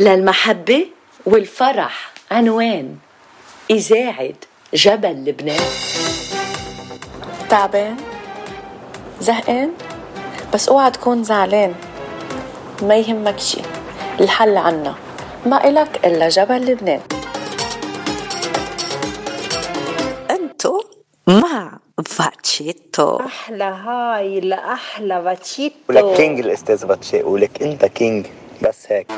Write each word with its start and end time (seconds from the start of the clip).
للمحبة 0.00 0.86
والفرح 1.26 2.12
عنوان 2.30 2.96
إذاعة 3.70 4.34
جبل 4.74 5.24
لبنان. 5.24 5.60
تعبان؟ 7.50 7.96
زهقان؟ 9.20 9.72
بس 10.54 10.68
اوعى 10.68 10.90
تكون 10.90 11.24
زعلان. 11.24 11.74
ما 12.82 12.96
يهمك 12.96 13.38
شي 13.38 13.60
الحل 14.20 14.56
عنا. 14.56 14.94
ما 15.46 15.68
إلك 15.68 16.06
إلا 16.06 16.28
جبل 16.28 16.56
لبنان. 16.56 17.00
أنتو 20.30 20.82
مع 21.26 21.78
فاتشيتو. 22.06 23.16
أحلى 23.16 23.64
هاي 23.64 24.40
لأحلى 24.40 25.22
باتشيتو 25.22 25.76
ولك 25.88 26.16
كينج 26.16 26.40
الأستاذ 26.40 26.86
باتشي 26.86 27.22
ولك 27.22 27.62
أنت 27.62 27.84
كينج. 27.84 28.26
بس 28.62 28.86
هيك. 28.88 29.12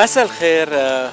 مساء 0.00 0.24
الخير 0.24 0.68
آه، 0.72 1.10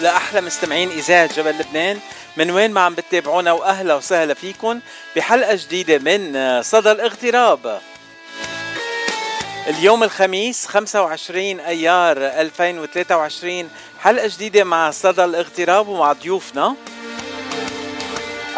لأحلى 0.00 0.40
مستمعين 0.40 0.90
إذاعة 0.90 1.36
جبل 1.36 1.50
لبنان. 1.50 1.98
من 2.36 2.50
وين 2.50 2.70
ما 2.70 2.80
عم 2.80 2.94
بتتابعونا 2.94 3.52
وأهلا 3.52 3.94
وسهلا 3.94 4.34
فيكم 4.34 4.80
بحلقة 5.16 5.54
جديدة 5.54 5.98
من 5.98 6.36
آه، 6.36 6.60
صدى 6.60 6.92
الاغتراب. 6.92 7.80
اليوم 9.68 10.02
الخميس 10.02 10.66
25 10.66 11.60
أيار 11.60 12.16
2023 12.16 13.70
حلقة 14.00 14.26
جديدة 14.26 14.64
مع 14.64 14.90
صدى 14.90 15.24
الاغتراب 15.24 15.88
ومع 15.88 16.12
ضيوفنا. 16.12 16.76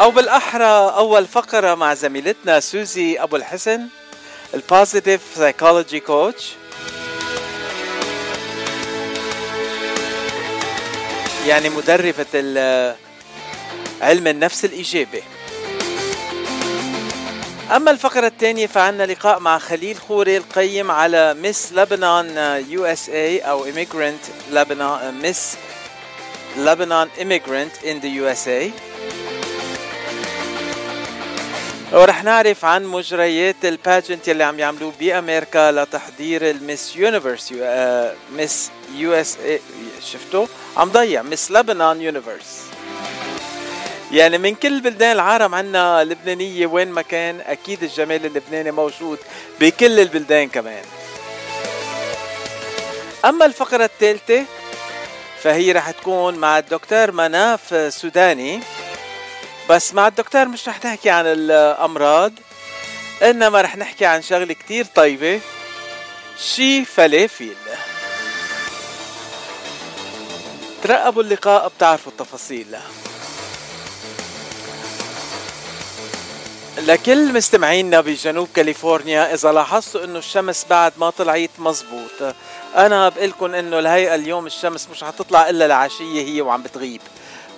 أو 0.00 0.10
بالأحرى 0.10 0.94
أول 0.96 1.26
فقرة 1.26 1.74
مع 1.74 1.94
زميلتنا 1.94 2.60
سوزي 2.60 3.18
أبو 3.18 3.36
الحسن 3.36 3.88
ال 4.54 4.62
positive 4.62 5.20
psychology 5.34 6.00
coach 6.00 6.52
يعني 11.46 11.68
مدربة 11.68 12.26
علم 14.00 14.26
النفس 14.26 14.64
الإيجابي. 14.64 15.22
أما 17.76 17.90
الفقرة 17.90 18.26
الثانية 18.26 18.66
فعنا 18.66 19.06
لقاء 19.06 19.40
مع 19.40 19.58
خليل 19.58 19.96
خوري 19.96 20.36
القيم 20.36 20.90
على 20.90 21.34
Miss 21.34 21.72
لبنان 21.72 22.64
USA 22.68 23.08
or 23.08 23.64
immigrant 23.64 24.52
لبنان 24.52 25.14
Miss 25.22 25.56
لبنان 26.56 27.08
immigrant 27.18 27.84
in 27.86 28.00
the 28.04 28.08
USA 28.22 28.70
ورح 31.92 32.24
نعرف 32.24 32.64
عن 32.64 32.84
مجريات 32.84 33.64
ال 33.64 33.72
pageant 33.72 34.28
يلي 34.28 34.44
عم 34.44 34.58
يعملوه 34.58 34.92
بأمريكا 35.00 35.72
لتحضير 35.72 36.50
ال 36.50 36.59
Miss 36.59 36.96
Universe 36.96 37.54
Miss 38.36 38.70
USA 38.94 39.60
شفتوا؟ 40.12 40.46
عم 40.76 40.88
ضيع 40.88 41.22
Miss 41.22 41.50
لبنان 41.50 42.00
Universe. 42.00 42.60
يعني 44.12 44.38
من 44.38 44.54
كل 44.54 44.80
بلدان 44.80 45.12
العالم 45.12 45.54
عنا 45.54 46.04
لبنانية 46.04 46.66
وين 46.66 46.88
ما 46.88 47.02
كان 47.02 47.40
أكيد 47.40 47.82
الجمال 47.82 48.26
اللبناني 48.26 48.70
موجود 48.70 49.18
بكل 49.60 50.00
البلدان 50.00 50.48
كمان. 50.48 50.84
أما 53.24 53.46
الفقرة 53.46 53.84
الثالثة 53.84 54.44
فهي 55.42 55.72
رح 55.72 55.90
تكون 55.90 56.34
مع 56.34 56.58
الدكتور 56.58 57.12
مناف 57.12 57.94
سوداني. 57.94 58.60
بس 59.70 59.94
مع 59.94 60.06
الدكتور 60.06 60.48
مش 60.48 60.68
رح 60.68 60.84
نحكي 60.84 61.10
عن 61.10 61.26
الأمراض 61.26 62.32
إنما 63.22 63.60
رح 63.60 63.76
نحكي 63.76 64.04
عن 64.06 64.22
شغلة 64.22 64.54
كتير 64.54 64.84
طيبة 64.94 65.40
شي 66.38 66.84
فلافل. 66.84 67.54
ترقبوا 70.82 71.22
اللقاء 71.22 71.68
بتعرفوا 71.68 72.12
التفاصيل. 72.12 72.76
لكل 76.78 77.32
مستمعينا 77.32 78.00
بجنوب 78.00 78.48
كاليفورنيا 78.54 79.34
إذا 79.34 79.52
لاحظتوا 79.52 80.04
إنه 80.04 80.18
الشمس 80.18 80.66
بعد 80.70 80.92
ما 80.96 81.10
طلعت 81.10 81.50
مزبوط. 81.58 82.34
أنا 82.76 83.08
بقلكم 83.08 83.54
إنه 83.54 83.78
الهيئة 83.78 84.14
اليوم 84.14 84.46
الشمس 84.46 84.88
مش 84.90 85.04
حتطلع 85.04 85.48
إلا 85.48 85.66
العشية 85.66 86.22
هي 86.22 86.40
وعم 86.40 86.62
بتغيب. 86.62 87.00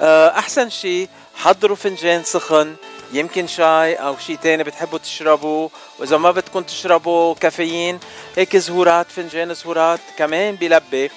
أحسن 0.01 0.71
شيء 0.71 1.09
حضروا 1.37 1.77
فنجان 1.77 2.25
سخن 2.25 2.77
يمكن 3.13 3.47
شاي 3.47 3.95
أو 3.95 4.19
شيء 4.19 4.37
تاني 4.37 4.65
بتحبوا 4.65 4.99
تشربوا 4.99 5.69
وإذا 5.99 6.17
ما 6.17 6.31
بدكم 6.31 6.63
تشربوا 6.63 7.35
كافيين 7.35 7.99
هيك 8.37 8.57
زهورات 8.57 9.07
فنجان 9.11 9.55
زهورات 9.55 10.01
كمان 10.19 10.57
بلبي. 10.57 11.11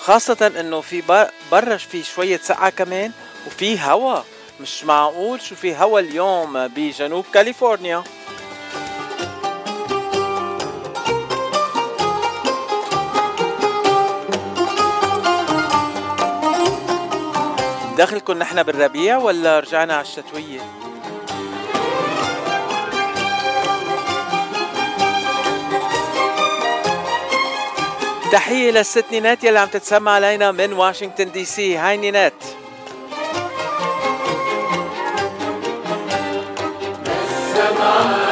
خاصة 0.00 0.52
إنه 0.60 0.80
في 0.80 1.26
برا 1.52 1.76
في 1.76 2.02
شوية 2.02 2.40
سقعة 2.42 2.70
كمان 2.70 3.12
وفي 3.46 3.80
هوا. 3.80 4.20
مش 4.60 4.84
معقول 4.84 5.40
شو 5.40 5.54
في 5.54 5.76
هوا 5.76 6.00
اليوم 6.00 6.68
بجنوب 6.68 7.24
كاليفورنيا. 7.34 8.04
داخلكم 18.02 18.38
نحن 18.38 18.62
بالربيع 18.62 19.18
ولا 19.18 19.60
رجعنا 19.60 19.94
على 19.94 20.02
الشتوية؟ 20.02 20.60
تحية 28.32 28.70
للست 28.70 29.04
نينات 29.12 29.44
يلي 29.44 29.58
عم 29.58 29.68
تتسمع 29.68 30.12
علينا 30.12 30.52
من 30.52 30.72
واشنطن 30.72 31.32
دي 31.32 31.44
سي 31.44 31.76
هاي 31.76 31.96
نينات 31.96 32.44
السماء 37.06 38.31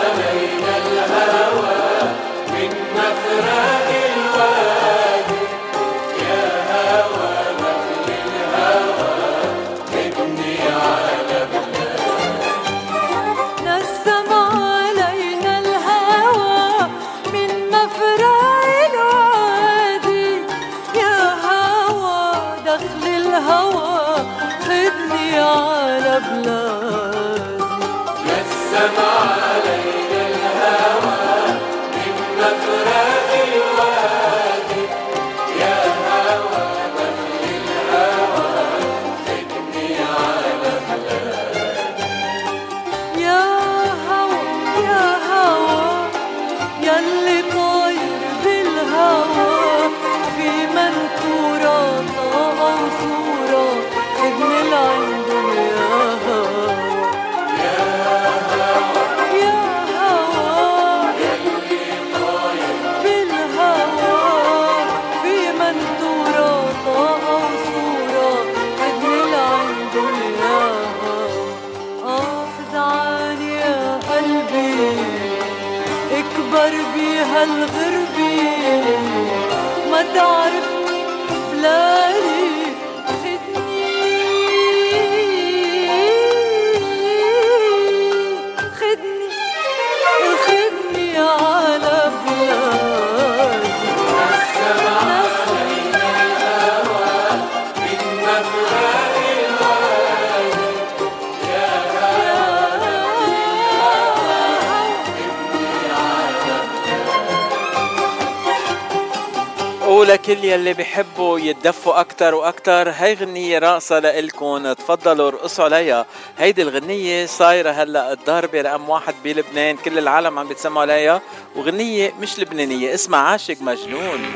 ولكل 110.11 110.45
يلي 110.45 110.75
بيحبوا 110.75 111.39
يتدفوا 111.39 112.01
أكتر 112.01 112.35
وأكتر. 112.35 112.91
هاي 112.91 113.15
غنية 113.15 113.59
راقصة 113.59 113.99
لإلكن. 113.99 114.75
تفضلوا 114.79 115.29
ارقصوا 115.29 115.65
عليها. 115.65 116.07
هيدي 116.39 116.63
الغنية 116.63 117.27
صايرة 117.27 117.71
هلأ 117.71 118.13
الضربة 118.13 118.61
رقم 118.61 118.89
واحد 118.89 119.15
بلبنان. 119.25 119.77
كل 119.77 119.99
العالم 119.99 120.39
عم 120.39 120.49
بيتسمعوا 120.49 120.83
عليها. 120.83 121.21
وغنية 121.57 122.13
مش 122.21 122.39
لبنانية 122.39 122.95
اسمها 122.95 123.21
عاشق 123.21 123.57
مجنون. 123.61 124.33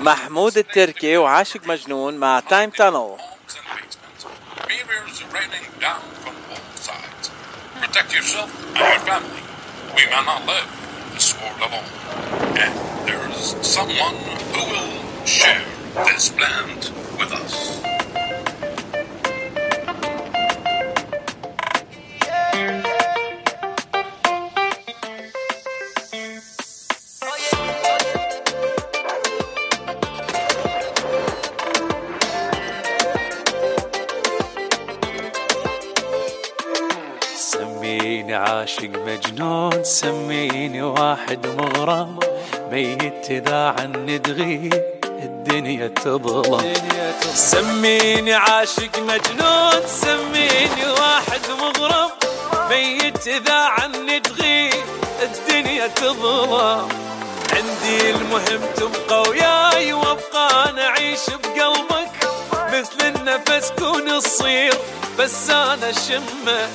محمود 0.00 0.58
التركي 0.58 1.16
وعاشق 1.16 1.60
مجنون 1.66 2.14
مع 2.16 2.40
تايم 2.40 2.70
تانل 2.70 3.16
Protect 7.80 8.12
yourself 8.16 8.50
and 8.74 8.88
your 8.92 9.00
family. 9.08 9.42
We 9.96 10.04
may 10.10 10.22
not 10.30 10.44
live. 10.46 10.77
And 11.40 13.08
there 13.08 13.28
is 13.30 13.56
someone 13.62 14.16
who 14.52 14.72
will 14.72 15.24
share 15.24 15.64
this 15.94 16.34
land 16.36 16.90
with 17.18 17.32
us. 17.32 17.97
عاشق 38.68 38.90
مجنون 39.06 39.84
سميني 39.84 40.82
واحد 40.82 41.46
مغرم. 41.46 42.18
ميت 42.70 43.30
إذا 43.30 43.74
عني 43.78 44.18
تغيب 44.18 44.84
الدنيا 45.04 45.88
تظلم. 45.88 46.72
سميني 47.34 48.34
عاشق 48.34 48.98
مجنون 48.98 49.82
سميني 49.86 50.84
واحد 51.00 51.40
مغرم. 51.60 52.10
ميت 52.70 53.26
إذا 53.28 53.54
عني 53.54 54.20
تغيب 54.20 54.84
الدنيا 55.22 55.86
تظلم. 55.86 56.88
عندي 57.52 58.10
المهم 58.10 58.60
تبقى 58.76 59.22
وياي 59.30 59.92
وابقى 59.92 60.70
أنا 60.70 60.86
اعيش 60.86 61.20
بقلبك. 61.30 62.12
مثل 62.72 63.16
النفس 63.16 63.72
كون 63.78 64.20
تصير 64.20 64.74
بس 65.18 65.50
أنا 65.50 65.92
شمة. 65.92 66.68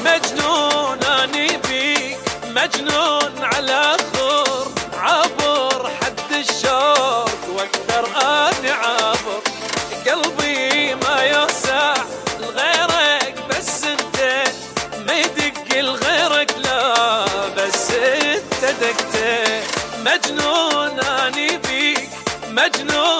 مجنون 0.00 1.04
أني 1.04 1.46
بيك 1.68 2.18
مجنون 2.48 3.32
على 3.42 3.96
خور 4.14 4.72
حد 6.00 6.32
آني 8.16 8.70
قلبي 10.06 10.94
ما 10.94 11.22
يوسع 11.22 11.94
لغيرك 12.40 13.34
بس 13.50 13.84
أنت 13.84 14.44
ما 15.06 15.14
يدق 15.18 15.76
لغيرك 15.80 16.54
لا 16.58 16.94
بس 17.56 17.90
أنت 17.90 18.64
مجنون 20.04 21.00
أني 21.00 21.56
بيك 21.56 22.08
مجنون. 22.48 23.11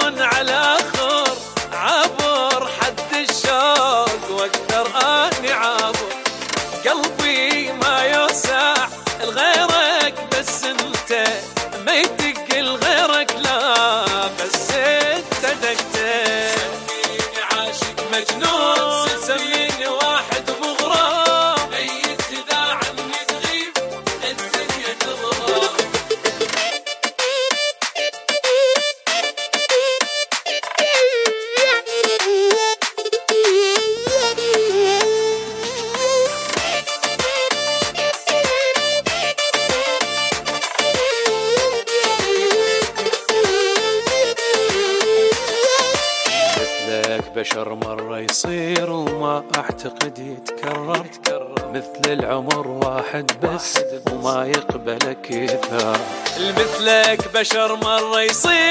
مثلك 57.43 57.53
بشر 57.53 57.77
مرة 57.77 58.21
يصير. 58.21 58.62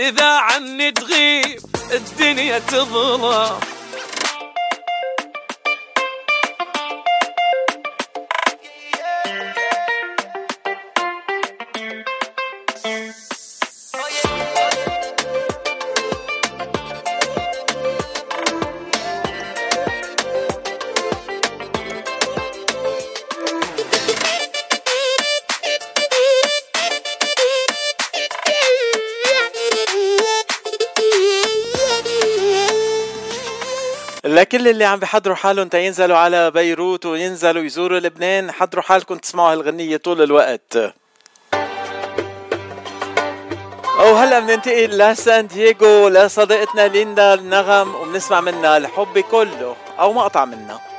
إذا 0.00 0.28
عني 0.28 0.90
تغيب 0.92 1.60
الدنيا 1.92 2.58
تظلم. 2.58 3.60
لكل 34.60 34.68
اللي 34.68 34.84
عم 34.84 34.98
بحضروا 34.98 35.36
حالهم 35.36 35.68
تينزلوا 35.68 36.16
على 36.16 36.50
بيروت 36.50 37.06
وينزلوا 37.06 37.62
يزوروا 37.62 37.98
لبنان 37.98 38.52
حضروا 38.52 38.82
حالكم 38.82 39.16
تسمعوا 39.16 39.52
هالغنية 39.52 39.96
طول 39.96 40.22
الوقت. 40.22 40.78
وهلا 43.98 44.40
بننتقل 44.40 44.98
لسان 44.98 45.46
دييغو 45.46 46.08
لصديقتنا 46.08 46.88
ليندا 46.88 47.34
النغم 47.34 47.94
وبنسمع 47.94 48.40
منها 48.40 48.76
الحب 48.76 49.18
كله 49.18 49.76
أو 49.98 50.12
مقطع 50.12 50.44
منها. 50.44 50.89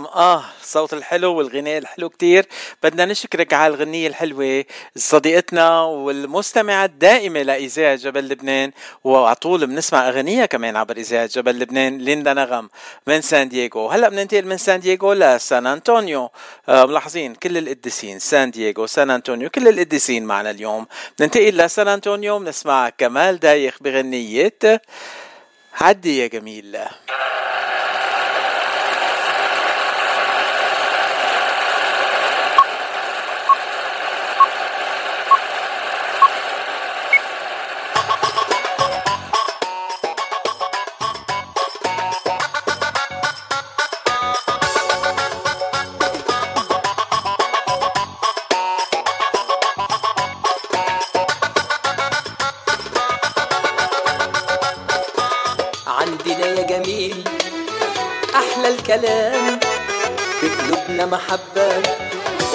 ليندا 0.00 0.06
نغم 0.06 0.06
آه 0.06 0.44
الصوت 0.60 0.92
الحلو 0.92 1.34
والغناء 1.34 1.78
الحلو 1.78 2.08
كتير. 2.08 2.46
بدنا 2.82 3.04
نشكرك 3.04 3.52
على 3.52 3.74
الغنية 3.74 4.08
الحلوة 4.08 4.64
صديقتنا 4.96 5.82
والمستمعة 5.82 6.84
الدائمة 6.84 7.42
لإذاعة 7.42 7.94
جبل 7.94 8.28
لبنان. 8.28 8.72
وعلى 9.04 9.34
طول 9.34 9.66
بنسمع 9.66 10.08
أغنية 10.08 10.44
كمان 10.44 10.76
عبر 10.76 10.96
إذاعة 10.96 11.26
جبل 11.26 11.58
لبنان 11.58 11.98
ليندا 11.98 12.34
نغم 12.34 12.68
من 13.06 13.20
سان 13.20 13.48
دييغو. 13.48 13.88
هلأ 13.88 14.08
بننتقل 14.08 14.46
من 14.46 14.58
سان 14.58 14.80
دييغو 14.80 15.12
لسان 15.12 15.66
أنطونيو. 15.66 16.30
آه 16.68 16.86
ملاحظين 16.86 17.34
كل 17.34 17.58
القديسين 17.58 18.18
سان 18.18 18.50
دييغو 18.50 18.86
سان 18.86 19.10
أنطونيو 19.10 19.50
كل 19.50 19.68
القديسين 19.68 20.24
معنا 20.24 20.50
اليوم. 20.50 20.86
ننتقل 21.20 21.56
لسان 21.56 21.88
أنطونيو 21.88 22.38
بنسمع 22.38 22.88
كمال 22.88 23.40
دايخ 23.40 23.76
بغنية 23.80 24.82
عدي 25.80 26.18
يا 26.18 26.26
جميل. 26.26 26.78
الكلام 58.90 59.58
بقلوبنا 60.42 61.06
محبة 61.06 61.82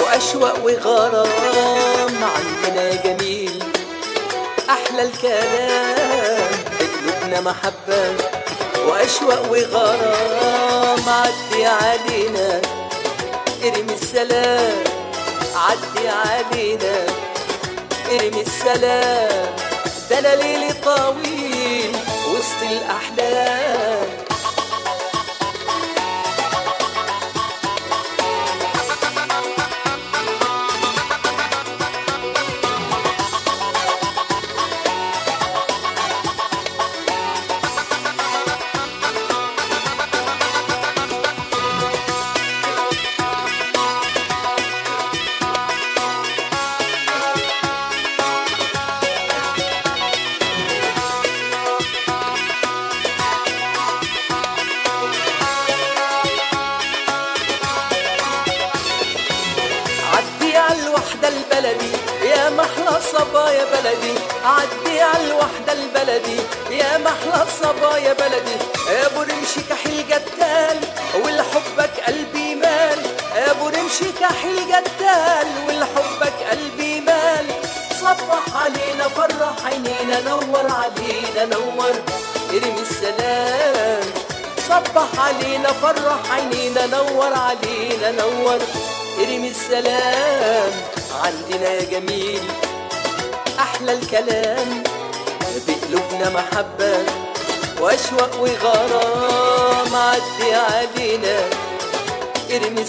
وأشواق 0.00 0.64
وغرام. 0.64 2.14
عندنا 2.36 2.94
جميل 3.04 3.62
أحلى 4.70 5.02
الكلام. 5.02 6.50
بقلوبنا 6.80 7.40
محبة 7.40 8.14
وأشواق 8.88 9.42
وغرام. 9.50 11.00
عدي 11.08 11.66
علينا 11.66 12.60
ارمي 13.64 13.94
السلام. 14.02 14.84
عدي 15.56 16.08
علينا 16.08 16.96
ارمي 18.12 18.40
السلام. 18.40 19.56
ده 20.10 20.34
ليلي 20.34 20.72
طويل 20.84 21.96
وسط 22.28 22.60
الأحلام. 22.62 23.95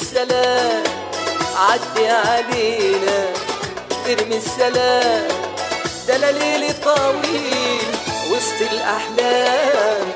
السلام 0.08 0.84
عدي 1.58 2.08
علينا 2.08 3.20
ارمي 4.06 4.38
السلام. 4.38 5.28
ده 6.08 6.32
ليلي 6.32 6.74
طويل 6.74 7.88
وسط 8.32 8.62
الأحلام. 8.72 10.08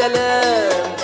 سلام 0.00 0.96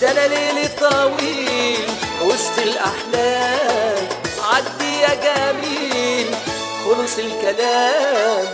ده 0.00 0.10
أنا 0.10 0.26
ليلي 0.34 0.68
طويل 0.68 1.88
وسط 2.24 2.58
الأحلام. 2.58 4.08
عدي 4.42 5.00
يا 5.00 5.14
جميل 5.24 6.34
خلص 6.84 7.18
الكلام. 7.18 8.46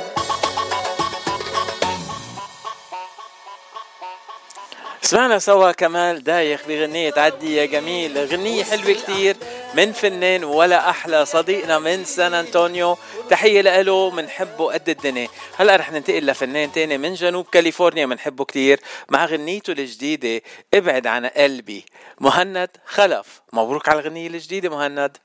سمعنا 5.02 5.38
سوا 5.38 5.72
كمال 5.72 6.24
دايخ 6.24 6.60
بغنية 6.68 7.14
عدي 7.16 7.56
يا 7.56 7.66
جميل 7.66 8.18
غنية 8.18 8.64
حلوة 8.64 8.92
كتير. 8.92 9.36
من 9.74 9.92
فنان 9.92 10.44
ولا 10.44 10.90
أحلى 10.90 11.26
صديقنا 11.26 11.78
من 11.78 12.04
سان 12.04 12.34
أنطونيو. 12.34 12.98
تحية 13.30 13.60
له 13.60 14.10
بنحبه 14.10 14.72
قد 14.72 14.88
الدنيا. 14.88 15.28
هلأ 15.56 15.76
رح 15.76 15.92
ننتقل 15.92 16.26
لفنان 16.26 16.72
تاني 16.72 16.98
من 16.98 17.14
جنوب 17.14 17.46
كاليفورنيا 17.52 18.06
بنحبه 18.06 18.44
كتير. 18.44 18.80
مع 19.08 19.24
غنيته 19.26 19.70
الجديدة 19.70 20.42
ابعد 20.74 21.06
عن 21.06 21.26
قلبي. 21.26 21.84
مهند 22.20 22.70
خلف. 22.86 23.40
مبروك 23.52 23.88
على 23.88 24.00
الغنية 24.00 24.26
الجديدة 24.26 24.68
مهند. 24.68 25.16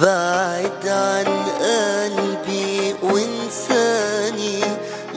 بعد 0.00 0.88
عن 0.88 1.28
قلبي 1.60 2.94
وانساني. 3.02 4.60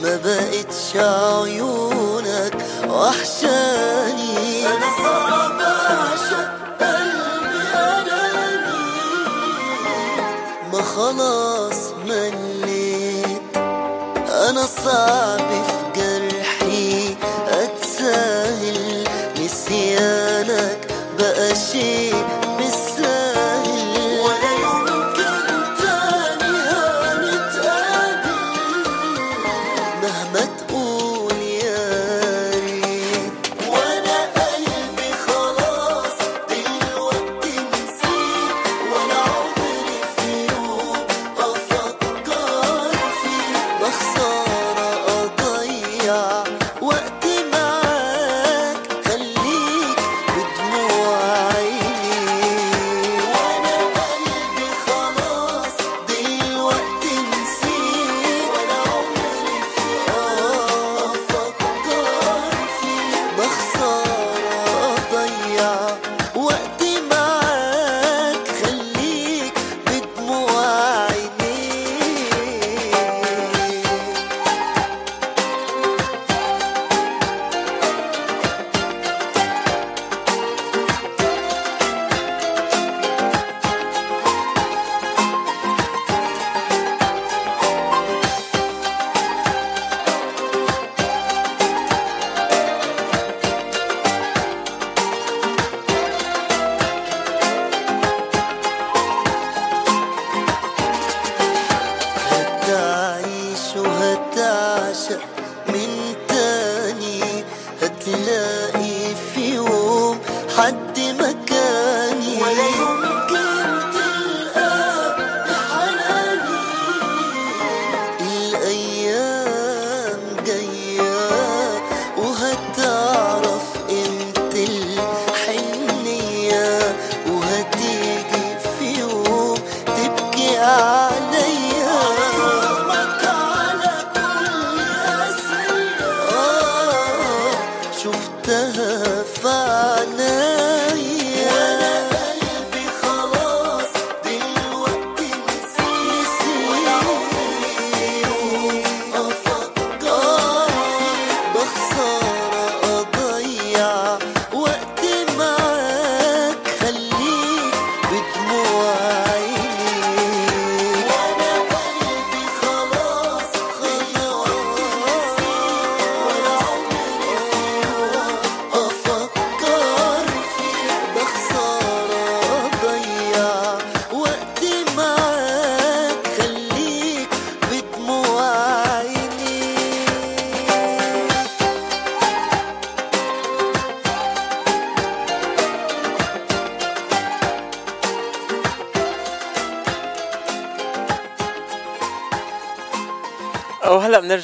ما 0.02 0.16
بقتش 0.24 0.96
عيونك 0.96 2.54
وحشاني. 2.88 4.66
أنا 4.66 4.88
صعب 5.02 5.60
أعشق 5.60 6.48
قلبي 6.80 7.60
اناني 7.74 8.78
ما 10.72 10.82
خلاص 10.82 11.80
مليت. 12.06 13.56
أنا 14.48 14.66
صعب 14.84 15.48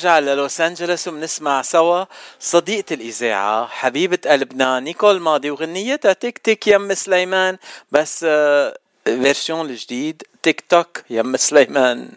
بنرجع 0.04 0.18
للوس 0.18 0.60
انجلوس 0.60 1.08
وبنسمع 1.08 1.62
سوا 1.62 2.04
صديقة 2.40 2.94
الإذاعة 2.94 3.66
حبيبة 3.66 4.18
قلبنا 4.26 4.80
نيكول 4.80 5.20
ماضي 5.20 5.50
وغنيتها 5.50 6.12
تيك 6.12 6.38
تيك 6.38 6.66
يم 6.66 6.94
سليمان 6.94 7.58
بس 7.92 8.24
آه، 8.28 8.78
version 9.04 9.70
الجديد 9.70 10.22
تيك 10.42 10.64
توك 10.68 11.02
يم 11.10 11.36
سليمان. 11.36 12.08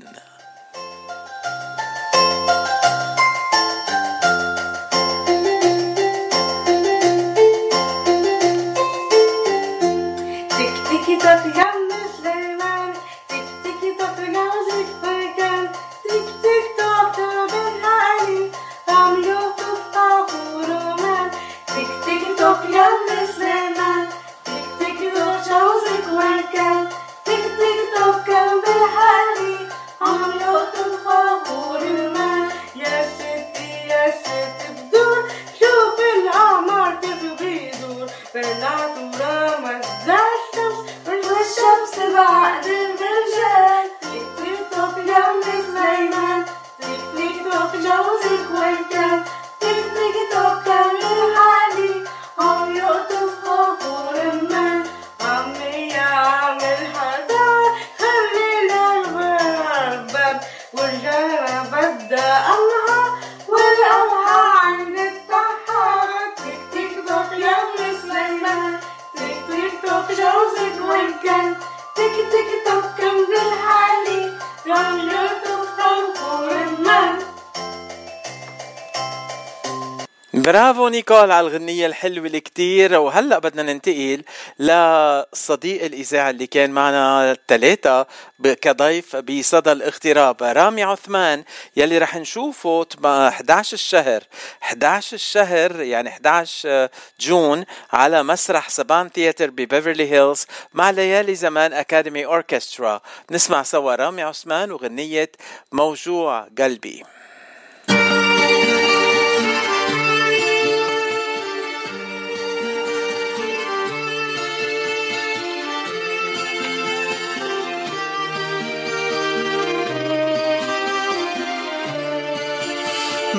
نيكول 80.90 81.32
على 81.32 81.48
الغنية 81.48 81.86
الحلوة 81.86 82.26
اللي 82.28 82.40
كتير 82.40 82.94
وهلأ 83.00 83.40
بدنا 83.40 83.64
ننتقل 83.74 84.24
لصديق 84.60 85.84
الإذاعة 85.84 86.30
اللي 86.30 86.48
كان 86.48 86.72
معنا 86.72 87.32
الثلاثة 87.32 88.06
كضيف 88.44 89.16
بصدى 89.16 89.72
الاغتراب 89.72 90.44
رامي 90.44 90.84
عثمان 90.84 91.44
يلي 91.76 91.98
رح 91.98 92.16
نشوفه 92.16 92.84
تم- 92.84 93.06
11 93.06 93.74
الشهر. 93.74 94.24
11 94.64 95.14
الشهر 95.16 95.82
يعني 95.82 96.10
11 96.10 96.88
جون 97.20 97.66
على 97.94 98.24
مسرح 98.24 98.70
سبان 98.70 99.10
theater 99.10 99.50
ببيفرلي 99.50 100.12
هيلز 100.12 100.46
مع 100.74 100.90
ليالي 100.90 101.36
زمان 101.36 101.74
academy 101.74 102.26
أوركسترا. 102.26 103.02
نسمع 103.32 103.64
سوا 103.64 103.96
رامي 103.96 104.22
عثمان 104.22 104.72
وغنية 104.72 105.32
موجوع 105.72 106.48
قلبي. 106.60 107.04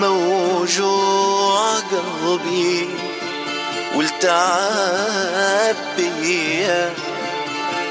موجوع 0.01 1.75
قلبي 1.75 2.89
والتعب 3.95 5.77
بيا 5.97 6.95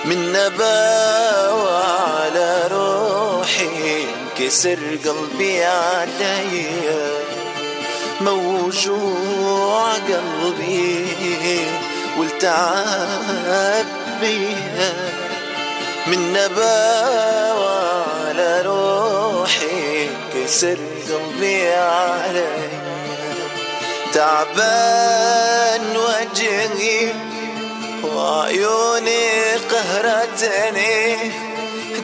من 0.05 0.31
نباوة 0.31 1.83
على 1.83 2.69
روحي 2.71 4.03
انكسر 4.03 4.79
قلبي 5.05 5.63
عليا 5.63 7.11
موجوع 8.21 9.93
قلبي 9.93 11.05
والتعب 12.17 13.85
بيا 14.21 14.93
من 16.07 16.33
نباوة 16.33 18.03
على 18.27 18.61
روحي 18.65 18.96
كسر 20.33 20.77
قلبي 21.09 21.73
علي. 21.73 22.69
تعبان 24.13 25.97
وجهي 25.97 27.13
وعيوني 28.03 29.55
قهرتني. 29.71 31.17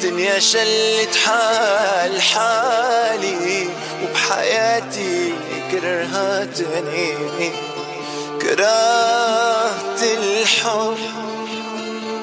دنيا 0.02 0.40
شلت 0.40 1.16
حال 1.26 2.22
حالي 2.22 3.70
وبحياتي 4.04 5.34
كرهتني. 5.72 7.52
كرهت 8.42 10.02
الحب 10.04 10.98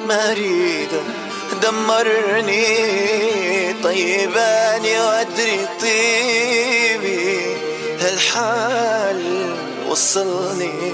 مريضة 0.07 1.20
دمرني 1.61 2.65
طيباني 3.83 4.99
وأدري 4.99 5.67
طيبي 5.81 7.55
هالحال 7.99 9.55
وصلني. 9.89 10.93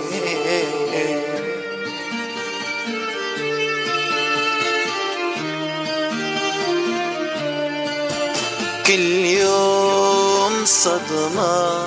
كل 8.88 9.26
يوم 9.26 10.66
صدمة 10.66 11.86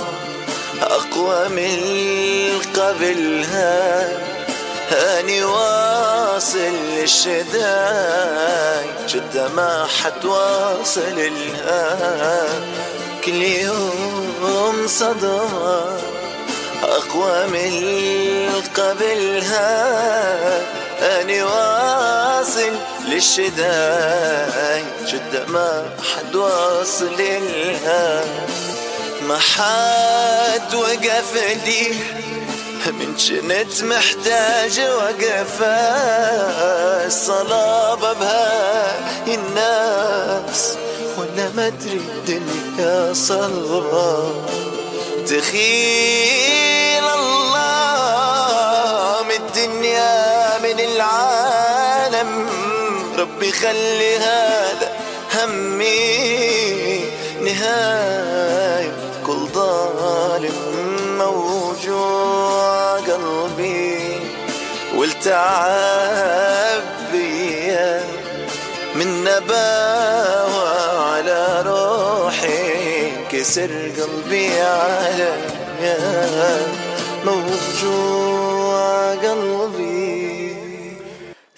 أقوى 0.82 1.48
من 1.48 1.76
قبلها. 2.76 4.29
هاني 4.90 5.44
واصل 5.44 6.74
للشداي 6.96 8.86
جدة 9.08 9.48
ما 9.48 9.86
حتواصل 10.02 11.16
لها. 11.16 12.48
كل 13.24 13.42
يوم 13.42 14.86
صدمة 14.86 15.84
أقوى 16.82 17.46
من 17.46 17.72
قبلها. 18.76 19.70
أني 21.02 21.42
واصل 21.42 22.72
للشداي 23.08 24.84
جدة 25.06 25.46
ما 25.48 25.90
حد 26.14 26.34
واصل 26.34 27.16
لها. 27.18 28.24
ما 29.28 29.38
حد 29.38 30.74
وقف 30.74 31.34
لي 31.64 31.94
من 32.88 33.14
جنت 33.16 33.82
محتاج 33.82 34.80
وقفة 34.80 35.66
الصلابة 37.06 38.12
بها 38.12 38.98
الناس. 39.28 40.76
ولا 41.18 41.48
مدري 41.56 42.00
الدنيا 42.08 43.12
صلبة. 43.12 44.34
تخيل 45.26 47.04
الله 47.04 48.42
من 49.22 49.34
الدنيا 49.34 50.58
من 50.58 50.80
العالم. 50.80 52.48
ربي 53.18 53.52
خلي 53.52 54.16
هذا 54.16 54.92
همي 55.34 57.00
نهاية 57.40 58.29
والتعب 65.20 66.82
بيا 67.12 68.04
من 68.94 69.24
نباوة 69.24 70.70
على 71.04 71.64
روحي 71.66 73.12
كسر 73.32 73.70
قلبي 73.70 74.60
على 74.60 75.32
موجوع 77.24 79.14
قلبي. 79.14 79.99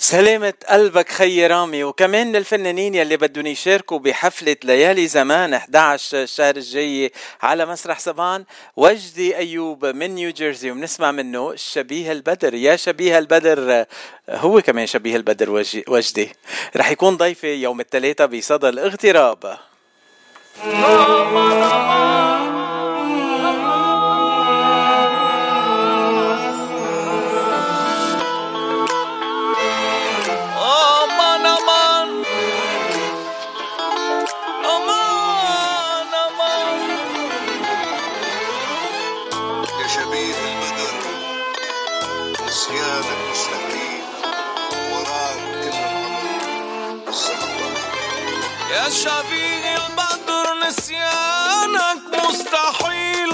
سلامة 0.02 0.54
قلبك 0.68 1.08
خي 1.08 1.46
رامي 1.46 1.84
وكمان 1.84 2.32
للفنانين 2.32 2.94
يلي 2.94 3.16
بدهم 3.16 3.46
يشاركوا 3.46 3.98
بحفلة 3.98 4.56
ليالي 4.64 5.06
زمان 5.06 5.54
11 5.54 6.22
الشهر 6.22 6.56
الجاي 6.56 7.12
على 7.42 7.66
مسرح 7.66 7.98
صبان 7.98 8.44
وجدي 8.76 9.36
أيوب 9.36 9.86
من 9.86 10.14
نيوجيرسي 10.14 10.70
وبنسمع 10.70 11.12
منه 11.12 11.56
شبيه 11.56 12.12
البدر. 12.12 12.54
يا 12.54 12.76
شبيه 12.76 13.18
البدر 13.18 13.86
هو 14.30 14.60
كمان 14.60 14.86
شبيه 14.86 15.16
البدر 15.16 15.50
وجدي 15.88 16.32
رح 16.76 16.90
يكون 16.90 17.16
ضيفي 17.16 17.54
يوم 17.54 17.80
الثلاثاء 17.80 18.26
بصدى 18.26 18.68
الاغتراب. 18.68 19.58
شبيه 48.92 49.76
البدر 49.76 50.55
نسيانك 50.68 52.24
مستحيل 52.28 53.33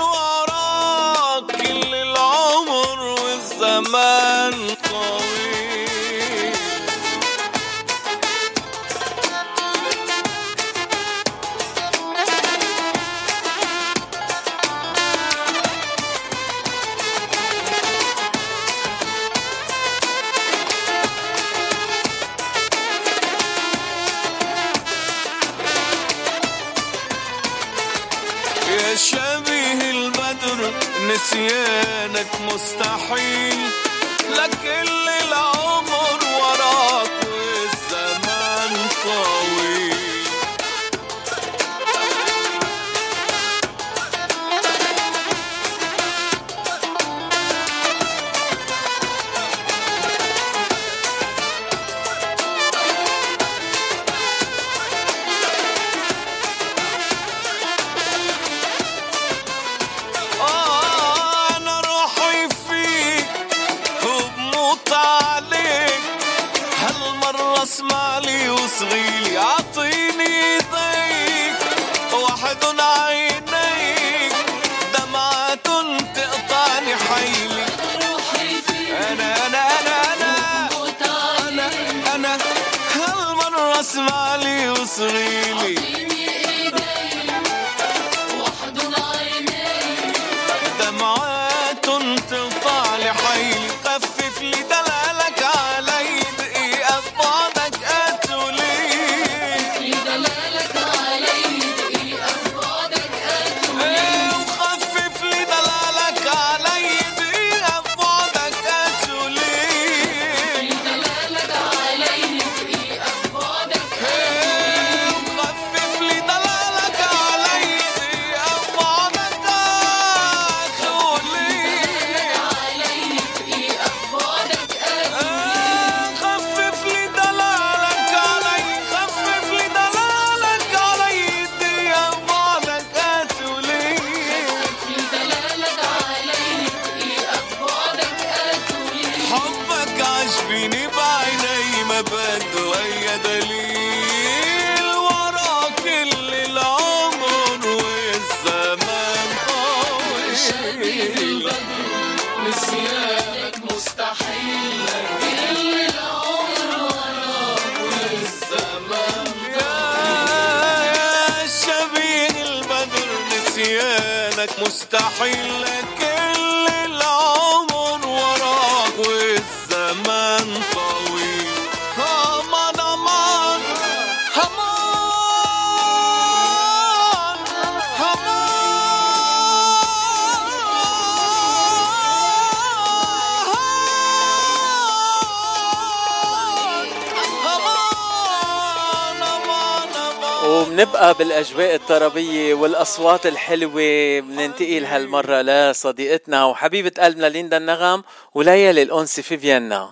الأصوات 192.99 193.27
الحلوة 193.27 194.21
بننتقل 194.21 194.85
هالمرة 194.85 195.43
لصديقتنا 195.43 196.45
وحبيبة 196.45 196.93
قلبنا 196.99 197.27
ليندا 197.27 197.57
النغم 197.57 198.03
وليالي 198.35 198.83
الانسي 198.83 199.23
في 199.23 199.39
فيينا. 199.39 199.91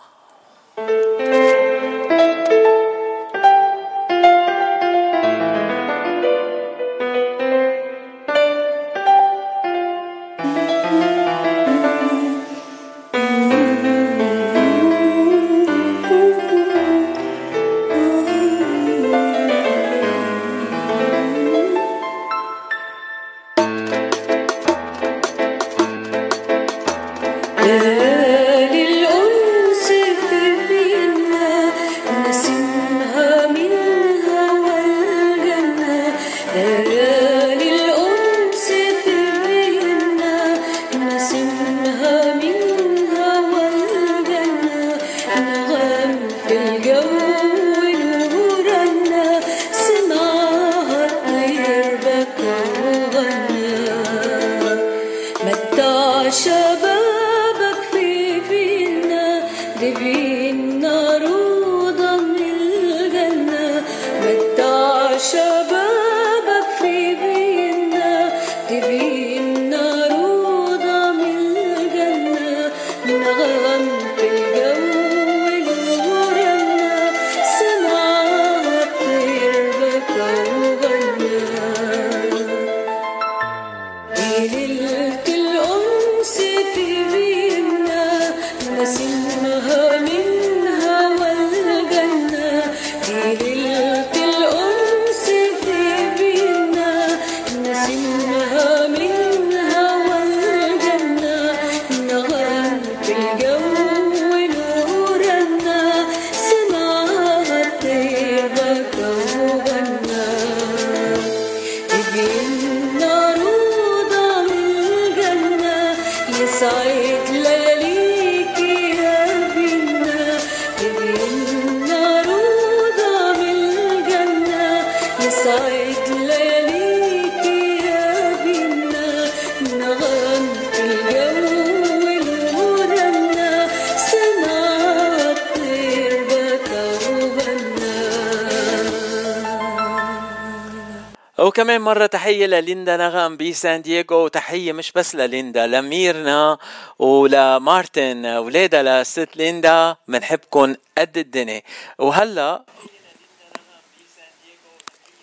مرة 141.97 142.07
تحية 142.07 142.47
لليندا 142.47 142.97
نغم 142.97 143.37
بسان 143.37 143.83
دييغو 143.83 144.25
وتحية 144.25 144.73
مش 144.73 144.93
بس 144.93 145.15
لليندا 145.15 145.67
لميرنا 145.67 146.59
ولمارتن 146.99 148.27
ولادها 148.27 149.03
لست 149.03 149.29
ليندا 149.37 149.97
بنحبكم 150.09 150.75
قد 150.99 151.19
الدنيا 151.19 151.63
وهلا 151.99 152.65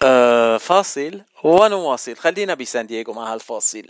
آه 0.04 0.58
فاصل 0.58 1.22
ونواصل 1.44 2.16
خلينا 2.16 2.54
بسان 2.54 2.88
دييغو 2.88 3.14
مع 3.14 3.34
هالفاصل 3.34 3.84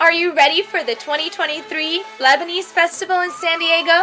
Are 0.00 0.12
you 0.12 0.28
ready 0.32 0.62
for 0.62 0.80
the 0.84 0.94
2023 0.94 2.02
Lebanese 2.20 2.70
Festival 2.80 3.20
in 3.22 3.30
San 3.42 3.58
Diego? 3.58 3.98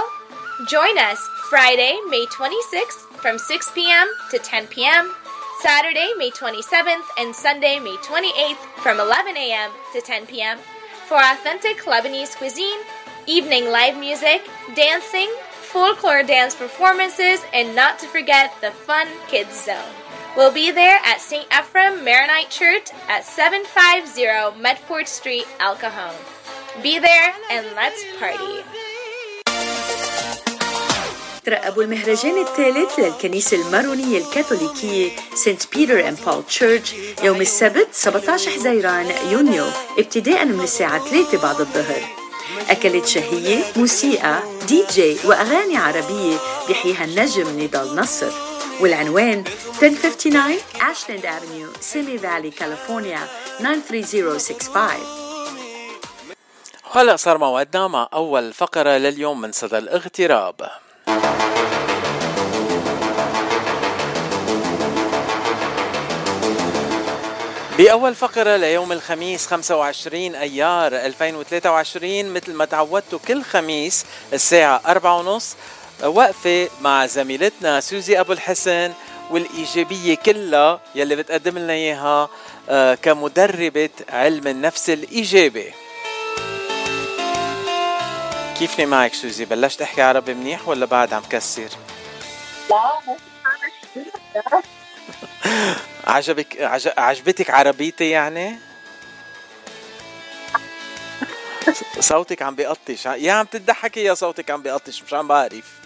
Join 0.67 0.97
us 0.97 1.19
Friday, 1.49 1.93
May 2.09 2.25
26th 2.25 2.99
from 3.21 3.37
6 3.37 3.71
p.m. 3.71 4.07
to 4.31 4.37
10 4.37 4.67
p.m., 4.67 5.11
Saturday, 5.65 6.13
May 6.15 6.29
27th, 6.29 7.07
and 7.17 7.35
Sunday, 7.35 7.79
May 7.79 7.95
28th 7.95 8.83
from 8.83 8.99
11 8.99 9.35
a.m. 9.35 9.71
to 9.93 9.99
10 9.99 10.27
p.m. 10.27 10.59
for 11.07 11.17
authentic 11.17 11.77
Lebanese 11.85 12.37
cuisine, 12.37 12.77
evening 13.25 13.71
live 13.71 13.97
music, 13.97 14.47
dancing, 14.75 15.27
folklore 15.49 16.21
dance 16.21 16.53
performances, 16.53 17.43
and 17.51 17.75
not 17.75 17.97
to 17.97 18.05
forget 18.05 18.53
the 18.61 18.69
fun 18.69 19.07
kids 19.27 19.65
zone. 19.65 19.91
We'll 20.37 20.53
be 20.53 20.69
there 20.69 20.99
at 21.03 21.19
St. 21.19 21.47
Ephraim 21.51 22.05
Maronite 22.05 22.51
Church 22.51 22.91
at 23.09 23.25
750 23.25 24.61
Medford 24.61 25.07
Street, 25.07 25.47
El 25.59 25.77
Cajon. 25.77 26.13
Be 26.83 26.99
there 26.99 27.33
and 27.49 27.65
let's 27.75 28.05
party. 28.19 28.84
ترقبوا 31.45 31.83
المهرجان 31.83 32.41
الثالث 32.41 32.99
للكنيسة 32.99 33.57
المارونية 33.57 34.17
الكاثوليكية 34.17 35.11
Saint 35.35 35.75
Peter 35.75 36.07
and 36.07 36.17
Paul 36.25 36.43
Church 36.45 36.93
يوم 37.23 37.41
السبت 37.41 37.87
17 37.91 38.51
حزيران 38.51 39.11
يونيو 39.31 39.65
ابتداء 39.97 40.45
من 40.45 40.61
الساعة 40.63 41.09
3 41.09 41.41
بعد 41.41 41.59
الظهر. 41.59 42.01
أكلات 42.69 43.05
شهية، 43.05 43.63
موسيقى، 43.75 44.39
دي 44.67 44.83
جي 44.91 45.17
وأغاني 45.25 45.77
عربية 45.77 46.37
بيحييها 46.67 47.05
النجم 47.05 47.59
نضال 47.59 47.95
نصر. 47.95 48.31
والعنوان 48.81 49.43
1059 49.83 50.57
أشلاند 50.81 51.25
Avenue 51.25 51.67
سيمي 51.81 52.17
فالي 52.17 52.51
كاليفورنيا 52.51 53.27
93065 53.59 55.25
هلا 56.91 57.15
صار 57.15 57.37
موعدنا 57.37 57.87
مع 57.87 58.09
أول 58.13 58.53
فقرة 58.53 58.89
لليوم 58.89 59.41
من 59.41 59.51
صدى 59.51 59.77
الاغتراب. 59.77 60.84
بأول 67.77 68.15
فقرة 68.15 68.55
ليوم 68.55 68.91
الخميس 68.91 69.47
25 69.47 70.35
أيار 70.35 70.95
2023 70.95 72.33
مثل 72.33 72.53
ما 72.53 72.65
تعودتوا 72.65 73.19
كل 73.27 73.43
خميس 73.43 74.05
الساعة 74.33 74.81
أربعة 74.85 75.19
ونص 75.19 75.55
وقفة 76.03 76.69
مع 76.81 77.05
زميلتنا 77.05 77.79
سوزي 77.79 78.19
أبو 78.19 78.33
الحسن 78.33 78.93
والإيجابية 79.31 80.15
كلها 80.15 80.79
يلي 80.95 81.15
بتقدم 81.15 81.57
لنا 81.57 81.73
إياها 81.73 82.29
آه، 82.69 82.95
كمدربة 82.95 83.89
علم 84.09 84.47
النفس 84.47 84.89
الإيجابي. 84.89 85.73
كيفني 88.59 88.85
معك 88.85 89.13
سوزي؟ 89.13 89.45
بلشت 89.45 89.81
أحكي 89.81 90.01
عربي 90.01 90.33
منيح 90.33 90.67
ولا 90.67 90.85
بعد 90.85 91.13
عم 91.13 91.23
كسر؟ 91.29 91.69
عجبك 96.07 96.61
عج... 96.61 96.89
عجبتك 96.97 97.49
عربيتي 97.49 98.09
يعني؟ 98.09 98.59
صوتك 101.99 102.41
عم 102.41 102.55
بيقطش. 102.55 103.05
يا 103.05 103.31
عم 103.31 103.45
تضحكي 103.45 104.03
يا 104.03 104.13
صوتك 104.13 104.51
عم 104.51 104.61
بيقطش 104.61 105.03
مش 105.03 105.13
عم 105.13 105.27
بعرف. 105.27 105.79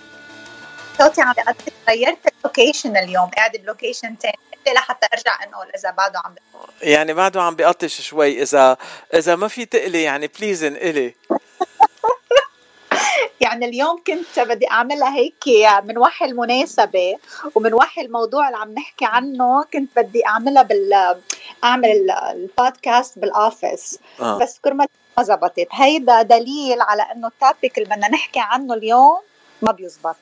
صوتي 0.97 1.21
عم 1.21 1.33
بيقطع 1.33 1.53
غيرت 1.89 2.33
ال 2.37 2.44
location 2.44 2.97
اليوم 2.97 3.29
قاعدة 3.29 3.59
ب 3.59 3.66
location 3.66 4.17
تاني. 4.17 4.39
لحتى 4.75 5.07
أرجع 5.13 5.43
انه 5.43 5.57
إذا 5.75 5.91
بعده 5.91 6.21
عم 6.25 6.35
يعني 6.81 7.13
بعده 7.13 7.41
عم 7.41 7.55
بيقطش 7.55 8.01
شوي. 8.01 8.41
اذا 8.41 8.77
إذا 9.13 9.35
ما 9.35 9.47
في 9.47 9.65
تقلي 9.65 10.03
يعني 10.03 10.27
please 10.27 10.63
انقلي. 10.63 11.15
يعني 13.41 13.65
اليوم 13.65 14.01
كنت 14.07 14.39
بدي 14.39 14.71
أعملها 14.71 15.15
هيك 15.15 15.43
من 15.83 15.97
وحي 15.97 16.25
المناسبة 16.25 17.15
ومن 17.55 17.73
وحي 17.73 18.01
الموضوع 18.01 18.47
اللي 18.47 18.57
عم 18.57 18.73
نحكي 18.73 19.05
عنه 19.05 19.63
كنت 19.73 19.89
بدي 19.95 20.25
أعملها 20.25 20.63
بال 20.63 21.15
أعمل 21.63 21.85
ال- 21.91 22.11
البودكاست 22.11 23.19
بال 23.19 23.39
office 23.39 23.99
آه. 24.21 24.37
بس 24.37 24.59
كرمال 24.63 24.87
ما 25.17 25.23
زبطت. 25.23 25.67
هيدا 25.71 26.21
دليل 26.21 26.81
على 26.81 27.01
إنه 27.15 27.27
ال 27.27 27.35
topic 27.35 27.77
اللي 27.77 27.89
بدنا 27.89 28.07
نحكي 28.09 28.39
عنه 28.39 28.73
اليوم 28.73 29.19
ما 29.61 29.71
بيزبط. 29.71 30.15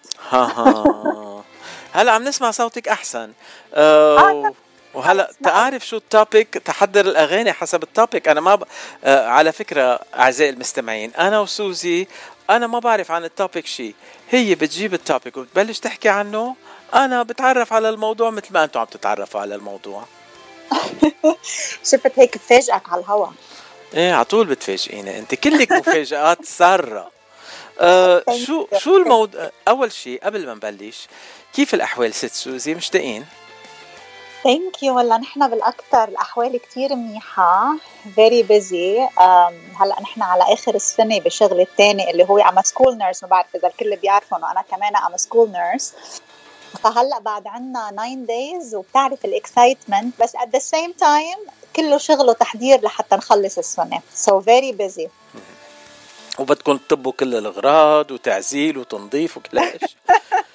هلا 1.93 2.11
عم 2.11 2.23
نسمع 2.23 2.51
صوتك 2.51 2.87
أحسن. 2.87 3.31
آه 3.73 4.53
وهلا 4.93 5.31
تعرف 5.43 5.87
شو 5.87 5.97
ال 5.97 6.06
topic 6.06 6.47
تحضر 6.53 7.05
الأغاني 7.05 7.53
حسب 7.53 7.83
ال 7.83 7.91
topic 7.91 8.27
أنا 8.27 8.41
ما 8.41 8.55
ب... 8.55 8.63
آه 9.03 9.27
على 9.27 9.51
فكرة 9.51 9.99
أعزائي 10.15 10.49
المستمعين 10.49 11.13
أنا 11.13 11.39
وسوزي 11.39 12.07
أنا 12.49 12.67
ما 12.67 12.79
بعرف 12.79 13.11
عن 13.11 13.25
ال 13.25 13.32
topic 13.32 13.65
شيء 13.65 13.95
هي 14.29 14.55
بتجيب 14.55 14.93
التوبيك 14.93 15.37
وبتبلش 15.37 15.79
تحكي 15.79 16.09
عنه. 16.09 16.55
أنا 16.93 17.23
بتعرف 17.23 17.73
على 17.73 17.89
الموضوع 17.89 18.29
مثل 18.29 18.53
ما 18.53 18.63
أنتم 18.63 18.79
عم 18.79 18.85
تتعرفوا 18.85 19.41
على 19.41 19.55
الموضوع. 19.55 20.05
شفت 21.91 22.19
هيك 22.19 22.37
بفاجئك 22.37 22.89
على 22.89 23.01
الهوا. 23.01 23.27
إيه 23.93 24.13
على 24.13 24.25
طول 24.25 24.47
بتفاجئيني. 24.47 25.19
أنت 25.19 25.35
كلك 25.35 25.71
مفاجآت 25.71 26.45
سارة. 26.45 27.11
آه 27.79 28.23
شو 28.45 28.67
شو 28.77 28.97
الموضوع؟ 28.97 29.51
أول 29.67 29.91
شيء 29.91 30.19
قبل 30.23 30.45
ما 30.45 30.53
نبلش 30.53 31.07
كيف 31.53 31.73
الأحوال 31.73 32.13
ست 32.13 32.33
سوزي؟ 32.33 32.75
مشتاقين؟ 32.75 33.25
thank 34.47 34.83
you 34.83 34.99
هلا 34.99 35.17
نحن 35.17 35.49
بالأكثر 35.49 36.03
الأحوال 36.03 36.57
كتير 36.57 36.95
منيحة. 36.95 37.75
very 38.15 38.43
busy 38.43 39.07
هلا 39.79 40.01
نحن 40.01 40.21
على 40.21 40.43
آخر 40.53 40.75
السنة 40.75 41.19
بشغلي 41.19 41.61
الثاني 41.61 42.11
اللي 42.11 42.23
هو 42.29 42.37
um 42.37 42.61
school 42.61 42.97
nurse 42.97 43.23
ما 43.23 43.29
بعرف 43.29 43.55
إذا 43.55 43.67
الكل 43.67 43.95
بيعرفوا 43.95 44.37
انه 44.37 44.51
أنا 44.51 44.61
كمان 44.71 44.95
um 44.95 45.17
school 45.17 45.51
nurse 45.51 45.93
فهلا 46.83 47.19
بعد 47.19 47.47
عنا 47.47 47.91
9 47.91 48.15
days 48.15 48.75
وبتعرف 48.75 49.25
ال 49.25 49.34
excitement 49.34 50.21
بس 50.21 50.35
at 50.35 50.49
the 50.55 50.61
same 50.61 51.03
time 51.03 51.51
كله 51.75 51.97
شغل 51.97 52.29
وتحضير 52.29 52.81
لحتى 52.81 53.15
نخلص 53.15 53.57
السنة. 53.57 54.01
So 54.25 54.31
very 54.31 54.71
busy. 54.71 55.07
وبدكم 56.39 56.77
تطبوا 56.77 57.11
كل 57.11 57.35
الأغراض 57.35 58.11
وتعزيل 58.11 58.77
وتنظيف 58.77 59.37
وكل 59.37 59.59
شيء 59.59 59.89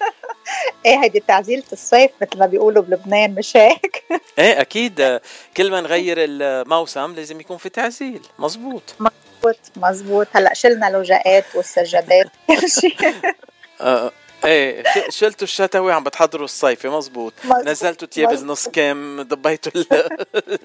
إيه 0.87 1.03
هيدي 1.03 1.21
تعزيلة 1.29 1.63
الصيف 1.73 2.11
مثل 2.23 2.39
ما 2.39 2.47
بيقولوا 2.47 2.83
بلبنان 2.83 3.35
مش 3.35 3.57
هيك؟ 3.57 4.05
إيه 4.39 4.61
أكيد. 4.61 5.21
كل 5.57 5.71
ما 5.71 5.81
نغير 5.81 6.17
الموسم 6.19 7.15
لازم 7.15 7.41
يكون 7.41 7.57
في 7.57 7.69
تعزيل. 7.69 8.21
مزبوط 8.39 8.83
مزبوط 9.01 9.59
مزبوط 9.77 10.27
هلا 10.33 10.55
شلنا 10.55 10.87
لوجاءات 10.91 11.45
والسجادات 11.55 12.27
كل 12.47 12.71
شيء. 12.71 12.97
آه. 13.81 14.13
إيه 14.45 14.85
شلتوا 15.09 15.43
الشتوي 15.47 15.93
عم 15.93 16.05
بتحضروا 16.05 16.45
الصيفي 16.45 16.89
مزبوط. 16.89 17.33
نزلتوا 17.65 18.09
تياب. 18.09 18.33
النص 18.33 18.69
كم 18.69 19.23
ضبيتوا 19.23 19.73
ال... 19.77 20.09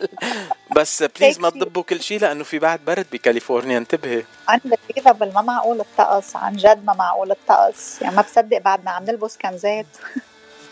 بس 0.76 1.04
بليز 1.04 1.40
ما. 1.40 1.50
تضبوا 1.50 1.84
كل 1.84 2.02
شيء 2.02 2.20
لأنه 2.20 2.44
في 2.44 2.60
بعد 2.60 2.80
برد 2.86 3.06
بكاليفورنيا 3.12 3.78
انتبهي. 3.78 4.24
unbelievable 4.52 5.34
ما 5.36 5.42
معقول 5.42 5.80
الطقس 5.80 6.36
عن 6.36 6.54
جد 6.56 6.86
ما 6.86 6.94
معقول 6.94 7.32
الطقس. 7.32 8.02
يعني 8.02 8.16
ما 8.16 8.22
بصدق 8.22 8.58
بعدنا 8.58 8.92
عم 8.92 9.04
نلبس 9.04 9.38
كنزات 9.38 9.86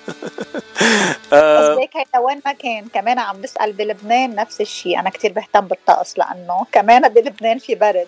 بس 0.07 1.33
آه. 1.33 1.75
ليك 1.75 1.97
هيدا 1.97 2.19
وين 2.19 2.41
ما 2.45 2.53
كان. 2.53 2.87
كمان 2.93 3.19
عم 3.19 3.41
بسأل 3.41 3.73
بلبنان 3.73 4.35
نفس 4.35 4.61
الشيء 4.61 4.99
أنا 4.99 5.09
كتير 5.09 5.33
بهتم 5.33 5.61
بالطقس 5.67 6.17
لأنه 6.17 6.65
كمان 6.71 7.09
بلبنان 7.09 7.59
في 7.59 7.75
برد. 7.75 8.07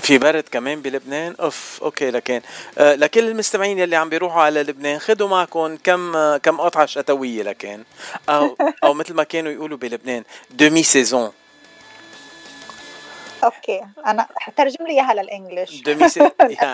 في 0.00 0.18
برد 0.18 0.44
كمان 0.50 0.82
بلبنان. 0.82 1.34
أوف 1.40 1.80
أوكي 1.82 2.10
لكن 2.10 2.40
آه 2.78 2.94
لكل 2.94 3.28
المستمعين 3.28 3.78
يلي 3.78 3.96
عم 3.96 4.08
بيروحوا 4.08 4.42
على 4.42 4.62
لبنان 4.62 4.98
خدوا 4.98 5.28
معكم 5.28 5.76
كم 5.76 6.16
آه 6.16 6.36
كم 6.36 6.60
قطعة 6.60 6.86
شتوية 6.86 7.42
لكن 7.42 7.84
أو 8.28 8.56
أو 8.84 8.94
مثل 8.94 9.14
ما 9.14 9.22
كانوا 9.24 9.52
يقولوا 9.52 9.78
بلبنان 9.78 10.24
دومي 10.50 10.82
سيزون 10.82 11.32
أوكي 13.44 13.80
أنا 14.06 14.26
ترجم 14.56 14.86
لي 14.86 14.90
إياها 14.92 15.14
لل 15.14 15.28
English. 15.28 15.82
demi-sai... 15.82 16.30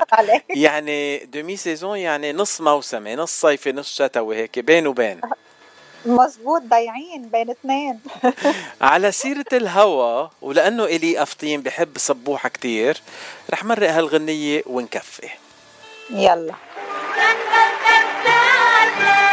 يعني 0.50 1.18
demi-saison 1.18 1.98
يعني 1.98 2.32
نص 2.32 2.60
موسمي 2.60 3.14
نص 3.16 3.40
صيفي 3.40 3.72
نص 3.72 3.94
شتوي 4.02 4.36
هيك 4.36 4.58
بين 4.58 4.86
وبين. 4.86 5.20
مزبوط 6.06 6.62
ضايعين 6.62 7.28
بين 7.28 7.50
اثنين. 7.50 8.00
على 8.80 9.12
سيرة 9.12 9.44
الهوا 9.52 10.28
ولأنه 10.42 10.84
إلي 10.84 11.22
قفطين 11.22 11.62
بحب 11.62 11.98
صبوحة 11.98 12.48
كتير 12.48 13.02
رح 13.50 13.64
مرق 13.64 13.90
هالغنية 13.90 14.62
ونكفي. 14.66 15.28
يلا. 16.10 16.54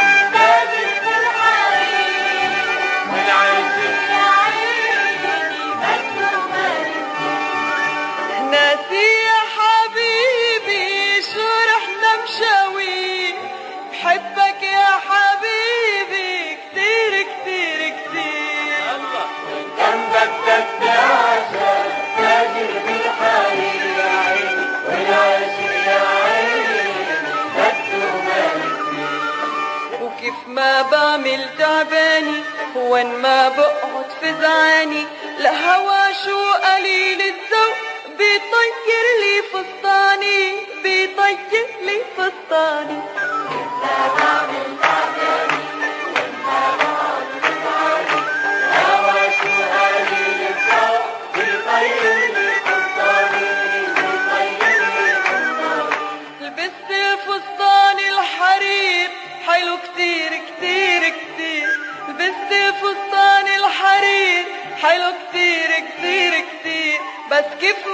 ما 30.74 30.82
بعمل 30.82 31.50
تعباني 31.60 32.44
وين 32.76 33.08
ما 33.08 33.50
بقعد 33.50 34.06
فزعاني 34.22 35.04
لهوا 35.40 36.12
شو 36.26 36.52
قليل 36.52 37.22
الذوق 37.22 37.78
بيطير 38.18 39.06
لي 39.22 39.42
فستاني 39.54 40.56
بيطير 40.84 41.68
لي 41.86 42.02
فستاني. 42.18 43.00
لبست 43.84 45.13
بس 67.74 67.78
كيف 67.78 67.88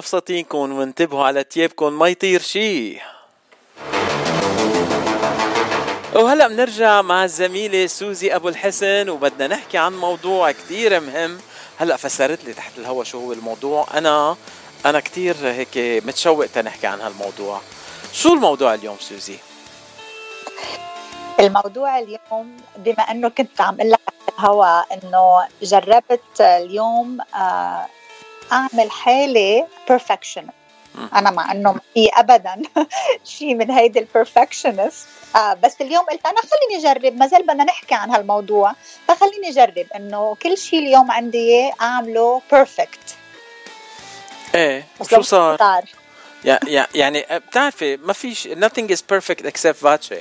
فساتينكم 0.00 0.72
وانتبهوا 0.72 1.24
على 1.24 1.44
تيابكم 1.44 1.92
ما 1.92 2.08
يطير 2.08 2.40
شي. 2.40 2.98
وهلا 6.14 6.48
بنرجع 6.48 7.02
مع 7.02 7.24
الزميلة 7.24 7.86
سوزي 7.86 8.34
أبو 8.36 8.48
الحسن 8.48 9.08
وبدنا 9.08 9.46
نحكي 9.46 9.78
عن 9.78 9.92
موضوع 9.96 10.52
كتير 10.52 11.00
مهم. 11.00 11.38
هلا 11.78 11.96
فسرت 11.96 12.44
لي 12.44 12.52
تحت 12.52 12.78
الهوا 12.78 13.04
شو 13.04 13.18
هو 13.20 13.32
الموضوع. 13.32 13.86
أنا 13.94 14.36
أنا 14.86 15.00
كتير 15.00 15.36
هيك 15.42 15.78
متشوق 16.06 16.46
تنحكي 16.46 16.86
عن 16.86 17.00
هالموضوع. 17.00 17.60
شو 18.12 18.32
الموضوع 18.34 18.74
اليوم 18.74 18.96
سوزي؟ 19.00 19.36
الموضوع 21.40 21.98
اليوم 21.98 22.56
بما 22.76 23.02
إنه 23.02 23.28
كنت 23.28 23.60
عم 23.60 23.74
أقول 23.74 23.90
لك 23.90 24.00
الهوا 24.38 24.94
إنه 24.94 25.46
جربت 25.62 26.40
اليوم 26.40 27.18
آه، 27.34 27.86
أعمل 28.52 28.90
حالي 28.90 29.66
perfectionist 29.88 30.46
أنا 31.14 31.30
مع 31.30 31.52
إنه 31.52 31.76
في 31.94 32.08
ابدا 32.14 32.62
شيء 33.38 33.54
من 33.54 33.70
هيدي 33.70 33.98
ال 33.98 34.06
perfectionist 34.06 35.06
آه 35.36 35.54
بس 35.54 35.76
اليوم 35.80 36.04
قلت 36.04 36.26
أنا 36.26 36.36
خليني 36.40 36.88
أجرب 36.88 37.16
ما 37.16 37.26
زال 37.26 37.42
بدنا 37.42 37.64
نحكي 37.64 37.94
عن 37.94 38.10
هالموضوع 38.10 38.74
فخليني 39.08 39.48
أجرب 39.48 39.86
إنه 39.96 40.36
كل 40.42 40.58
شيء 40.58 40.78
اليوم 40.78 41.10
عندي 41.10 41.38
إياه 41.38 41.72
أعمله 41.80 42.42
perfect 42.52 43.16
إيه 44.54 44.86
شو 45.10 45.22
صار؟ 45.22 45.84
يع- 46.44 46.58
يع- 46.66 46.86
يعني 46.94 47.26
بتعرفي 47.30 47.96
ما 47.96 48.12
فيش 48.12 48.48
nothing 48.48 48.88
is 48.90 48.98
perfect 49.14 49.44
except 49.44 49.84
vache. 49.86 50.14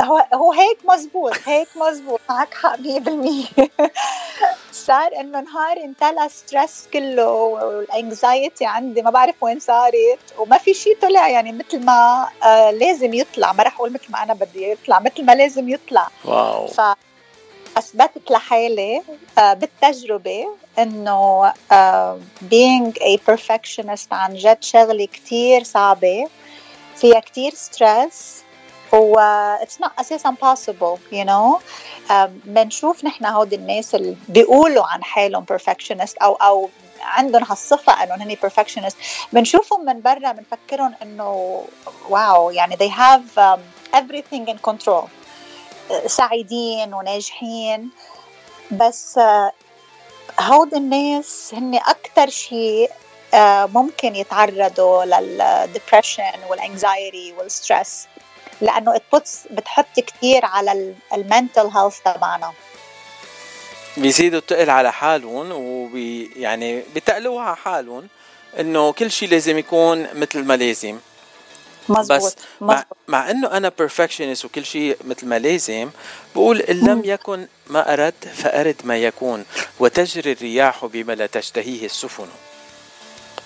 هو 0.00 0.26
هو 0.34 0.52
هيك 0.52 0.78
مزبوط 0.84 1.32
هيك 1.46 1.68
مزبوط 1.76 2.20
معك 2.30 2.54
حق 2.54 2.76
100% 2.76 2.80
صار 4.72 5.20
إنه 5.20 5.40
نهار 5.40 5.84
امتلى 5.84 6.28
stress 6.28 6.88
كله 6.92 7.30
وال 7.32 7.62
anxiety 7.62 8.66
عندي 8.66 9.02
ما 9.02 9.10
بعرف 9.10 9.42
وين 9.42 9.60
صارت 9.60 10.18
وما 10.38 10.58
في 10.58 10.74
شيء 10.74 10.96
طلع 11.02 11.28
يعني 11.28 11.52
مثل 11.52 11.84
ما 11.84 12.28
آه 12.44 12.70
لازم 12.70 13.14
يطلع 13.14 13.52
ما 13.52 13.62
رح 13.62 13.76
أقول 13.76 13.92
مثل 13.92 14.12
ما 14.12 14.22
أنا 14.22 14.34
بدي 14.34 14.70
يطلع 14.70 15.00
مثل 15.00 15.24
ما 15.24 15.32
لازم 15.32 15.68
يطلع. 15.68 16.08
wow. 16.24 16.66
ف 16.66 16.80
أثبتت 17.76 18.30
لحالي 18.30 19.02
آه 19.38 19.52
بالتجربة 19.52 20.46
إنه 20.78 21.52
آه 21.72 22.18
being 22.44 22.92
a 22.92 23.18
perfectionist 23.30 24.12
عن 24.12 24.34
جد 24.34 24.62
شغلة 24.62 25.06
كتير 25.06 25.62
صعبة 25.64 26.28
فيها 26.96 27.20
كتير 27.20 27.54
stress 27.54 28.42
و 28.92 29.14
it's 29.62 29.84
not 29.84 29.90
أساسا 30.00 30.34
possible 30.40 30.98
know. 31.24 31.60
Um, 32.08 32.30
بنشوف 32.44 33.04
نحن 33.04 33.24
هودي 33.24 33.56
الناس 33.56 33.94
اللي 33.94 34.16
بيقولوا 34.28 34.86
عن 34.86 35.04
حالهم 35.04 35.46
perfectionist 35.52 36.14
أو 36.22 36.34
أو 36.34 36.70
عندهم 37.02 37.44
هالصفة 37.44 37.92
انهم 38.02 38.20
هني 38.20 38.36
perfectionist. 38.36 38.94
بنشوفهم 39.32 39.84
من 39.84 40.00
برا 40.00 40.32
بنفكرهم 40.32 40.94
إنه 41.02 41.62
wow 42.08 42.50
يعني 42.50 42.76
they 42.76 42.90
have 42.90 43.38
um, 43.38 43.60
everything 43.96 44.52
in 44.52 44.70
control. 44.70 45.08
سعيدين 46.06 46.94
وناجحين. 46.94 47.90
بس 48.70 49.18
uh, 49.18 49.52
هودي 50.40 50.76
الناس 50.76 51.50
هن 51.54 51.74
أكثر 51.74 52.30
شيء 52.30 52.90
uh, 52.90 53.36
ممكن 53.74 54.16
يتعرضوا 54.16 55.04
لل 55.04 55.24
depression 55.24 56.22
وال 56.48 56.67
anxiety 56.67 57.34
وال 57.38 57.55
stress 57.55 58.06
لأنه 58.60 59.00
puts 59.16 59.52
بتحط 59.52 60.00
كثير 60.00 60.44
على 60.44 60.94
ال 61.14 61.21
mental 61.21 61.66
health 61.66 61.98
تبعنا. 62.04 62.52
بيزيدوا 63.96 64.38
التقل 64.38 64.70
على 64.70 64.92
حالهم 64.92 65.52
وبي 65.52 66.30
يعني 66.36 66.82
بتقلوها 66.94 67.44
على 67.44 67.56
حالهم 67.56 68.08
إنه 68.60 68.92
كل 68.92 69.10
شيء 69.10 69.28
لازم 69.28 69.58
يكون 69.58 70.06
مثل 70.14 70.44
ما 70.44 70.56
لازم. 70.56 70.98
مزبوط 71.88 72.22
بس 72.22 72.36
مع, 72.60 72.84
مع 73.08 73.30
إنه 73.30 73.56
أنا 73.56 73.72
perfectionist 73.82 74.44
وكل 74.44 74.64
شيء 74.64 74.96
مثل 75.04 75.26
ما 75.26 75.38
لازم 75.38 75.90
بقول 76.34 76.60
إن 76.60 76.76
لم 76.76 77.02
يكن 77.04 77.46
ما 77.66 77.92
ارد 77.92 78.14
فأرد 78.34 78.76
ما 78.84 78.96
يكون 78.96 79.44
وتجري 79.80 80.32
الرياح 80.32 80.84
بما 80.84 81.12
لا 81.12 81.26
تشتهيه 81.26 81.86
السفن. 81.86 82.28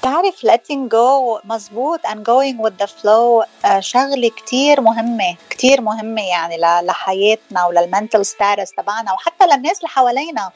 بتعرف 0.05 0.47
letting 0.47 0.89
go 0.89 1.41
مزبوط 1.45 2.01
and 2.07 2.19
going 2.19 2.59
with 2.67 2.85
the 2.85 2.87
flow 2.87 3.47
آه، 3.65 3.81
شغلة 3.81 4.29
كتير 4.29 4.81
مهمة 4.81 5.37
كتير 5.51 5.81
مهمة 5.81 6.23
يعني 6.23 6.57
لحياتنا 6.87 7.67
ولل 7.67 7.87
mental 7.87 8.27
status 8.27 8.71
تبعنا 8.71 9.13
وحتى 9.13 9.47
للناس 9.47 9.79
اللي 9.79 9.89
حوالينا. 9.89 10.51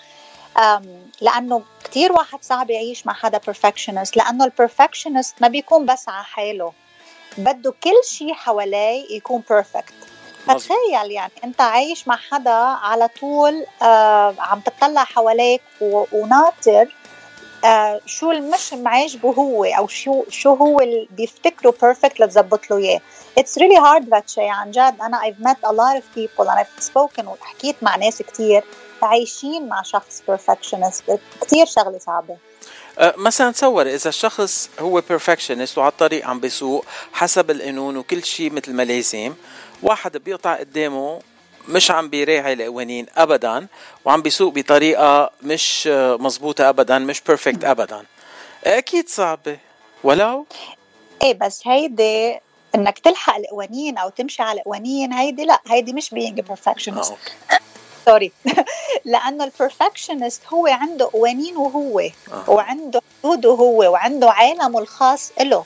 لأنه 1.21 1.63
كتير 1.85 2.13
واحد 2.13 2.39
صعب 2.43 2.71
يعيش 2.71 3.07
مع 3.07 3.13
حدا 3.13 3.39
perfectionist 3.51 4.17
لأنه 4.17 4.45
ال 4.45 4.51
perfectionist 4.51 5.35
ما 5.41 5.49
بيكون 5.49 5.87
بس 5.87 6.09
على 6.09 6.25
حاله 6.25 6.73
بده 7.39 7.75
كل 7.85 8.05
شيء 8.05 8.35
حواليه 8.35 9.17
يكون 9.17 9.43
perfect 9.51 9.95
فتخيل 10.47 11.11
يعني 11.11 11.33
أنت 11.45 11.61
عايش 11.61 12.09
مع 12.09 12.17
حدا 12.17 12.51
على 12.83 13.09
طول 13.21 13.67
آه 13.83 14.35
عم 14.39 14.61
تطلع 14.61 15.05
حواليك 15.05 15.63
وناطر 15.81 16.89
آه 17.65 18.01
شو 18.07 18.31
المش 18.31 18.73
معاجبه 18.75 19.29
هو 19.31 19.65
أو 19.65 19.89
شو 19.89 20.25
شو 20.29 20.55
هو 20.55 20.81
اللي 20.81 21.09
بيفتكره 21.11 21.75
perfect 21.83 22.21
لتظبط 22.21 22.71
له 22.71 22.77
إياه. 22.77 23.01
it's 23.39 23.59
really 23.59 23.77
hard 23.77 24.09
that 24.09 24.29
شيء 24.29 24.49
عن 24.49 24.71
جد. 24.71 24.95
أنا 25.03 25.21
I've 25.21 25.43
met 25.45 25.69
a 25.69 25.73
lot 25.73 25.97
of 26.01 26.05
people 26.19 26.49
I've 26.49 26.85
spoken 26.85 27.25
وحكيت 27.25 27.77
مع 27.83 27.97
ناس 27.97 28.23
كتير 28.23 28.65
عايشين 29.03 29.69
مع 29.69 29.83
شخص 29.83 30.23
perfectionist. 30.31 31.13
كتير 31.41 31.67
شغلة 31.67 31.99
صعبة. 31.99 32.37
أه، 32.99 33.15
مثلا 33.17 33.53
تصور 33.53 33.87
إذا 33.87 34.09
الشخص 34.09 34.71
هو 34.81 35.03
perfectionist 35.03 35.79
وعلى 35.79 35.91
الطريق 35.91 36.27
عم 36.27 36.41
بيسوق 36.41 36.85
حسب 37.13 37.51
القانون 37.51 37.97
وكل 37.97 38.25
شيء 38.25 38.53
مثل 38.53 38.73
ما 38.73 38.83
لازم 38.83 39.35
واحد 39.83 40.17
بيقطع 40.17 40.55
قدامه 40.55 41.21
مش 41.69 41.91
عم 41.91 42.09
بيراعي 42.09 42.53
القوانين 42.53 43.07
ابدا 43.17 43.67
وعم 44.05 44.23
بيسوق 44.23 44.55
بطريقة 44.55 45.31
مش 45.43 45.89
آه، 45.93 46.17
مزبوطه 46.17 46.69
ابدا 46.69 46.99
مش 46.99 47.21
perfect 47.21 47.65
ابدا. 47.65 48.05
أكيد 48.65 49.09
صعبة. 49.09 49.59
ولو 50.05 50.47
إيه 51.23 51.35
بس 51.35 51.67
هيدي 51.67 52.39
إنك 52.75 52.99
تلحق 52.99 53.37
القوانين 53.37 53.99
أو 53.99 54.09
تمشي 54.09 54.43
على 54.43 54.61
القوانين 54.61 55.13
هيدي 55.13 55.45
لا 55.45 55.61
هيدي 55.71 55.93
مش 55.93 56.11
a 56.15 56.43
perfectionist. 56.53 57.13
sorry 58.05 58.33
لأنه 59.05 59.45
ال 59.45 59.52
perfectionist 59.52 60.43
هو 60.47 60.67
عنده 60.67 61.11
قوانين 61.13 61.57
وهو 61.57 62.03
وعنده 62.49 63.01
حدوده 63.23 63.51
هو 63.51 63.93
وعنده 63.93 64.31
عالمه 64.31 64.79
الخاص 64.79 65.33
له 65.41 65.65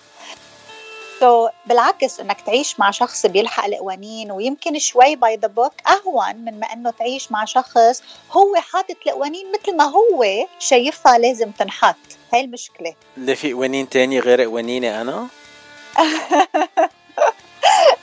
so 1.23 1.49
so, 1.49 1.53
بالعكس 1.67 2.21
إنك 2.21 2.41
تعيش 2.41 2.81
مع 2.81 2.91
شخص 2.91 3.27
بيلحق 3.27 3.65
القوانين 3.65 4.33
ويمكن 4.33 4.79
شوي 4.79 5.17
by 5.17 5.37
the 5.37 5.49
book 5.49 5.73
أهون 5.89 6.37
من 6.37 6.61
ما 6.61 6.73
إنه 6.73 6.91
تعيش 6.91 7.33
مع 7.33 7.45
شخص 7.45 8.03
هو 8.33 8.55
حاطط 8.55 8.97
القوانين 9.07 9.53
مثل 9.53 9.77
ما 9.77 9.85
هو 9.85 10.47
شايفها 10.59 11.19
لازم 11.19 11.51
تنحط. 11.51 11.97
هاي 12.35 12.41
المشكلة. 12.41 12.95
اللي 13.17 13.37
في 13.37 13.53
قوانين 13.53 13.89
تاني 13.89 14.21
غير 14.21 14.43
قوانيني 14.43 15.01
أنا؟ 15.01 15.27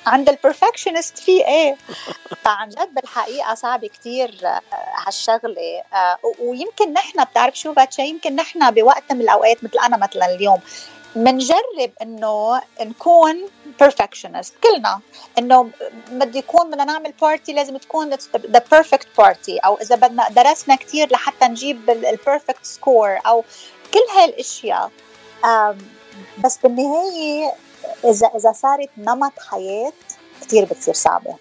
عند 0.06 0.30
البرفكشنست 0.30 1.18
في 1.18 1.48
إيه؟ 1.48 1.76
فعن 2.44 2.70
جد 2.70 2.94
بالحقيقة 2.94 3.56
صعب 3.56 3.86
كتير 3.86 4.40
آه، 4.44 4.62
هالشغلة 5.08 5.84
آه، 5.94 6.18
ويمكن 6.40 6.94
نحن 6.94 7.24
بتعرف 7.24 7.60
شو 7.60 7.74
باتشا؟ 7.74 8.02
يمكن 8.02 8.36
نحن 8.36 8.72
بوقت 8.72 9.12
من 9.12 9.22
الأوقات 9.22 9.64
مثل 9.64 9.80
أنا 9.80 9.98
مثلا 9.98 10.36
اليوم 10.36 10.60
منجرب 11.16 11.92
إنه 12.02 12.62
نكون 12.82 13.48
perfectionist. 13.84 14.52
كلنا. 14.64 15.00
إنه 15.38 15.70
بدي 16.12 16.38
يكون 16.38 16.70
بدنا 16.70 16.84
نعمل 16.84 17.12
party 17.22 17.54
لازم 17.54 17.78
تكون 17.78 18.10
the 18.36 18.64
perfect 18.72 19.08
party 19.18 19.58
أو 19.58 19.78
إذا 19.78 19.96
بدنا 19.96 20.30
درسنا 20.30 20.76
كتير 20.76 21.12
لحتى 21.12 21.48
نجيب 21.48 21.90
ال 21.90 21.99
perfect 21.99 22.66
score 22.66 23.20
أو 23.26 23.44
كل 23.94 24.18
هاي 24.18 24.26
الاشياء 24.26 24.92
آم، 25.46 25.78
بس 26.44 26.58
بالنهاية 26.58 27.54
إذا 28.06 28.28
إذا 28.28 28.52
صارت 28.52 28.90
نمط 28.98 29.34
حياة 29.40 29.94
كتير 30.42 30.66
بتصير 30.66 30.94
صعبة. 30.94 31.36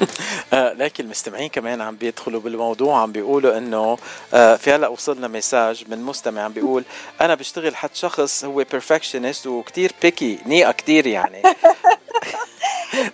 لكن 0.52 1.04
المستمعين 1.04 1.48
كمان 1.48 1.80
عم 1.80 1.96
بيدخلوا 1.96 2.40
بالموضوع 2.40 3.00
عم 3.02 3.12
بيقولوا 3.12 3.58
إنه 3.58 3.98
آه 4.34 4.56
في 4.56 4.72
هلأ 4.72 4.88
وصلنا 4.88 5.28
message 5.28 5.84
من 5.88 6.02
مستمع 6.02 6.42
عم 6.42 6.52
بيقول 6.52 6.84
أنا 7.20 7.34
بشتغل 7.34 7.76
حد 7.76 7.94
شخص 7.94 8.44
هو 8.44 8.54
perfectionist 8.54 9.46
وكتير 9.46 9.92
بيكي 10.02 10.38
نيقة 10.46 10.72
كتير 10.72 11.06
يعني 11.06 11.42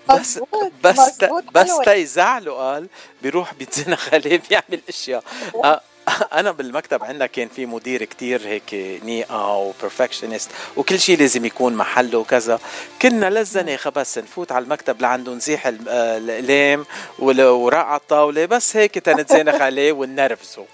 بس 0.08 0.40
بس 0.84 1.22
بس. 1.54 1.78
تيزعله 1.84 2.52
قال 2.52 2.88
بيروح 3.22 3.54
بيتزنخ 3.54 4.14
عليه 4.14 4.42
بيعمل 4.50 4.80
أشياء 4.88 5.24
آه 5.64 5.80
أنا 6.40 6.50
بالمكتب 6.50 7.04
عندنا 7.04 7.26
كان 7.26 7.48
في 7.48 7.66
مدير 7.66 8.04
كتير 8.04 8.46
هيك 8.46 8.74
نيقة 9.04 9.52
و 9.56 9.63
perfectionist 9.63 10.50
وكل 10.76 11.00
شيء 11.00 11.18
لازم 11.18 11.44
يكون 11.44 11.74
محله 11.74 12.18
وكذا. 12.18 12.60
كنا 13.02 13.30
للزنه 13.30 13.76
خبس 13.76 14.18
نفوت 14.18 14.52
على 14.52 14.64
المكتب 14.64 15.00
لعنده 15.02 15.32
نزيح 15.32 15.66
آه، 15.66 15.72
الأقلام 16.18 16.86
وراء 17.18 17.84
على 17.84 18.00
الطاوله 18.00 18.46
بس 18.46 18.76
هيك 18.76 18.94
تنتزنخ 18.94 19.54
عليه 19.60 19.92
ونرفزه. 19.92 20.66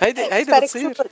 هيدي 0.00 0.32
هيدي 0.32 0.60
بتصير. 0.60 0.96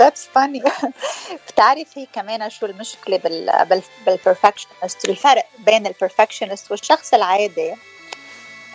That's 0.00 0.26
funny. 0.36 0.62
بتعرف 1.48 1.98
هي 1.98 2.06
كمان 2.12 2.50
شو 2.50 2.66
المشكلة 2.66 3.16
بال 3.16 3.66
بال 3.70 3.82
بال 4.06 4.19
perfectionist 4.19 5.04
الفرق 5.04 5.46
بين 5.58 5.86
ال 5.86 5.92
perfectionist 5.92 6.70
والشخص 6.70 7.14
العادي؟ 7.14 7.74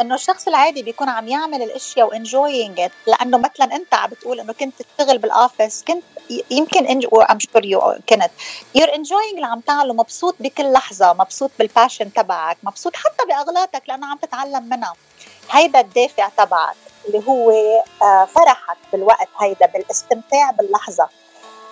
إنه 0.01 0.15
الشخص 0.15 0.47
العادي 0.47 0.83
بيكون 0.83 1.09
عم 1.09 1.27
يعمل 1.27 1.61
الأشياء 1.61 2.07
و 2.07 2.15
enjoying 2.15 2.79
it 2.79 2.91
لأنه 3.07 3.37
مثلا 3.37 3.75
أنت 3.75 3.93
عم 3.93 4.09
بتقول 4.09 4.39
إنه 4.39 4.53
كنت 4.53 4.73
تشتغل 4.81 5.17
بال 5.17 5.34
office 5.34 5.83
كنت 5.87 6.03
يمكن 6.51 6.85
enj 6.85 7.05
I'm 7.31 7.39
sure 7.39 7.65
you 7.65 7.95
كنت. 8.09 8.31
you're 8.75 8.95
enjoying 8.95 9.33
اللي 9.35 9.45
عم 9.45 9.59
تعمله 9.59 9.93
مبسوط 9.93 10.35
بكل 10.39 10.71
لحظة 10.73 11.13
مبسوط 11.13 11.51
بال 11.59 11.71
passion 11.71 12.13
تبعك 12.13 12.57
مبسوط 12.63 12.95
حتى 12.95 13.25
بأغلاطك 13.27 13.83
لأنه 13.87 14.07
عم 14.07 14.17
تتعلم 14.17 14.63
منها. 14.69 14.93
هيدا 15.51 15.79
الدافع 15.79 16.29
تبعك 16.29 16.75
اللي 17.07 17.23
هو 17.27 17.51
آه، 18.01 18.25
فرحك 18.25 18.77
بالوقت 18.93 19.27
هيدا 19.39 19.65
بالاستمتاع 19.65 20.51
باللحظة. 20.51 21.09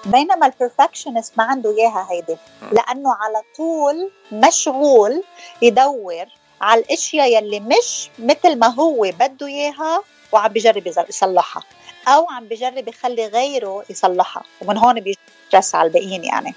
بينما 0.06 0.46
ال 0.46 0.52
perfectionist 0.52 1.34
ما 1.38 1.44
عنده 1.44 1.70
إياها 1.78 2.08
هيدي. 2.12 2.38
لأنه 2.72 3.14
على 3.14 3.42
طول 3.58 4.12
مشغول 4.32 5.24
يدور 5.62 6.26
على 6.62 6.82
الأشياء 6.82 7.38
يلي 7.38 7.60
مش 7.60 8.10
مثل 8.20 8.56
ما 8.60 8.68
هو 8.68 9.12
بده 9.20 9.48
إياها 9.48 10.04
وعم 10.32 10.48
بجرب 10.48 10.88
يصلحها. 11.10 11.64
أو 12.08 12.28
عم 12.32 12.46
بجرب 12.46 12.88
يخلي 12.88 13.28
غيره 13.28 13.84
يصلحها. 13.90 14.44
ومن 14.62 14.78
هون 14.78 15.00
بيجي 15.00 15.18
stress 15.48 15.76
على 15.76 15.88
الباقيين 15.88 16.24
يعني. 16.24 16.56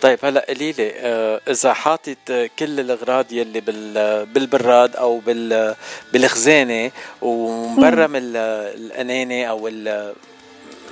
طيب 0.00 0.18
هلأ 0.24 0.44
قولي 0.48 0.72
لي 0.72 0.92
آه، 0.96 1.40
إذا 1.48 1.72
حاطط 1.72 2.16
آه، 2.30 2.50
كل 2.58 2.80
الأغراض 2.80 3.32
يلي 3.32 3.60
بال 3.60 4.26
بالبراد 4.26 4.96
أو 4.96 5.18
بال 5.18 5.74
بالخزانة 6.12 6.90
ومبرم 7.22 8.16
ال- 8.16 8.36
الأنانة 8.76 9.44
أو 9.44 9.68
ال- 9.68 10.14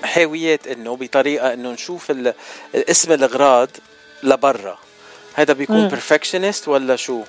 حاويات 0.04 0.66
إنه 0.66 0.96
بطريقة 0.96 1.52
إنه 1.52 1.70
نشوف 1.72 2.12
اسم 2.74 3.12
الأغراض 3.12 3.68
لبرا. 4.22 4.78
هذا 5.34 5.52
بيكون. 5.52 5.88
perfectionist 5.88 6.68
ولا 6.68 6.96
شو؟ 6.96 7.22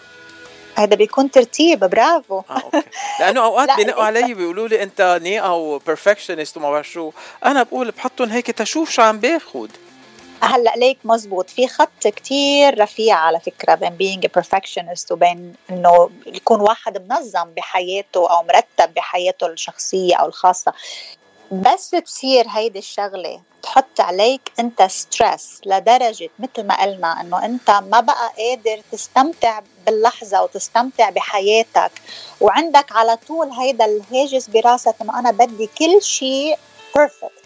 هذا 0.76 0.96
بيكون 0.96 1.32
ترتيب 1.32 1.80
برافو. 1.80 2.42
لأنه 3.20 3.44
أوقات 3.46 3.68
لا، 3.68 3.76
بينقوا 3.76 4.04
علي 4.04 4.34
بيقولوا 4.34 4.68
لي 4.68 4.84
أنت 4.84 5.20
نيقه 5.24 5.54
و 5.54 5.61
perfectionist 5.61 6.58
وما 6.58 6.72
بعرف 6.72 6.90
شو. 6.90 7.12
أنا 7.46 7.64
بقول 7.64 7.92
بحطهم 7.92 8.30
هيك 8.30 8.52
تشوف 8.52 8.90
شو 8.90 9.02
عم 9.02 9.20
باخد 9.20 9.70
هلأ 10.42 10.74
ليك 10.76 10.98
مزبوط. 11.04 11.50
في 11.50 11.68
خط 11.68 12.08
كتير 12.08 12.80
رفيع 12.82 13.16
على 13.16 13.40
فكرة 13.40 13.76
بين 13.76 13.98
being 13.98 14.26
a 14.28 14.42
perfectionist 14.42 15.12
وبين 15.12 15.54
إنه 15.70 16.10
يكون 16.26 16.62
واحد 16.62 17.08
منظم 17.10 17.46
بحياته 17.58 18.30
أو 18.30 18.44
مرتب 18.44 18.94
بحياته 18.94 19.48
الشخصية 19.48 20.16
أو 20.16 20.28
الخاصة. 20.28 20.74
بس 21.52 21.90
تصير 21.90 22.46
هيدي 22.50 22.80
الشغلة 22.80 23.42
تحط 23.64 24.00
عليك 24.00 24.52
انت 24.60 24.82
stress 24.84 25.62
لدرجة 25.66 26.30
مثل 26.40 26.68
ما 26.68 26.82
قلنا 26.82 27.22
انه 27.22 27.46
انت 27.46 27.72
ما 27.72 28.00
بقى 28.00 28.32
قادر 28.38 28.82
تستمتع 28.92 29.60
باللحظة 29.86 30.44
وتستمتع 30.44 31.10
بحياتك. 31.10 31.92
وعندك 32.42 32.92
على 32.92 33.18
طول 33.28 33.50
هيدا 33.52 33.86
الهاجس 33.86 34.48
براسك 34.48 34.96
انه 35.02 35.20
أنا 35.20 35.32
بدي 35.32 35.70
كل 35.78 36.02
شيء 36.02 36.58
perfect 36.96 37.43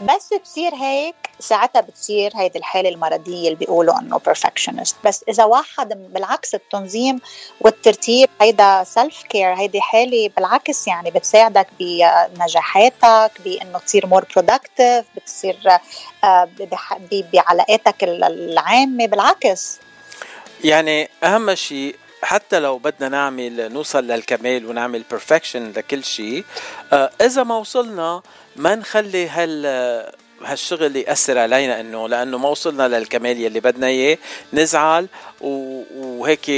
بس 0.00 0.34
بصير 0.42 0.74
هيك 0.74 1.14
ساعتها 1.40 1.80
بتصير 1.80 2.30
هيدي 2.36 2.58
الحالة 2.58 2.88
المرضية 2.88 3.46
اللي 3.48 3.54
بيقولوا 3.54 3.98
إنه 3.98 4.18
perfectionist. 4.18 4.94
بس 5.04 5.24
إذا 5.28 5.44
واحد 5.44 5.88
بالعكس 6.12 6.54
التنظيم 6.54 7.20
والترتيب 7.60 8.28
هيدا 8.40 8.84
self 8.84 9.22
care 9.22 9.54
هيدي 9.54 9.80
حالة 9.80 10.30
بالعكس 10.36 10.86
يعني 10.88 11.10
بتساعدك 11.10 11.66
بنجاحاتك 11.80 13.30
بإنه 13.44 13.78
تصير 13.78 14.06
more 14.06 14.24
productive 14.36 15.04
بتصير 15.16 15.58
آه، 16.24 16.48
بعلاقاتك 17.32 18.04
ال- 18.04 18.24
العامة. 18.24 19.06
بالعكس. 19.06 19.78
يعني 20.64 21.10
أهم 21.24 21.54
شيء 21.54 21.96
حتى 22.22 22.58
لو 22.58 22.78
بدنا 22.78 23.08
نعمل 23.08 23.72
نوصل 23.72 24.04
للكمال 24.06 24.66
ونعمل 24.66 25.04
بيرفكشن 25.10 25.72
لكل 25.76 26.04
شيء 26.04 26.44
آه، 26.92 27.10
إذا 27.20 27.42
ما 27.42 27.56
وصلنا 27.56 28.22
ما 28.58 28.74
نخلي 28.74 29.28
هال 29.28 29.66
هالشغل 30.44 30.96
يأثر 30.96 31.38
علينا 31.38 31.80
إنه 31.80 32.08
لأنه 32.08 32.38
ما 32.38 32.48
وصلنا 32.48 32.88
للكمال 32.88 33.40
يلي 33.40 33.60
بدنا 33.60 33.86
إياه. 33.86 34.18
نزعل 34.52 35.08
وهيك 35.40 36.50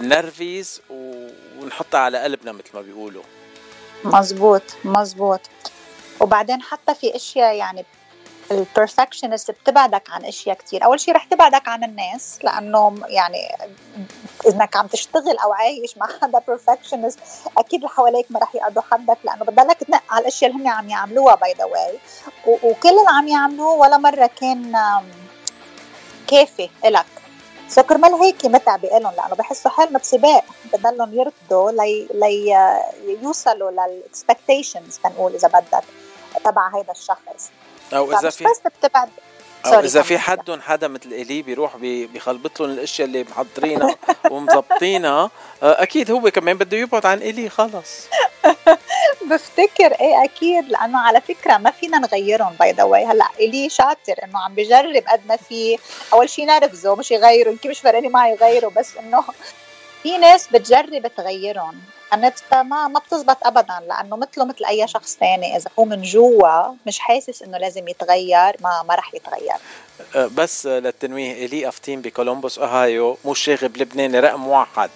نرفز 0.00 0.80
ونحطها 1.60 2.00
على 2.00 2.18
قلبنا 2.18 2.52
مثل 2.52 2.70
ما 2.74 2.80
بيقولوا. 2.80 3.22
مزبوط 4.04 4.62
مزبوط. 4.84 5.40
وبعدين 6.20 6.62
حتى 6.62 6.94
في 6.94 7.16
أشياء 7.16 7.54
يعني 7.54 7.84
ال 8.50 8.57
perfectionist 8.57 9.50
بتبعدك 9.50 10.10
عن 10.10 10.24
أشياء 10.24 10.56
كتير. 10.56 10.84
أول 10.84 11.00
شيء 11.00 11.14
رح 11.14 11.24
تبعدك 11.24 11.68
عن 11.68 11.84
الناس 11.84 12.38
لأنه 12.42 12.98
يعني 13.06 13.56
انك 14.46 14.76
عم 14.76 14.86
تشتغل 14.86 15.38
أو 15.44 15.52
عايش 15.52 15.98
مع 15.98 16.06
حدا 16.22 16.38
perfectionist 16.48 17.18
أكيد 17.58 17.80
اللي 17.80 17.88
حواليك 17.88 18.26
ما 18.30 18.40
رح 18.40 18.54
يقعدوا 18.54 18.82
حدك 18.82 19.18
لأنه 19.24 19.44
بضلك 19.44 19.76
تنقي 19.84 20.02
على 20.10 20.20
الأشياء 20.22 20.50
اللي 20.50 20.62
هم 20.62 20.68
عم 20.68 20.88
يعملوها 20.88 21.34
by 21.34 21.52
the 21.52 21.64
way 21.64 21.98
وكل 22.46 22.88
اللي 22.88 23.08
عم 23.08 23.28
يعملوه 23.28 23.72
ولا 23.72 23.96
مرة 23.96 24.30
كان 24.40 24.72
كافي 26.26 26.70
إلك. 26.84 27.06
so 27.68 27.82
كرمال 27.82 28.14
هيك 28.14 28.46
متعبة 28.46 28.88
لهم 28.88 29.14
لأنه 29.14 29.34
بحسوا 29.34 29.70
حالنا 29.70 29.98
بسباق 29.98 30.44
بضلهم 30.72 31.14
يركضوا 31.14 31.70
لي, 31.70 32.08
لي 32.14 32.56
يوصلوا 33.22 33.70
لل 33.70 33.88
expectations 33.88 34.98
تنقول 35.04 35.34
إذا 35.34 35.48
بدك 35.48 35.84
تبع 36.44 36.76
هيدا 36.76 36.92
الشخص. 36.92 37.50
أو 37.94 38.12
إذا 38.18 38.30
في 38.30 38.44
بس 38.44 38.60
بتبعد 38.82 39.08
أو 39.66 39.80
إذا. 39.80 40.02
في 40.02 40.18
حدهم 40.18 40.60
حدا 40.60 40.88
مثل 40.88 41.12
الي 41.12 41.42
بيروح 41.42 41.76
بي- 41.76 42.06
بيخلبط 42.06 42.60
لهم 42.60 42.70
الأشياء 42.70 43.08
اللي 43.08 43.24
محضرينها 43.30 43.96
ومظبطينها. 44.30 45.30
آه، 45.62 45.82
أكيد 45.82 46.10
هو 46.10 46.30
كمان 46.30 46.58
بده 46.58 46.76
يبعد 46.76 47.06
عن 47.06 47.18
الي 47.18 47.48
خلص. 47.48 48.06
بفتكر 49.30 49.92
إيه 50.00 50.24
أكيد 50.24 50.68
لأنه 50.68 50.98
على 50.98 51.20
فكرة 51.20 51.56
ما 51.56 51.70
فينا 51.70 51.98
نغيرهم 51.98 52.52
by 52.60 52.72
the 52.72 52.82
way 52.82 53.04
هلأ 53.04 53.28
الي 53.40 53.68
شاطر 53.68 54.14
إنه 54.24 54.38
عم 54.44 54.54
بجرب 54.54 55.02
قد 55.08 55.20
ما 55.28 55.36
في 55.36 55.78
أول 56.12 56.30
شيء 56.30 56.46
نرفزه 56.46 56.94
مش 56.96 57.10
يغيره 57.10 57.50
يمكن 57.50 57.70
مش 57.70 57.80
فرقاني 57.80 58.08
معي 58.08 58.32
يغيره 58.32 58.68
بس 58.76 58.96
إنه 58.96 59.24
في 60.02 60.18
ناس 60.18 60.48
بتجرب 60.52 61.10
تغيرهم. 61.16 61.80
أنا 62.12 62.32
ما 62.52 62.88
ما 62.88 63.00
بتزبط 63.00 63.46
ابدا 63.46 63.80
لأنه 63.88 64.16
مثله 64.16 64.44
مثل 64.44 64.64
أي 64.64 64.88
شخص 64.88 65.16
ثاني 65.16 65.56
إذا 65.56 65.70
هو 65.78 65.84
من 65.84 66.02
جوا 66.02 66.74
مش 66.86 66.98
حاسس 66.98 67.42
إنه 67.42 67.58
لازم 67.58 67.88
يتغير 67.88 68.56
ما 68.60 68.82
ما 68.88 68.94
رح 68.94 69.14
يتغير. 69.14 69.56
آه، 70.16 70.26
بس 70.26 70.66
للتنويه 70.66 71.46
إلي 71.46 71.68
افتين 71.68 72.00
بكولومبوس 72.00 72.58
أوهايو 72.58 73.18
مش 73.24 73.38
شاغب 73.38 73.76
لبناني 73.76 74.20
رقم 74.20 74.48
واحد. 74.48 74.90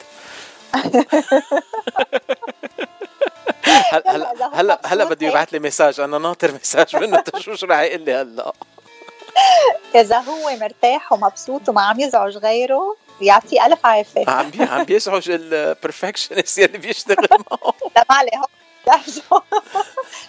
هلا 3.93 4.33
هلا 4.55 4.81
هلا 4.85 5.05
بده 5.05 5.27
يبعث 5.27 5.49
لي 5.49 5.59
مساج. 5.59 6.01
أنا 6.01 6.19
ناطر 6.19 6.55
مساج 6.55 6.97
منه 6.97 7.21
تشوف 7.21 7.57
شو 7.57 7.67
رح 7.67 7.81
يقول 7.81 8.01
لي 8.01 8.15
هلا؟ 8.15 8.53
إذا 10.01 10.19
هو 10.19 10.57
مرتاح 10.61 11.13
ومبسوط 11.13 11.69
وما 11.69 11.83
عم 11.83 12.01
يزعج 12.01 12.37
غيره 12.37 12.97
يعطيه 13.23 13.67
ألف 13.67 13.87
عافية. 13.87 14.25
عم 14.31 14.51
بي 14.51 14.63
عم 14.65 14.85
بيزعج 14.85 15.31
ال 15.31 15.40
perfectionist 15.40 16.59
يلي 16.59 16.79
بيشتغل 16.79 17.27
معه. 17.31 17.75
لا 17.97 18.05
ما 18.11 18.17
عليه. 18.17 18.31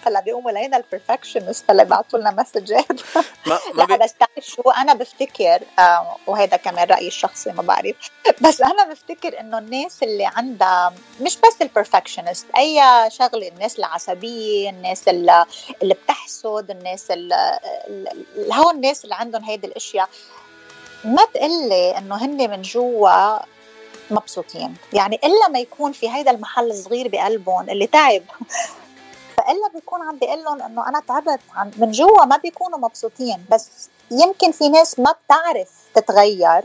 هلأ 0.06 0.20
بيقوموا 0.20 0.50
لينا 0.50 0.76
ال 0.76 0.83
perfectionist 0.83 1.70
هلأ 1.70 1.82
بيبعتوا 1.82 2.18
لنا 2.18 2.30
messages. 2.30 2.92
ما 3.16 3.22
ما 3.46 3.58
لا 3.78 3.84
بي... 3.84 3.96
بس 3.96 4.14
تعرف 4.14 4.46
شو 4.46 4.62
أنا 4.62 4.94
بفتكر 4.94 5.60
آه 5.78 6.16
وهذا 6.26 6.56
كمان 6.56 6.88
رأيي 6.88 7.08
الشخصي 7.08 7.52
ما 7.52 7.62
بعرف. 7.62 7.94
بس 8.40 8.60
أنا 8.60 8.84
بفتكر 8.92 9.40
إنه 9.40 9.58
الناس 9.58 10.02
اللي 10.02 10.30
عندها 10.36 10.94
مش 11.20 11.36
بس 11.36 11.62
ال 11.62 11.68
perfectionist 11.68 12.46
أي 12.58 12.80
شغلة 13.10 13.48
الناس 13.48 13.78
العصبية 13.78 14.70
الناس 14.70 15.08
اللي, 15.08 15.44
اللي 15.82 15.94
بتحسد 15.94 16.70
الناس 16.70 17.10
اللي 17.10 17.58
اللي- 17.86 18.54
هو 18.54 18.70
الناس 18.70 19.04
اللي 19.04 19.14
عندهم 19.14 19.44
هيدي 19.44 19.66
الأشياء. 19.66 20.08
ما 21.04 21.24
تقلي 21.34 21.98
إنه 21.98 22.16
هن 22.24 22.50
من 22.50 22.62
جوا 22.62 23.38
مبسوطين. 24.10 24.76
يعني 24.92 25.20
إلا 25.24 25.48
ما 25.50 25.58
يكون 25.58 25.92
في 25.92 26.10
هيدا 26.10 26.30
المحل 26.30 26.70
الصغير 26.70 27.08
بقلبهم 27.08 27.70
اللي 27.70 27.86
تعب. 27.86 28.22
فإلا 29.36 29.68
بيكون 29.74 30.02
عم 30.02 30.18
بيقول 30.18 30.44
لهم 30.44 30.62
إنه 30.62 30.88
أنا 30.88 31.00
تعبت 31.08 31.40
من 31.76 31.90
جوا 31.90 32.24
ما 32.24 32.36
بيكونوا 32.36 32.78
مبسوطين. 32.78 33.44
بس 33.50 33.88
يمكن 34.10 34.52
في 34.52 34.68
ناس 34.68 34.98
ما 34.98 35.14
بتعرف 35.26 35.70
تتغير. 35.94 36.64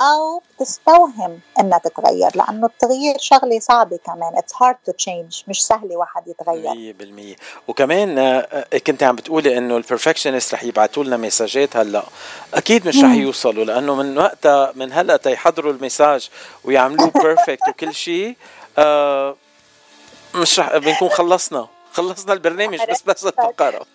أو 0.00 0.42
بتستوهم 0.60 1.40
إنها 1.60 1.78
تتغير 1.78 2.30
لأنه 2.34 2.66
التغيير 2.66 3.14
شغلة 3.18 3.60
صعبة 3.60 3.96
كمان. 4.06 4.36
it's 4.36 4.52
hard 4.62 4.76
to 4.86 4.92
change 4.92 5.42
مش 5.48 5.66
سهلة 5.66 5.96
واحد 5.96 6.28
يتغير. 6.28 6.94
100% 7.34 7.36
وكمان 7.68 8.18
آه، 8.18 8.38
آه، 8.72 8.78
كنت 8.78 9.02
عم 9.02 9.16
بتقولي 9.16 9.58
إنه 9.58 9.76
ال 9.76 9.82
perfectionist 9.82 10.54
رح 10.54 10.64
يبعثوا 10.64 11.04
لنا 11.04 11.16
message 11.16 11.68
ات 11.68 11.76
هلأ. 11.76 12.02
أكيد 12.54 12.88
مش 12.88 12.96
رح. 13.04 13.12
يوصلوا 13.14 13.64
لأنه 13.64 13.94
من 13.94 14.18
وقتها 14.18 14.72
من 14.74 14.92
هلأ 14.92 15.16
تيحضروا 15.16 15.72
ال 15.72 15.79
message 15.79 16.30
ويعملوه 16.64 17.10
perfect 17.10 17.68
وكل 17.68 17.94
شيء 17.94 18.36
آه 18.78 19.36
مش 20.34 20.60
رح 20.60 20.76
بنكون 20.76 21.08
خلصنا. 21.08 21.68
خلصنا 21.92 22.32
البرنامج 22.32 22.78
بس 22.90 23.02
بس 23.02 23.24
الفقرة. 23.26 23.86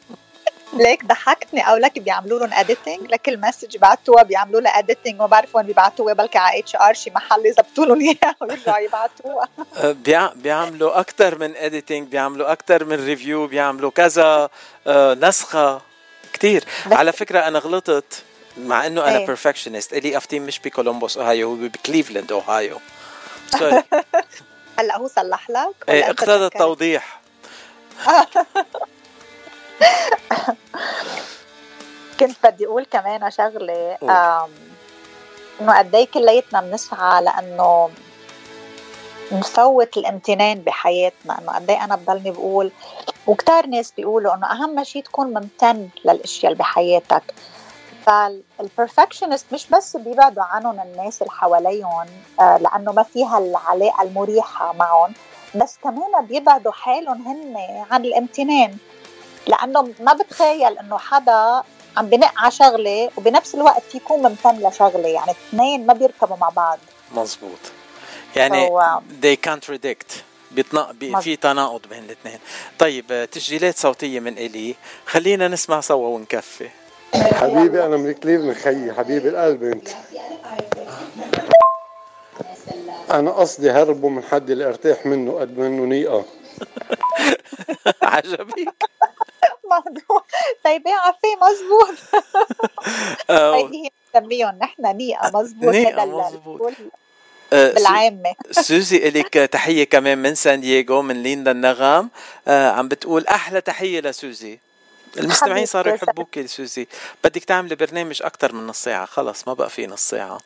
ليك 0.73 1.05
ضحكتني 1.05 1.69
أو 1.69 1.75
لك 1.77 1.99
بيعملوا 1.99 2.39
لهم 2.39 2.53
editing 2.53 3.11
لكل 3.11 3.39
message 3.39 3.71
بيبعتوها 3.71 4.23
بيعملوا 4.23 4.61
لها 4.61 4.79
editing 4.79 5.15
ما 5.19 5.25
بعرف 5.25 5.55
وين 5.55 5.65
بيبعتوها 5.65 6.13
بلكي 6.13 6.37
على 6.37 6.59
HR 6.59 6.93
شي 6.93 7.09
محل 7.11 7.45
يظبطوا 7.45 7.85
لهم 7.85 7.99
اياها 8.01 8.35
ويرجعوا 8.41 8.77
يبعتوها. 8.77 9.49
بيع- 9.83 10.33
بيعملوا 10.35 10.99
أكثر 10.99 11.37
من 11.37 11.55
editing 11.55 12.07
بيعملوا 12.07 12.51
أكثر 12.51 12.83
من 12.85 13.05
review 13.05 13.47
بيعملوا 13.47 13.91
كذا 13.91 14.49
آه، 14.87 15.13
نسخة 15.13 15.81
كتير. 16.33 16.63
على 16.91 17.11
فكرة 17.11 17.39
أنا 17.39 17.59
غلطت 17.59 18.23
مع 18.57 18.87
إنه 18.87 19.03
أنا 19.07 19.17
إيه. 19.17 19.25
perfectionist 19.25 19.93
إلي 19.93 20.17
افتين 20.17 20.45
مش 20.45 20.59
بكولومبوس 20.59 21.17
اوهايو 21.17 21.49
هو 21.49 21.55
بكليفلاند 21.55 22.31
اوهايو 22.31 22.79
sorry 23.59 23.83
هلأ 24.79 24.97
هو 24.97 25.07
صلح 25.07 25.49
لك 25.49 25.89
إيه 25.89 26.09
أنت 26.09 26.19
اقتضى؟ 26.19 26.45
التوضيح. 26.45 27.21
كنت 32.19 32.35
بدي 32.43 32.65
أقول 32.65 32.85
كمان 32.91 33.31
شغلة 33.31 33.97
إنه 35.61 35.77
قد 35.77 35.95
إيه 35.95 36.07
كلياتنا 36.07 36.61
بنسعى 36.61 37.23
لأنه 37.23 37.89
نفوت 39.31 39.97
الامتنان 39.97 40.59
بحياتنا 40.59 41.39
إنه 41.39 41.51
قد 41.51 41.69
إيه 41.69 41.83
أنا 41.83 41.95
بضلني 41.95 42.31
بقول 42.31 42.71
وكتار 43.27 43.65
ناس 43.67 43.91
بيقولوا 43.91 44.33
إنه 44.35 44.51
أهم 44.51 44.83
شيء 44.83 45.03
تكون 45.03 45.27
ممتن 45.33 45.89
للأشياء 46.05 46.51
اللي 46.51 46.59
بحياتك. 46.63 47.23
فالبرفكشنست 48.05 49.45
مش 49.53 49.67
بس 49.67 49.97
بيبعدوا 49.97 50.43
عنهم 50.43 50.79
الناس 50.79 51.21
اللي 51.21 51.31
حواليهم 51.31 52.05
آه، 52.39 52.57
لأنه 52.57 52.91
ما 52.91 53.03
فيها 53.03 53.37
العلاقة 53.37 54.01
المريحة 54.03 54.73
معهم 54.73 55.13
بس 55.55 55.77
كمان 55.83 56.25
بيبعدوا 56.25 56.71
حالهم 56.71 57.27
هن 57.27 57.57
عن 57.91 58.05
الامتنان. 58.05 58.77
لأنه 59.47 59.93
ما 59.99 60.13
بتخيل 60.13 60.77
إنه 60.77 60.97
حدا 60.97 61.63
عم 61.97 62.05
بنق 62.05 62.31
على 62.37 62.51
شغلة 62.51 63.09
وبنفس 63.17 63.55
الوقت 63.55 63.95
يكون 63.95 64.19
ممتن 64.23 64.67
لشغلة 64.67 65.07
يعني 65.07 65.31
اثنين 65.31 65.85
ما 65.85 65.93
بيركبوا 65.93 66.37
مع 66.37 66.49
بعض. 66.49 66.79
مزبوط 67.15 67.59
يعني 68.35 68.67
هو- 68.69 69.01
they 69.21 69.49
contradict. 69.49 70.13
بيتنا... 70.51 70.91
بي... 70.91 71.21
في 71.21 71.35
تناقض 71.35 71.81
بين 71.89 72.03
الاثنين. 72.03 72.39
طيب 72.79 73.11
آه، 73.11 73.25
تسجيلات 73.25 73.77
صوتية 73.77 74.19
من 74.19 74.37
إلي. 74.37 74.75
خلينا 75.05 75.47
نسمع 75.47 75.81
سوا 75.81 76.07
ونكفي. 76.07 76.69
حبيبي 77.15 77.85
أنا 77.85 77.97
من 77.97 78.13
كليف 78.13 78.41
من 78.41 78.53
خيي. 78.53 78.93
حبيبي 78.93 79.29
القلب 79.29 79.63
أنت. 79.63 79.89
أنا 83.11 83.31
قصدي 83.31 83.71
هربوا 83.71 84.09
من 84.09 84.23
حد 84.23 84.49
اللي 84.49 84.67
ارتاح 84.67 85.05
منه 85.05 85.39
قد 85.39 85.57
منه 85.57 85.85
نيقة. 85.85 86.25
عجبك. 88.03 88.73
موضوع. 89.71 90.25
طيب 90.63 90.87
يا 90.87 90.93
عفي 90.95 91.27
مزبوط 91.41 92.23
آه، 93.29 93.55
هي 93.73 93.89
بنسميهم 94.13 94.55
نحن 94.61 94.95
نيقة 94.97 95.31
مزبوط 95.33 95.75
مظبوط. 95.75 96.57
بقول 96.57 96.73
آه، 97.53 97.73
بالعامة. 97.73 98.33
سوزي 98.51 98.97
إلك 99.07 99.33
تحية 99.33 99.83
كمان 99.83 100.17
من 100.17 100.35
سان 100.35 100.61
دييغو 100.61 101.01
من 101.01 101.23
ليندا 101.23 101.51
النغام. 101.51 102.09
آه 102.47 102.71
عم 102.71 102.87
بتقول 102.87 103.27
أحلى 103.27 103.61
تحية 103.61 103.99
لسوزي. 103.99 104.59
المستمعين 105.17 105.65
صاروا 105.65 105.91
يا 105.91 105.95
يحبوك 105.97 106.39
سوزي 106.45 106.87
بدك 107.23 107.43
تعملي 107.43 107.75
برنامج 107.75 108.21
أكتر 108.23 108.53
من 108.53 108.67
نص 108.67 108.83
ساعة. 108.83 109.05
خلص 109.05 109.47
ما 109.47 109.53
بقى 109.53 109.69
في 109.69 109.87
نص 109.87 110.09
ساعة. 110.09 110.37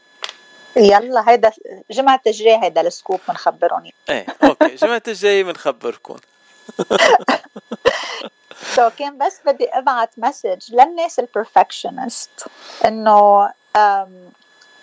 يلا 0.78 1.30
هيدا 1.30 1.52
جمعة 1.91 2.22
الجاي 2.28 2.60
هيدا 2.64 2.82
ال 2.82 2.88
scoop 2.88 3.20
بنخبرهم 3.30 3.89
إيه 4.10 4.26
okay. 4.43 4.76
جماعة 4.76 5.04
الجاي 5.08 5.43
بنخبركم 5.43 6.16
so 8.76 8.89
كان 8.97 9.18
بس 9.18 9.39
بدي 9.45 9.70
أبعت 9.70 10.09
message 10.18 10.74
للناس 10.76 11.20
ال 11.20 11.27
perfectionist 11.27 12.30
إنه 12.86 13.49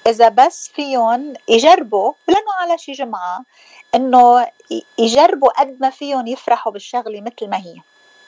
إذا 0.06 0.28
بس 0.28 0.68
فيهم 0.68 1.34
يجربوا 1.48 2.12
ولأنه 2.28 2.52
على 2.60 2.78
شي 2.78 2.92
جمعة 2.92 3.44
إنه 3.94 4.48
يجربوا 4.98 5.60
قد 5.60 5.76
ما 5.80 5.90
فيهم 5.90 6.26
يفرحوا 6.26 6.72
بالشغلة 6.72 7.20
مثل 7.20 7.50
ما 7.50 7.56
هي. 7.56 7.76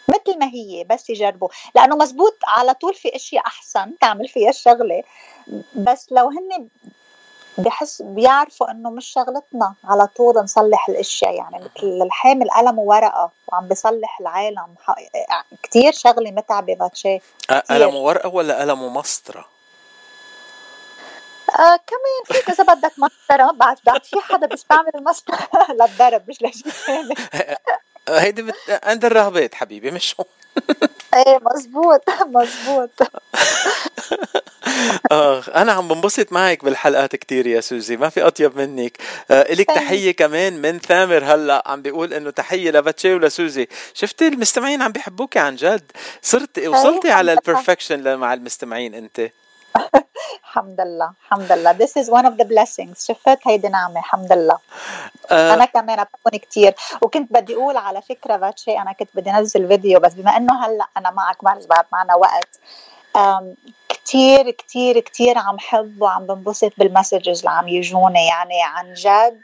مثل 0.09 0.38
ما 0.38 0.46
هي 0.46 0.84
بس 0.84 1.11
يجربوا. 1.11 1.48
لأنه 1.74 1.96
مزبوط 1.96 2.36
على 2.46 2.74
طول 2.74 2.94
في 2.94 3.16
اشياء 3.16 3.46
أحسن 3.46 3.98
تعمل 4.00 4.28
فيها 4.28 4.50
الشغلة 4.50 5.02
بس 5.74 6.07
لو 6.11 6.28
هن 6.28 6.68
بحس 7.59 8.02
بيعرفوا 8.02 8.70
إنه 8.70 8.90
مش 8.90 9.07
شغلتنا 9.07 9.74
على 9.84 10.07
طول 10.07 10.34
نصلح 10.36 10.88
الأشياء. 10.88 11.34
يعني 11.34 11.57
مثل 11.59 12.02
الحامل 12.07 12.50
قلم 12.50 12.78
وورقه 12.78 13.30
وعم 13.48 13.68
بيصلح 13.68 14.20
العالم. 14.20 14.74
ح- 14.84 15.44
كتير 15.62 15.92
شغلة 15.92 16.30
متعبة 16.30 16.74
باتشي. 16.74 17.20
قلم 17.70 17.94
ورقة 17.94 18.28
ولا 18.28 18.61
قلم 18.61 18.94
مسطرة 18.94 19.44
آه 21.59 21.76
كمان 21.86 22.24
فيك 22.26 22.50
إذا 22.50 22.74
بدك 22.74 22.92
مسطرة 22.98 23.52
بعد 23.52 23.78
بعد 23.86 24.05
في 24.05 24.16
حدا 24.20 24.46
بيستعمل 24.46 24.90
المسطره 24.94 25.48
للضرب 25.80 26.22
مش 26.28 26.42
لشيء 26.42 26.68
ثاني. 26.72 27.14
هيدي 28.09 28.42
بت... 28.42 28.55
عند 28.84 29.05
الرهبات 29.05 29.55
حبيبي 29.55 29.90
مش 29.90 30.14
هون. 30.20 30.26
إيه 31.14 31.38
مزبوط 31.55 32.00
مزبوط 32.26 32.90
آه 35.12 35.42
أنا 35.55 35.72
عم 35.72 35.88
بنبسط 35.88 36.32
معك 36.32 36.64
بالحلقات 36.64 37.16
كتير 37.16 37.46
يا 37.46 37.61
سوزي 37.61 37.96
ما 37.96 38.09
في 38.09 38.22
أطيب 38.26 38.57
منك. 38.59 38.98
آه 39.30 39.44
Thanks. 39.70 39.74
تحية 39.74 40.12
كمان 40.12 40.62
من 40.62 40.78
ثامر 40.78 41.24
هلأ 41.24 41.62
عم 41.66 41.82
بيقول 41.82 42.14
إنه 42.14 42.30
تحية 42.30 42.70
لباتشي 42.70 43.14
ولسوزي. 43.14 43.68
شفتي 43.94 44.28
المستمعين 44.28 44.82
عم 44.82 44.92
بيحبوكي 44.92 45.38
عن 45.38 45.57
جد؟ 45.57 45.92
صرت 46.22 46.59
وصلتي 46.59 47.11
على. 47.11 47.32
البرفكشن 47.32 48.16
مع 48.16 48.34
المستمعين 48.34 48.94
أنت. 48.94 49.30
الحمد 50.45 50.81
لله 50.81 51.12
الحمد 51.25 51.53
لله 51.53 51.72
this 51.79 51.91
is 52.03 52.07
one 52.11 52.25
of 52.27 52.35
the 52.41 52.45
blessings. 52.45 53.07
شفت؟ 53.07 53.39
هيدي 53.47 53.68
نعمة. 53.68 53.99
الحمد 54.01 54.33
لله 54.33 54.59
آه. 55.31 55.55
أنا 55.55 55.64
كمان 55.64 55.97
بحبهم 55.97 56.41
كتير. 56.43 56.75
وكنت 57.03 57.33
بدي 57.33 57.55
أقول 57.55 57.77
على 57.77 58.03
فكرة 58.03 58.37
باتشي 58.37 58.79
أنا 58.79 58.93
كنت 58.93 59.09
بدي 59.14 59.31
أنزل 59.31 59.68
فيديو 59.68 60.01
بس 60.01 60.12
بما 60.14 60.37
إنه 60.37 60.66
هلأ 60.66 60.87
أنا 60.97 61.11
معك 61.11 61.45
بعرف 61.45 61.66
بعد 61.66 61.85
معنا 61.93 62.14
وقت 62.14 62.49
كتير 63.89 64.51
كتير 64.51 65.01
كتير 65.01 65.39
عم 65.39 65.59
حب 65.59 66.03
وعم 66.03 66.27
بنبسط 66.27 66.72
بالمسجز 66.79 67.39
اللي 67.39 67.51
عم 67.51 67.68
يجوني. 67.68 68.27
يعني 68.27 68.62
عن 68.62 68.95
جد 68.95 69.43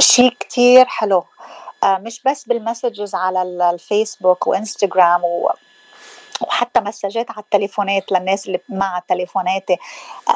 شيء 0.00 0.36
كتير 0.40 0.84
حلو. 0.86 1.24
آه، 1.84 1.98
مش 1.98 2.22
بس 2.26 2.44
بالمسجز 2.44 3.14
على 3.14 3.42
ال- 3.42 3.62
الفيسبوك 3.62 4.46
وإنستغرام 4.46 5.24
و 5.24 5.50
وحتى 6.40 6.80
مسجات 6.80 7.30
على 7.30 7.40
التليفونات 7.40 8.12
للناس 8.12 8.46
اللي 8.46 8.60
مع 8.68 9.02
تليفوناتي. 9.08 9.76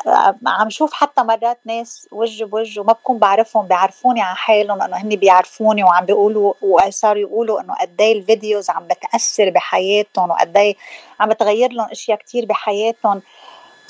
آه، 0.06 0.36
عم 0.46 0.70
شوف 0.70 0.92
حتى 0.92 1.22
مرات 1.22 1.58
ناس 1.64 2.08
وجه 2.12 2.44
بوجه 2.44 2.80
وما 2.80 2.92
بكون 2.92 3.18
بعرفهم 3.18 3.66
بيعرفوني 3.66 4.22
على 4.22 4.36
حالهم 4.36 4.82
إنه 4.82 4.96
هن 4.96 5.08
بيعرفوني 5.08 5.84
وعم 5.84 6.04
بيقولوا 6.04 6.54
وصاروا 6.62 7.20
يقولوا 7.20 7.60
إنه 7.60 7.74
قد 7.74 8.00
إيه 8.00 8.12
الفيديوز 8.12 8.70
عم 8.70 8.86
بتأثر 8.86 9.50
بحياتهم 9.50 10.30
وقد 10.30 10.56
إيه 10.56 10.76
عم 11.20 11.28
بتغير 11.28 11.72
لهم 11.72 11.88
أشياء 11.90 12.18
كتير 12.18 12.44
بحياتهم. 12.44 13.22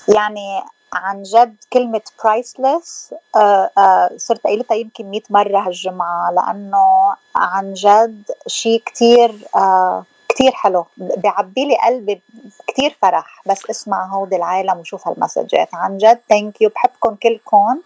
يعني 0.09 0.63
عن 0.93 1.23
جد 1.23 1.57
كلمة 1.73 2.01
برايسلس 2.25 3.15
آه 3.37 3.71
آه 3.79 4.11
صرت 4.17 4.45
قايلتها 4.45 4.75
يمكن 4.75 5.11
100 5.11 5.21
مرة 5.31 5.59
هالجمعة 5.59 6.31
لأنه 6.31 7.15
عن 7.37 7.75
جد 7.75 8.23
شيء 8.47 8.83
كتير 8.87 9.35
آه 9.57 10.05
كتير 10.31 10.53
حلو. 10.53 10.87
بيعبي 10.97 11.65
لي 11.65 11.77
قلبي 11.77 12.21
كتير 12.67 12.97
فرح. 13.03 13.43
بس 13.47 13.71
اسمع 13.71 14.07
هودي 14.07 14.37
العالم 14.37 14.79
وشوف 14.79 15.09
هالمسجات. 15.09 15.69
عن 15.75 15.99
جد 15.99 16.21
thank 16.29 16.61
you 16.61 16.69
بحبكم 16.69 17.15
كلكم. 17.15 17.81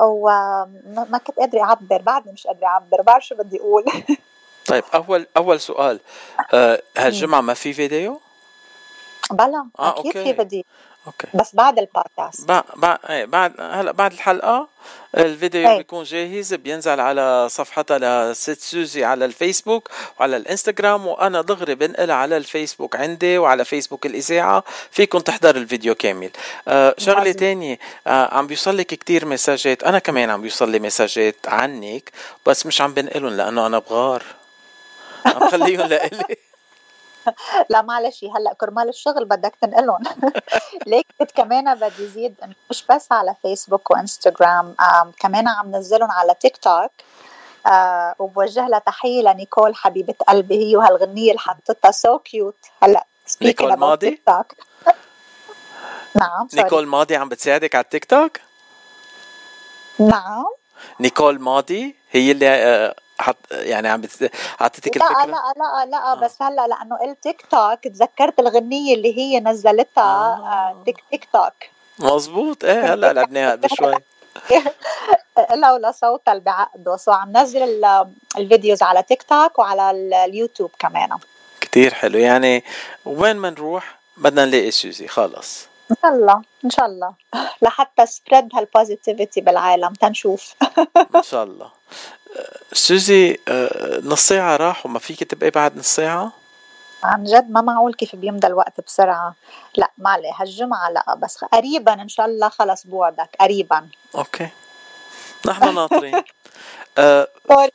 وما 0.00 1.06
ما 1.10 1.18
كنت 1.18 1.36
قادرة 1.38 1.62
أعبر. 1.62 2.02
بعدني 2.02 2.32
مش 2.32 2.46
قادرة 2.46 2.66
أعبر. 2.66 3.02
بعرف 3.02 3.26
شو 3.26 3.34
بدي 3.34 3.60
أقول. 3.60 3.84
طيب 4.68 4.84
أول 4.94 5.26
أول 5.36 5.60
سؤال. 5.60 6.00
آه 6.54 6.82
هالجمعة 6.96 7.40
ما 7.40 7.54
في 7.54 7.72
فيديو؟ 7.72 8.20
بلا 9.30 9.66
آه، 9.78 9.90
أكيد 10.00 10.16
okay. 10.16 10.24
في 10.24 10.32
بدي 10.32 10.66
okay. 11.06 11.26
بس 11.34 11.54
بعد 11.54 11.78
البودكاست. 11.78 12.48
بعد 12.48 12.64
بعد 12.76 12.98
إيه، 13.10 13.24
بعد 13.24 13.60
هلا 13.60 13.92
بعد 13.92 14.12
الحلقة 14.12 14.68
الفيديو 15.16 15.68
إيه. 15.70 15.76
بيكون 15.76 16.04
جاهز 16.04 16.54
بينزل 16.54 17.00
على 17.00 17.48
صفحتها 17.50 18.32
لست 18.32 18.60
سوزي 18.60 19.04
على 19.04 19.24
الفيسبوك 19.24 19.90
وعلى 20.20 20.36
الإنستغرام 20.36 21.06
وأنا 21.06 21.42
دغري 21.42 21.74
بنقلها 21.74 22.16
على 22.16 22.36
الفيسبوك 22.36 22.96
عندي 22.96 23.38
وعلى 23.38 23.64
فيسبوك 23.64 24.06
الإذاعة 24.06 24.64
فيكم 24.90 25.18
تحضروا 25.18 25.62
الفيديو 25.62 25.94
كامل. 25.94 26.30
آه 26.68 26.94
عظيم. 27.08 27.32
تانية 27.32 27.78
آه 28.06 28.34
عم 28.34 28.46
بيوصل 28.46 28.76
لك 28.76 28.86
كتير 28.86 29.26
مساجات. 29.26 29.82
أنا 29.82 29.98
كمان 29.98 30.30
عم 30.30 30.40
بيوصل 30.42 30.70
لي 30.70 30.78
مساجات 30.78 31.36
عنك 31.46 32.10
بس 32.46 32.66
مش 32.66 32.80
عم 32.80 32.94
بنقلهم 32.94 33.32
لأنه 33.36 33.66
أنا 33.66 33.78
بغار. 33.78 34.22
عم 35.26 35.50
خليهم 35.50 35.80
لإلي. 35.80 36.36
لا 37.70 37.82
معلش 37.82 38.24
هلأ 38.24 38.52
كرمال 38.52 38.88
الشغل 38.88 39.24
بدك 39.24 39.56
تنقلهم. 39.62 40.02
ليك 40.86 41.06
كنت 41.18 41.30
كمان 41.30 41.74
بدي 41.74 42.06
زيد 42.06 42.34
مش 42.70 42.84
بس 42.90 43.12
على 43.12 43.34
فيسبوك 43.42 43.90
وإنستغرام 43.90 44.74
كمان 45.18 45.48
عم 45.48 45.76
نزلهم 45.76 46.10
على 46.10 46.34
تيك 46.40 46.56
توك 46.56 46.90
آه 47.66 48.14
وبوجه 48.18 48.68
لها 48.68 48.78
تحية 48.78 49.22
لنيكول 49.22 49.74
حبيبة 49.74 50.14
قلبي 50.28 50.58
هي 50.58 50.76
وهالغنيه 50.76 51.30
اللي 51.30 51.40
حطتها. 51.40 51.90
so 51.90 52.18
cute 52.18 52.56
هلأ 52.82 53.06
نيكول 53.42 53.76
ماضي؟ 53.78 54.22
نعم. 56.14 56.48
نيكول 56.54 56.86
ماضي 56.86 57.16
عم 57.16 57.28
بتساعدك 57.28 57.74
على 57.74 57.84
التيك 57.84 58.04
توك 58.04 58.40
نعم. 59.98 60.44
نيكول 61.00 61.40
ماضي 61.40 61.96
هي 62.10 62.30
اللي 62.30 62.48
آه، 62.48 62.94
حط 63.18 63.36
يعني 63.50 63.88
عم 63.88 64.00
بت... 64.00 64.32
اعطيتك 64.60 64.96
لا 64.96 65.10
الفكرة؟ 65.10 65.26
لا 65.26 65.52
لا 65.56 65.86
لا 65.90 66.14
بس 66.14 66.42
هلأ 66.42 66.66
لأنه 66.66 66.96
قلت 66.96 67.22
تيك 67.22 67.46
توك 67.50 67.78
تذكرت 67.84 68.40
الغنية 68.40 68.94
اللي 68.94 69.18
هي 69.18 69.40
نزلتها 69.40 70.02
آه. 70.34 70.82
تيك 70.84 70.96
تيك 71.10 71.28
توك. 71.32 71.52
مزبوط 71.98 72.64
إيه 72.64 72.94
هلأ 72.94 73.12
لعبناها 73.12 73.52
قبل 73.52 73.68
شوي. 73.76 73.94
إلها 75.52 75.72
ولا 75.72 75.92
صوتها 75.92 76.32
اللي 76.32 76.44
بعقده 76.44 76.96
so 76.96 77.12
عم 77.12 77.36
نزل 77.36 77.62
ال- 77.62 78.06
ال 78.38 78.44
videos 78.44 78.82
على 78.82 79.02
تيك 79.02 79.22
توك 79.22 79.58
وعلى 79.58 79.90
ال- 79.90 80.14
اليوتيوب 80.14 80.70
كمان. 80.78 81.08
كتير 81.60 81.94
حلو. 81.94 82.18
يعني 82.18 82.64
وين 83.04 83.36
ما 83.36 83.50
نروح 83.50 83.98
بدنا 84.16 84.44
نلاقي 84.44 84.70
سوزي. 84.70 85.08
خلص. 85.08 85.66
إن 85.90 85.96
شاء 86.02 86.12
الله 86.12 86.42
إن 86.64 86.70
شاء 86.70 86.86
الله. 86.86 87.14
لحتى 87.62 88.06
spread 88.06 88.48
هال 88.54 88.68
positivity 88.68 89.40
بالعالم. 89.40 89.92
تنشوف. 89.92 90.54
إن 91.16 91.22
شاء 91.22 91.44
الله. 91.44 91.66
آه، 91.66 92.23
سوزي 92.72 93.38
آه، 93.48 94.00
نص 94.04 94.28
ساعة 94.28 94.56
راح 94.56 94.86
وما 94.86 94.98
فيك 94.98 95.24
تبقي 95.24 95.50
بعد 95.50 95.76
نص 95.78 95.94
ساعة؟ 95.94 96.32
عن 97.04 97.24
جد 97.24 97.50
ما 97.50 97.60
معقول 97.60 97.94
كيف 97.94 98.16
بيمضى 98.16 98.46
الوقت 98.46 98.80
بسرعة. 98.86 99.34
لا 99.76 99.90
ما 99.98 100.10
عليه. 100.10 100.32
هالجمعة 100.36 100.90
لا 100.90 101.14
بس 101.14 101.44
قريبا 101.44 101.92
إن 101.92 102.08
شاء 102.08 102.26
الله 102.26 102.48
خلص 102.48 102.86
بوعدك. 102.86 103.28
قريبا. 103.40 103.86
okay. 104.14 104.48
نحن 105.46 105.74
ناطرين. 105.74 106.22
آه، 106.98 107.28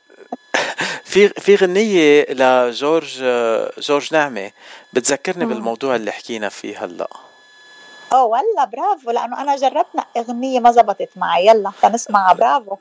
في 1.04 1.28
في 1.28 1.54
غنية 1.56 2.26
لجورج 2.30 3.18
آه، 3.22 3.72
جورج 3.78 4.08
نعمة. 4.14 4.50
بتذكرني. 4.92 5.44
بالموضوع 5.44 5.96
اللي 5.96 6.12
حكينا 6.12 6.48
فيه 6.48 6.84
هلأ. 6.84 7.08
أوه 8.12 8.24
والله 8.24 8.64
برافو. 8.64 9.10
لأنه 9.10 9.40
أنا 9.42 9.56
جربت 9.56 9.86
نقي 9.94 10.20
أغنية 10.20 10.60
ما 10.60 10.72
زبطت 10.72 11.08
معي. 11.16 11.46
يلا 11.46 11.72
تنسمعها 11.82 12.32
برافو. 12.32 12.76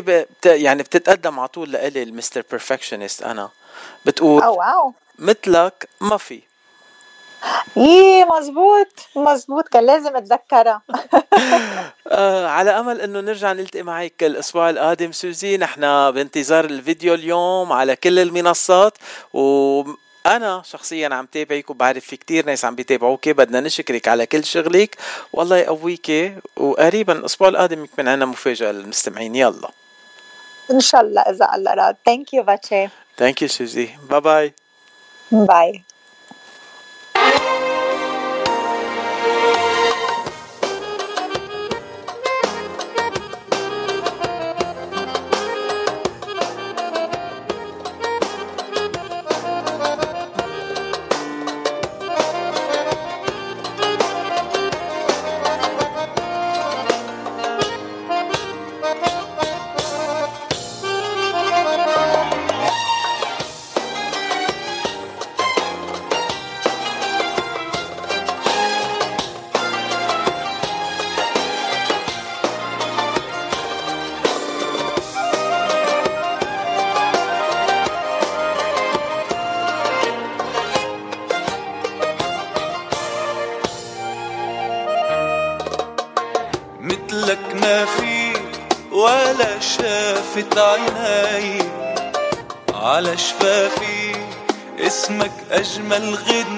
ب... 0.00 0.10
بت... 0.10 0.46
يعني 0.46 0.82
بتتقدم 0.82 1.38
على 1.38 1.48
طول 1.48 1.72
لإلي 1.72 2.02
ال 2.02 2.08
Mister 2.08 2.44
Perfectionist 2.50 3.22
أنا. 3.22 3.48
بتقول 4.06 4.42
أو 4.42 4.58
واو. 4.58 4.92
مثلك 5.18 5.88
ما 6.00 6.16
في. 6.16 6.40
يي 7.76 8.24
مزبوط 8.24 8.88
مزبوط. 9.16 9.68
كان 9.68 9.86
لازم 9.86 10.16
أتذكرها. 10.16 10.82
آه 12.08 12.46
على 12.46 12.70
أمل 12.70 13.00
إنه 13.00 13.20
نرجع 13.20 13.52
نلتقي 13.52 13.82
معك 13.82 14.22
الأسبوع 14.22 14.70
القادم. 14.70 15.12
سوزي 15.12 15.56
نحن 15.56 16.10
بانتظار 16.10 16.64
الفيديو 16.64 17.14
اليوم 17.14 17.72
على 17.72 17.96
كل 17.96 18.18
المنصات. 18.18 18.98
وأنا 20.26 20.62
شخصيا 20.64 21.14
عم 21.14 21.26
تابعك 21.26 21.70
وبعرف 21.70 22.04
في 22.04 22.16
كتير 22.16 22.46
ناس 22.46 22.64
عم 22.64 22.74
بيتابعوك 22.74 23.28
بدنا 23.28 23.60
نشكرك 23.60 24.08
على 24.08 24.26
كل 24.26 24.44
شغلك. 24.44 24.96
والله 25.32 25.56
يقويك 25.56 26.34
وقريبا 26.56 27.12
الأسبوع 27.12 27.48
القادم 27.48 27.84
يكون 27.84 28.08
عنا 28.08 28.24
مفاجأة 28.24 28.72
للمستمعين. 28.72 29.34
يلا. 29.34 29.70
إن 30.70 30.80
شاء 30.80 31.00
الله 31.00 31.22
إذا 31.22 31.48
الله 31.54 31.74
راد 31.74 31.96
thank 32.06 32.34
you 32.34 32.42
باتشي. 32.42 32.88
thank 33.18 33.42
you 33.42 33.48
سوزي 33.48 33.88
bye 34.10 34.20
bye 34.20 34.54
bye 35.32 35.84
على 93.14 93.22
شفافي 93.22 94.12
اسمك 94.80 95.32
أجمل 95.50 96.14
غني 96.14 96.53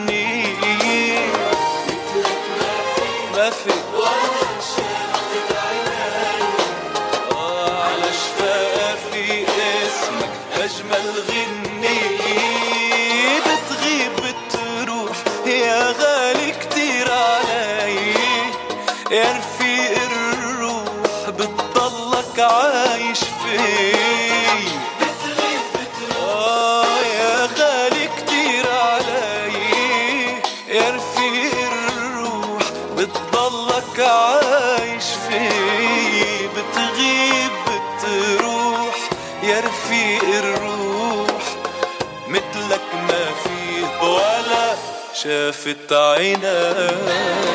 عيناي 45.93 47.47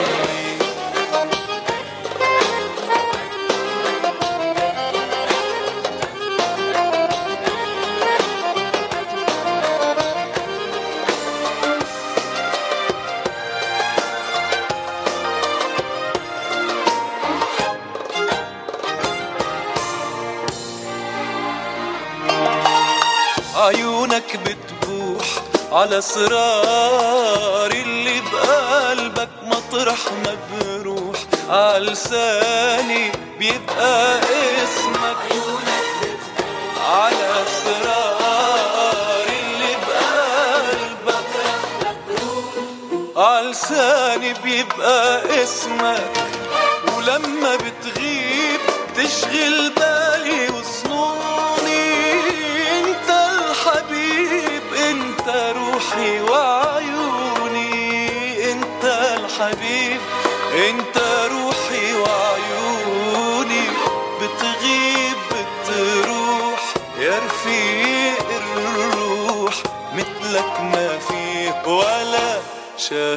عيونك 23.55 24.39
بتبوح 24.45 25.25
على 25.71 25.97
اسرار 25.97 27.00
عالساني 31.91 33.11
بيبقى 33.39 34.19
اسمك 34.63 35.17
على 36.89 37.43
اسرار 37.43 39.27
اللي 39.27 39.75
بقلبك. 39.87 41.35
عالساني 43.17 44.33
بيبقى 44.43 45.21
اسمك 45.43 46.11
ولما 46.97 47.55
بتغيب 47.55 48.59
تشغل 48.95 49.69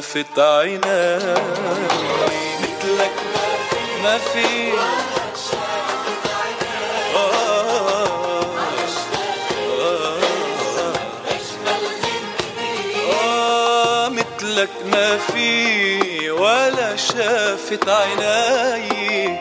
شافت 0.05 0.39
عيناي 0.39 1.19
مثلك 2.61 3.11
ما 4.03 4.17
في. 4.17 4.71
آه 13.13 14.09
مثلك 14.09 14.69
ما 14.85 15.17
في. 15.17 16.29
ولا 16.31 16.95
شافت 16.95 17.89
عيناي 17.89 19.39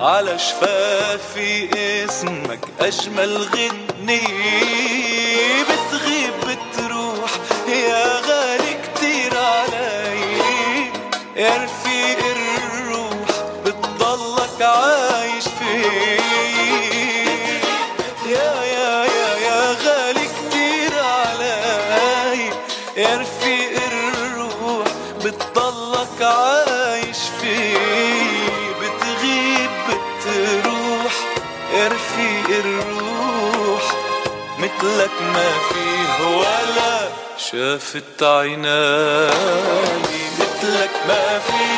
على 0.00 0.38
شفافي 0.38 1.68
اسمك 2.04 2.60
أجمل 2.80 3.48
غني. 3.54 5.07
مثلك 35.08 35.22
ما 35.22 35.52
فيه 35.68 36.26
ولا 36.36 37.08
شافت 37.38 38.22
عيناي 38.22 39.30
مثلك 40.40 40.90
ما 41.08 41.38
فيه 41.38 41.77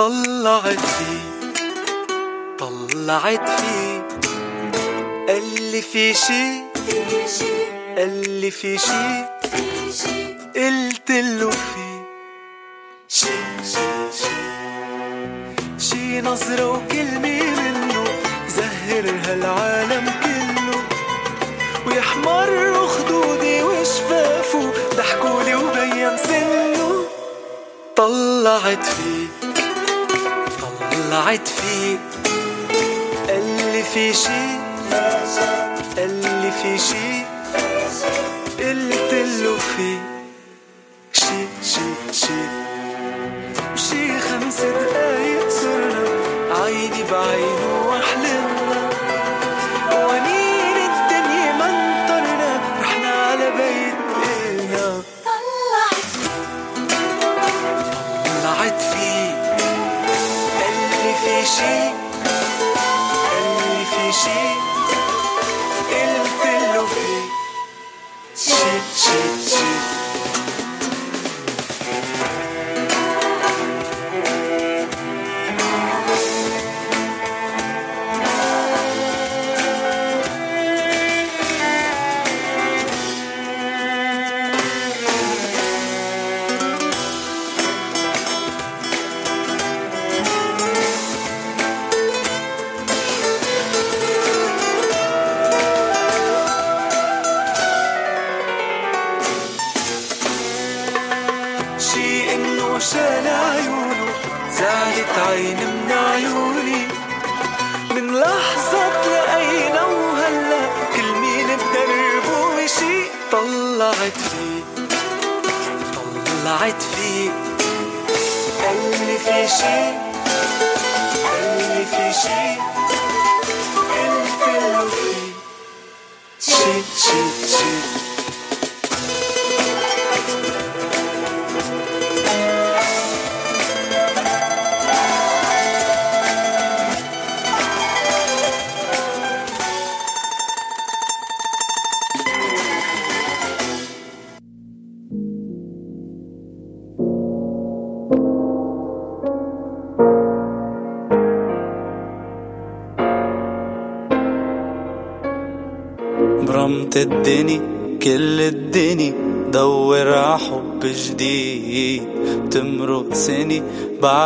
طلعت 0.00 0.78
فيه 0.78 1.52
طلعت 2.58 3.48
فيه. 3.48 4.08
قال 5.28 5.62
لي 5.72 5.82
في 5.82 6.14
شي 6.14 6.60
قال 7.96 8.40
لي 8.40 8.50
في 8.50 8.78
شي. 8.78 9.24
قلت 10.56 11.10
له 11.10 11.50
في 11.50 12.00
شي 13.08 13.26
شي 13.64 13.88
شي. 14.12 14.36
شي 15.78 16.20
نظرة 16.20 16.70
وكلمة 16.70 17.42
منه 17.42 18.04
زهر 18.48 19.14
هالعالم 19.24 20.12
كله. 20.24 20.82
ويحمر 21.86 22.86
خدودي 22.86 23.62
وشفافه 23.62 24.72
ضحكولي 24.96 25.54
وبين 25.54 26.16
سنه. 26.16 27.04
طلعت 27.96 28.84
فيه. 28.84 29.49
طلعت 31.10 31.48
فيه 31.48 31.98
قال 33.28 33.72
لي 33.72 33.82
في 33.82 34.14
شي 34.14 34.58
قال 35.96 36.22
لي 36.22 36.50
في 36.62 36.78
شي 36.78 37.09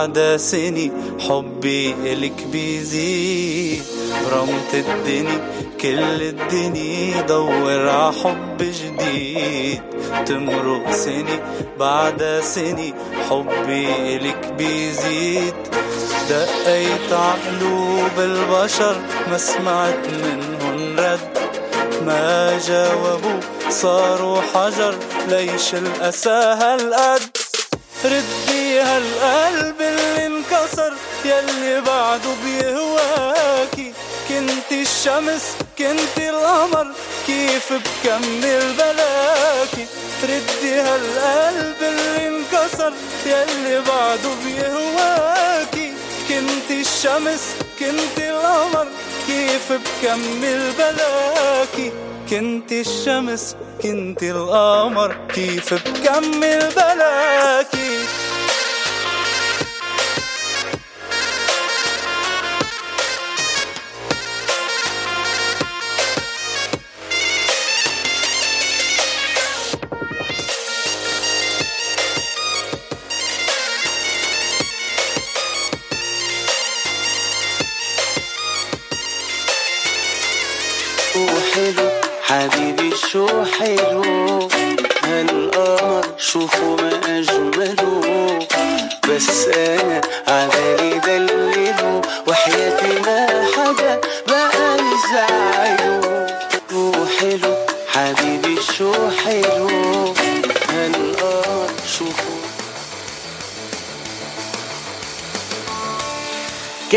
بعد 0.04 0.36
سني 0.36 0.92
حبي 1.28 1.94
إلك 2.04 2.46
بيزيد 2.52 3.82
برمت 4.24 4.74
الدني 4.74 5.38
كل 5.80 6.22
الدني 6.22 7.22
دور 7.28 7.88
ع 7.88 8.10
حب 8.10 8.58
جديد. 8.58 9.82
تمرق 10.26 10.90
سني 10.90 11.40
بعد 11.78 12.40
سني 12.44 12.94
حبي 13.30 14.16
إلك 14.16 14.52
بيزيد. 14.58 15.54
دقيت 16.30 17.12
عقلوب 17.12 18.18
البشر 18.18 18.96
ما 19.30 19.38
سمعت 19.38 20.06
منهن 20.08 20.98
رد. 20.98 21.38
ما 22.06 22.58
جاوبوا 22.68 23.40
صاروا 23.70 24.40
حجر 24.54 24.94
ليش 25.28 25.74
الأسى 25.74 26.56
هالقد؟ 26.60 27.36
ردي 28.04 28.80
هالقلب 28.80 29.73
يلي 31.24 31.80
بعده 31.80 32.30
بيهواكي. 32.44 33.92
كنت 34.28 34.72
الشمس 34.72 35.42
كنت 35.78 36.18
القمر 36.18 36.86
كيف 37.26 37.72
بكمل 37.72 38.72
بلاكي؟ 38.78 39.86
ردي 40.22 40.74
هالقلب 40.80 41.76
اللي 41.82 42.28
انكسر 42.28 42.92
يلي 43.26 43.80
بعده 43.80 44.30
بيهواكي. 44.44 45.92
كنت 46.28 46.70
الشمس 46.70 47.42
كنت 47.78 48.18
القمر 48.18 48.86
كيف 49.26 49.72
بكمل 49.72 50.72
بلاكي؟ 50.78 51.92
كنت 52.30 52.72
الشمس 52.72 53.56
كنت 53.82 54.22
القمر 54.22 55.16
كيف 55.34 55.74
بكمل 55.74 56.68
بلاكي؟ 56.76 57.93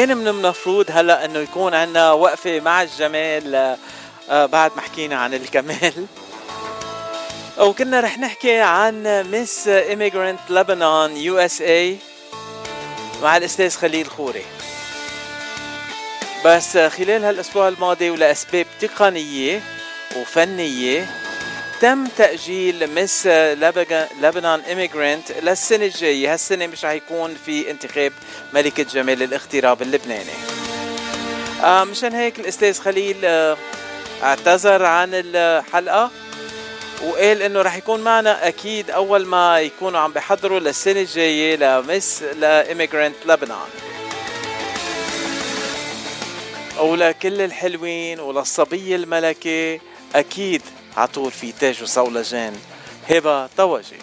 كان 0.08 0.18
من 0.18 0.28
المفروض 0.28 0.86
هلا 0.90 1.26
إنه 1.26 1.40
يكون 1.40 1.74
عندنا 1.74 2.12
وقفة 2.12 2.60
مع 2.60 2.82
الجمال؟ 2.82 3.56
آه، 3.56 3.78
آه، 4.30 4.46
بعد 4.46 4.72
ما 4.76 4.82
حكينا 4.82 5.16
عن 5.16 5.34
الكمال. 5.34 6.06
وكنا 7.60 8.00
رح 8.00 8.20
نحكي 8.20 8.60
عن 8.60 9.24
Miss 9.32 9.68
Emigrant 9.68 10.40
لبنان 10.50 11.18
USA 11.18 11.98
مع 13.24 13.38
الأستاذ 13.38 13.70
خليل 13.78 14.08
خوري. 14.10 14.46
بس 16.46 16.78
خلال 16.78 17.24
هالأسبوع 17.24 17.68
الماضي 17.68 18.10
ولأسباب 18.10 18.66
تقنية 18.82 19.62
وفنية 20.18 21.27
تم 21.82 22.08
تأجيل 22.08 22.94
Miss 22.94 23.28
لبنان 24.22 24.60
Emigrant 24.60 25.32
للسنة 25.32 25.86
الجاية. 25.86 26.34
هالسنة 26.34 26.68
مش 26.68 26.86
رح 26.86 26.92
يكون 26.92 27.36
في 27.46 27.72
انتخاب 27.72 28.14
ملكة 28.54 28.84
جمال 28.84 29.24
الاغتراب 29.24 29.82
اللبناني. 29.82 30.32
آه 31.64 31.84
مشان 31.84 32.14
هيك 32.14 32.40
الأستاذ 32.40 32.80
خليل 32.80 33.18
آه 33.24 33.58
اعتذر 34.24 34.86
عن 34.86 35.10
الحلقة 35.14 36.12
وقال 37.04 37.42
إنه 37.42 37.62
رح 37.62 37.76
يكون 37.76 38.00
معنا 38.00 38.48
أكيد 38.48 38.92
أول 38.92 39.26
ما 39.26 39.60
يكونوا 39.60 40.00
عم 40.00 40.12
بيحضروا 40.12 40.60
للسنة 40.60 41.02
الجاية 41.02 41.56
لمس 41.56 42.24
لإيميجرانت 42.24 43.16
لبنان. 43.26 43.68
ولكل 46.80 47.42
الحلوين 47.42 48.20
وللصبية 48.20 48.96
الملكة 48.96 49.80
أكيد 50.16 50.62
عطول 50.98 51.32
في 51.32 51.52
تاج 51.52 51.84
وصولجان 51.84 52.54
هبة 53.10 53.48
طوجي 53.48 53.98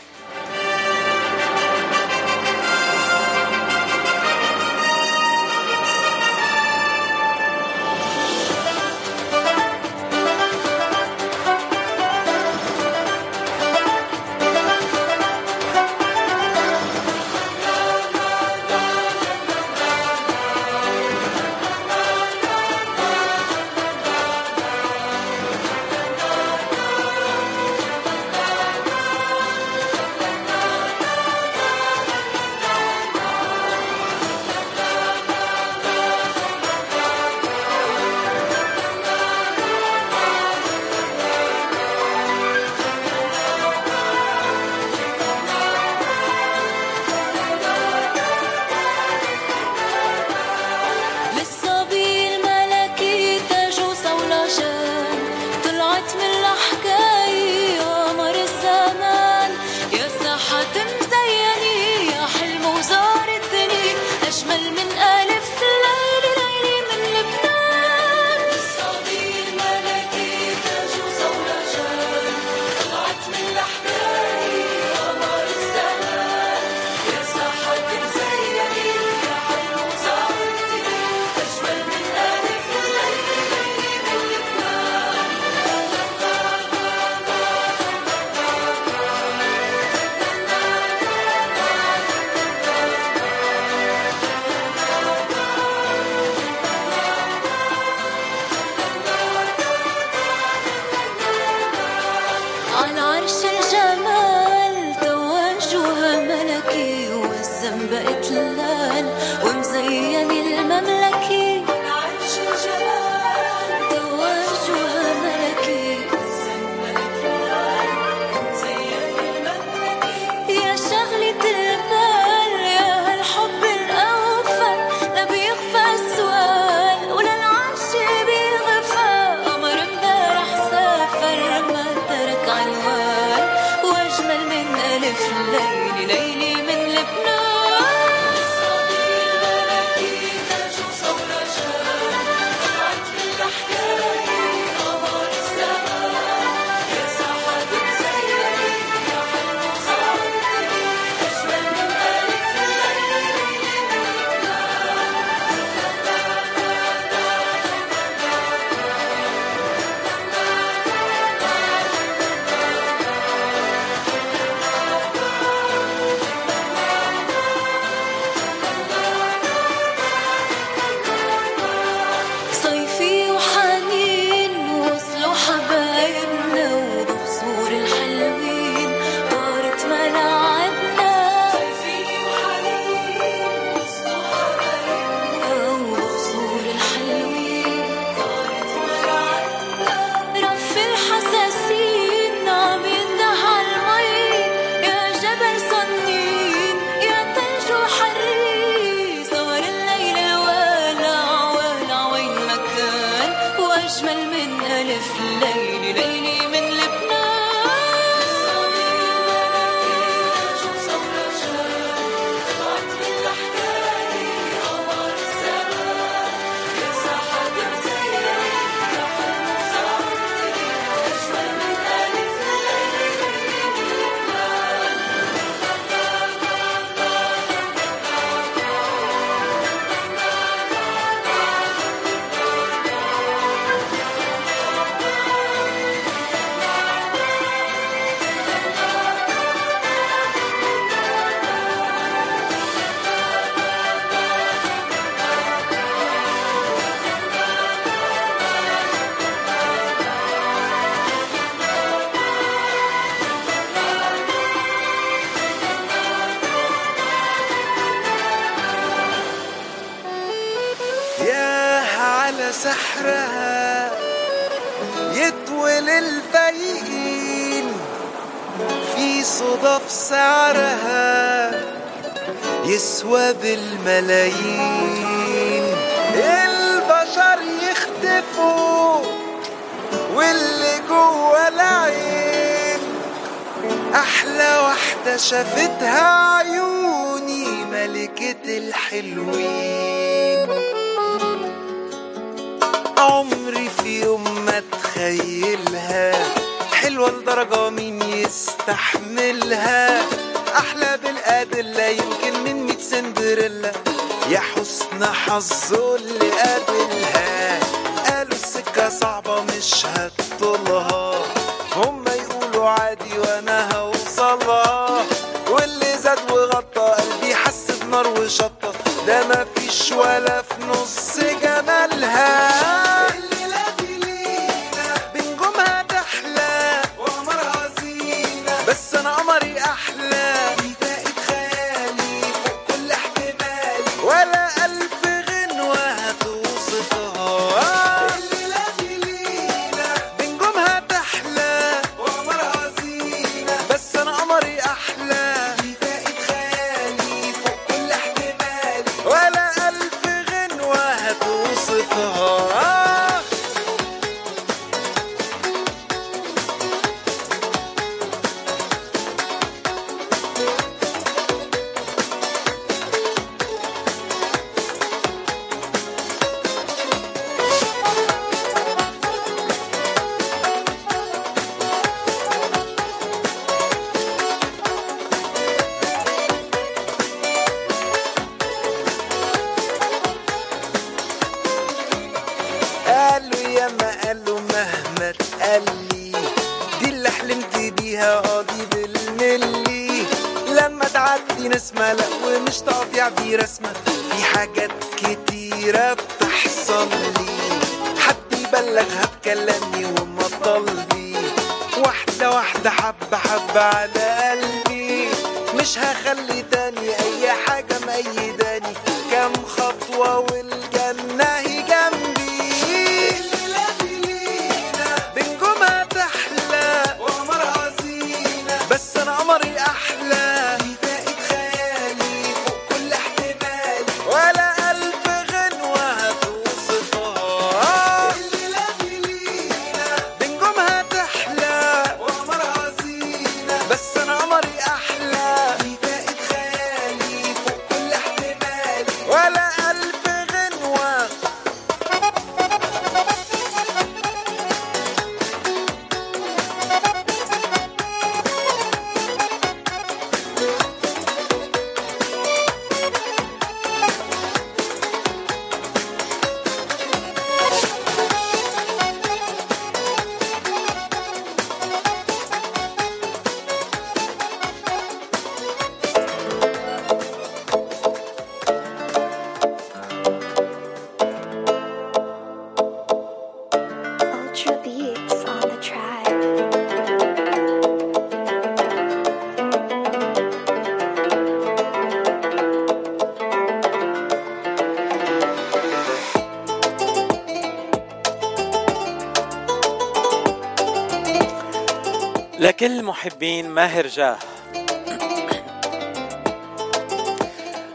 ماهر 493.75 493.87
جاه. 493.87 494.19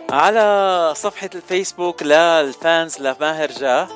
على 0.09 0.93
صفحة 0.95 1.29
الفيسبوك 1.35 2.03
للفانز 2.03 2.99
لماهر 2.99 3.51
جاه. 3.51 3.87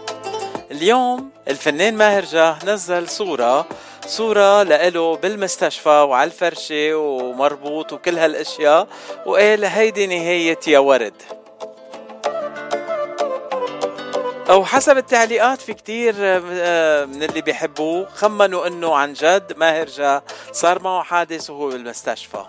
اليوم 0.72 1.30
الفنان 1.48 1.94
ماهر 1.94 2.26
جاه 2.26 2.58
نزل 2.66 3.10
صورة 3.10 3.68
صورة 4.08 4.64
لإله 4.64 5.16
بالمستشفى 5.16 5.90
وعلى 5.90 6.28
الفرشة 6.28 6.96
ومربوط 6.96 7.94
وكل 7.94 8.18
هالأشياء 8.18 8.88
وقال 9.26 9.66
هيدي 9.66 10.08
نهاية 10.08 10.60
يا 10.68 10.80
ورد. 10.80 11.22
أو 14.50 14.66
حسب 14.66 14.98
التعليقات 14.98 15.62
في 15.62 15.74
كتير 15.74 16.16
آه، 16.20 17.06
من 17.06 17.24
اللي 17.24 17.42
بيحبوه 17.42 18.10
خمنوا 18.16 18.68
إنه 18.68 18.96
عن 18.96 19.14
جد 19.14 19.54
ماهر 19.58 19.86
جاه 19.86 20.24
صار 20.54 20.82
معه 20.82 21.04
حادث 21.04 21.50
وهو 21.50 21.70
بالمستشفى. 21.70 22.46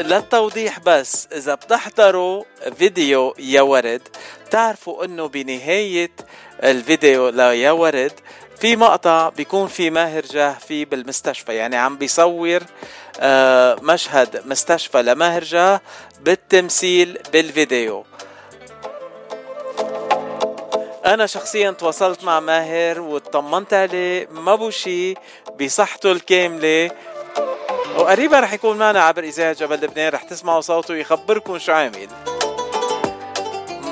للتوضيح 0.00 0.78
بس 0.78 1.28
إذا 1.32 1.54
بتحضروا 1.54 2.44
فيديو 2.78 3.34
يا 3.38 3.60
ورد 3.60 4.02
بتعرفوا 4.46 5.04
إنه 5.04 5.28
بنهاية 5.28 6.10
الفيديو 6.62 7.28
ليا 7.28 7.70
ورد 7.70 8.12
في 8.60 8.76
مقطع 8.76 9.28
بيكون 9.28 9.66
في 9.68 9.90
ماهر 9.90 10.22
جاه 10.22 10.52
فيه 10.52 10.84
بالمستشفى. 10.86 11.54
يعني 11.54 11.76
عم 11.76 11.96
بيصور 11.96 12.60
آه، 13.20 13.76
مشهد 13.82 14.42
مستشفى 14.46 15.02
لماهر 15.02 15.44
جاه 15.44 15.80
بالتمثيل 16.20 17.18
بالفيديو. 17.32 18.04
أنا 21.08 21.26
شخصيا 21.26 21.70
تواصلت 21.70 22.24
مع 22.24 22.40
ماهر 22.40 23.00
واطمنت 23.00 23.74
عليه 23.74 24.28
ما 24.30 24.54
بو 24.54 24.70
شي 24.70 25.14
بصحته 25.60 26.12
الكاملة. 26.12 26.90
وقريبا 27.98 28.40
رح 28.40 28.52
يكون 28.52 28.76
معنا 28.76 29.00
عبر 29.00 29.22
إذاعة 29.24 29.52
جبل 29.52 29.76
لبنان 29.76 30.12
رح 30.12 30.22
تسمعوا 30.22 30.60
صوته 30.60 30.94
ويخبركم 30.94 31.58
شو 31.58 31.72
عامل. 31.72 32.08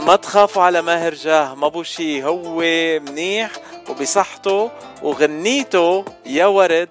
ما 0.07 0.17
تخافوا 0.17 0.63
على 0.63 0.83
ماهر 0.83 1.15
جاه 1.15 1.55
ما 1.55 1.69
بو 1.69 1.83
شي 1.83 2.25
هو 2.25 2.61
منيح 3.01 3.51
وبصحته 3.89 4.71
وغنيته 5.03 6.05
يا 6.27 6.47
ورد 6.47 6.91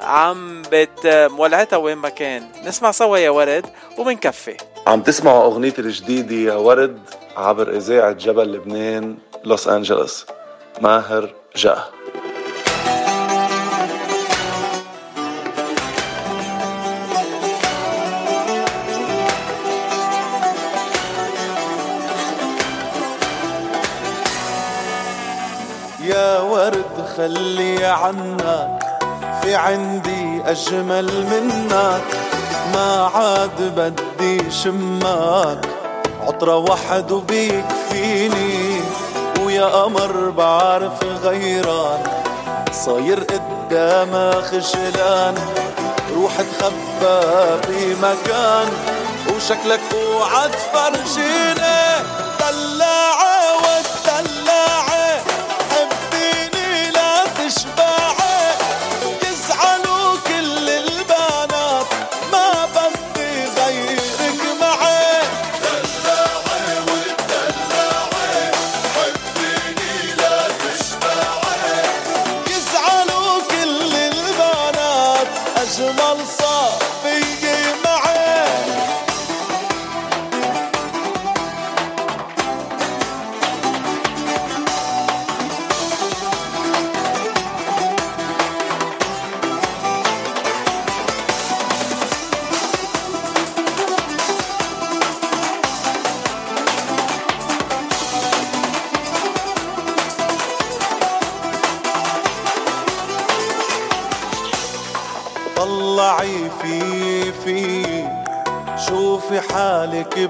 عم 0.00 0.62
بت 0.72 1.06
مولعتها 1.06 1.76
وين 1.76 1.98
ما 1.98 2.08
كان. 2.08 2.48
نسمع 2.64 2.90
سوا 2.90 3.18
يا 3.18 3.30
ورد 3.30 3.66
ومنكفي. 3.98 4.56
عم 4.86 5.02
تسمعوا 5.02 5.44
اغنيتي 5.44 5.80
الجديدة 5.80 6.52
يا 6.52 6.54
ورد 6.54 6.98
عبر 7.36 7.76
إذاعة 7.76 8.12
جبل 8.12 8.52
لبنان. 8.52 9.16
لوس 9.44 9.68
أنجلوس. 9.68 10.26
ماهر 10.80 11.34
جاه 11.56 11.84
يا 26.00 26.40
ورد 26.40 27.08
خلي 27.16 27.84
عنك 27.84 28.78
في 29.42 29.54
عندي 29.54 30.42
أجمل 30.46 31.26
منك. 31.26 32.04
ما 32.74 33.10
عاد 33.14 33.74
بدي 33.76 34.50
شمك 34.50 35.68
عطرة 36.22 36.56
واحد 36.56 37.12
وبيكفيني 37.12 38.67
قمر 39.60 40.30
بعرف 40.30 41.04
غيران. 41.24 42.02
صاير 42.72 43.20
قدامها 43.20 44.30
خجلان 44.40 45.34
روح 46.14 46.32
تخبى 46.40 47.20
بمكان 47.68 48.68
وشكلك 49.36 49.80
اوعى 49.94 50.48
تفرجيني 50.48 52.17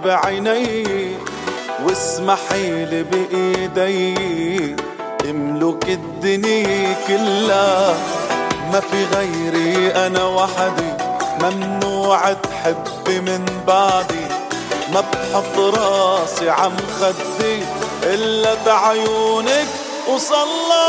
بعيني 0.08 1.16
واسمحي 1.84 2.84
لي 2.84 3.02
بإيدي. 3.02 4.76
املك 5.30 5.88
الدنيا 5.88 6.96
كلها 7.08 7.94
ما 8.72 8.80
في 8.80 9.04
غيري 9.04 9.92
أنا 10.06 10.24
وحدي. 10.24 10.92
ممنوع 11.42 12.32
تحبي 12.32 13.20
من 13.20 13.44
بعدي. 13.66 14.26
ما 14.92 15.00
بحط 15.00 15.58
راسي 15.58 16.50
عم 16.50 16.76
خدي 17.00 17.62
إلا 18.02 18.54
بعيونك 18.66 19.68
وصلت 20.08 20.87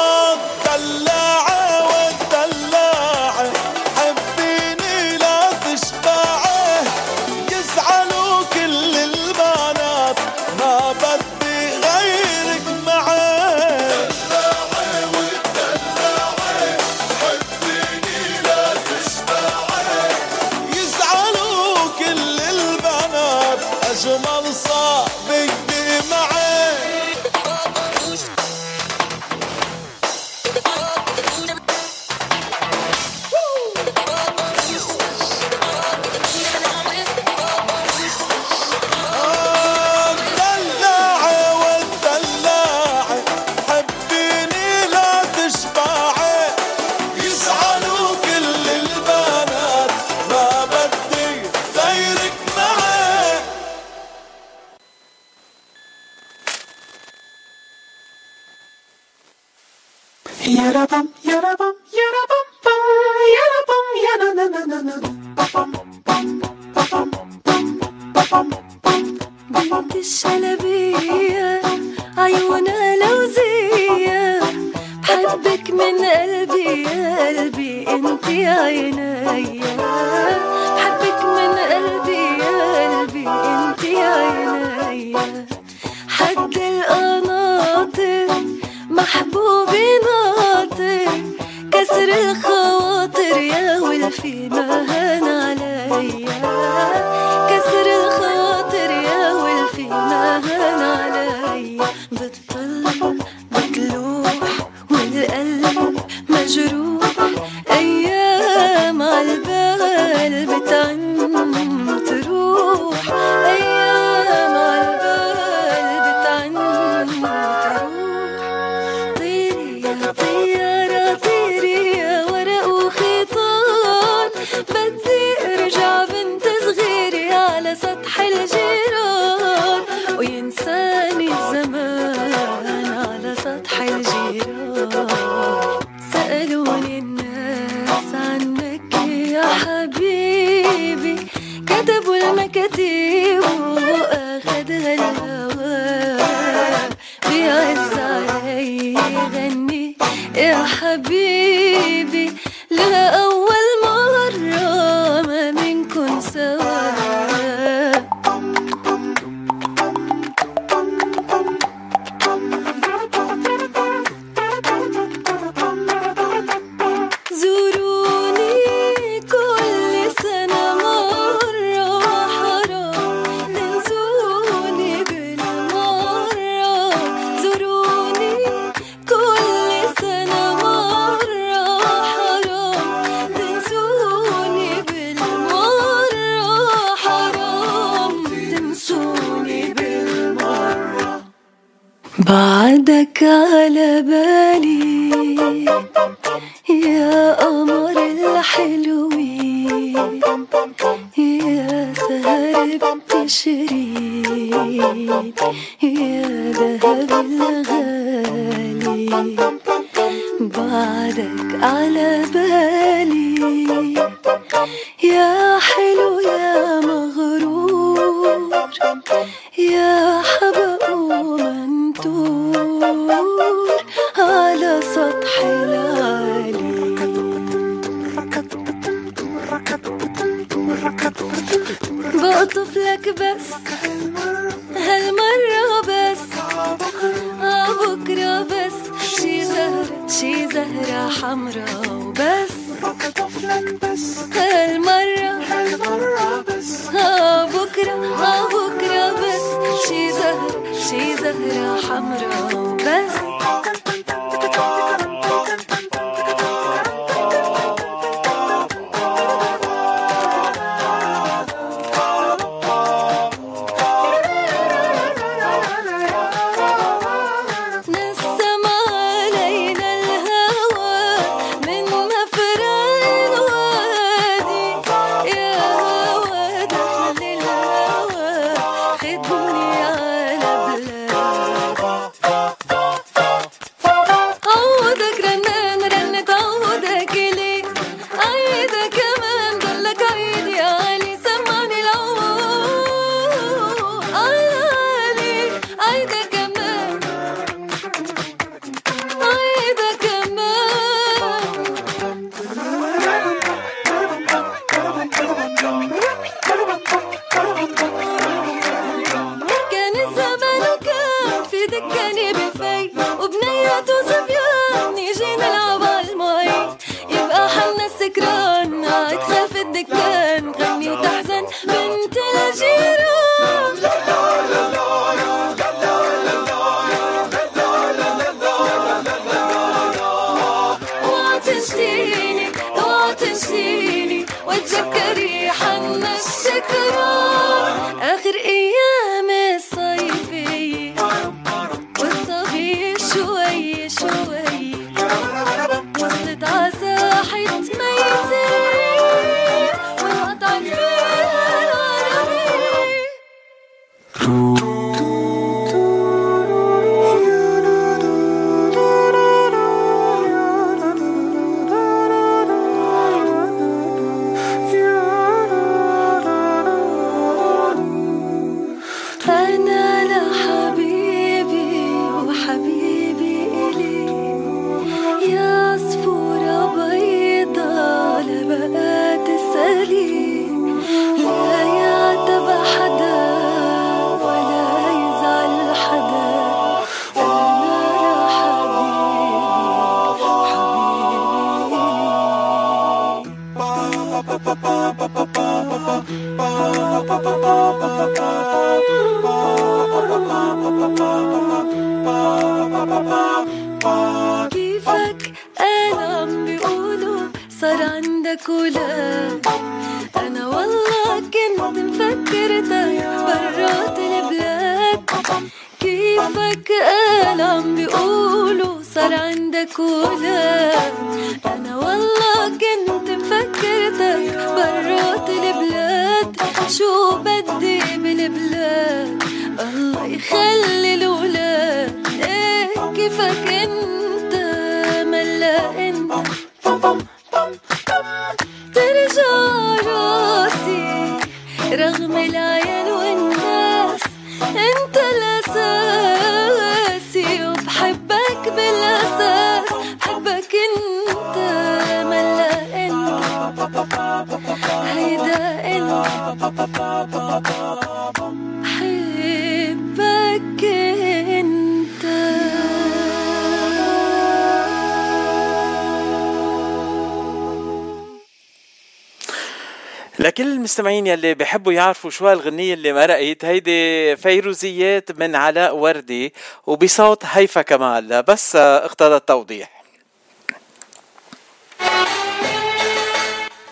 يلي 471.09 471.33
بحبوا 471.33 471.73
يعرفوا 471.73 472.09
شو 472.09 472.27
هالغنية 472.27 472.73
اللي 472.73 472.93
مرقت 472.93 473.45
هيدي 473.45 474.15
فيروزيات 474.15 475.11
من 475.19 475.35
علاء 475.35 475.75
وردي 475.75 476.33
وبصوت 476.67 477.25
هيفا 477.25 477.61
كمال 477.61 478.23
بس 478.23 478.55
اقتضى 478.55 479.15
التوضيح 479.15 479.79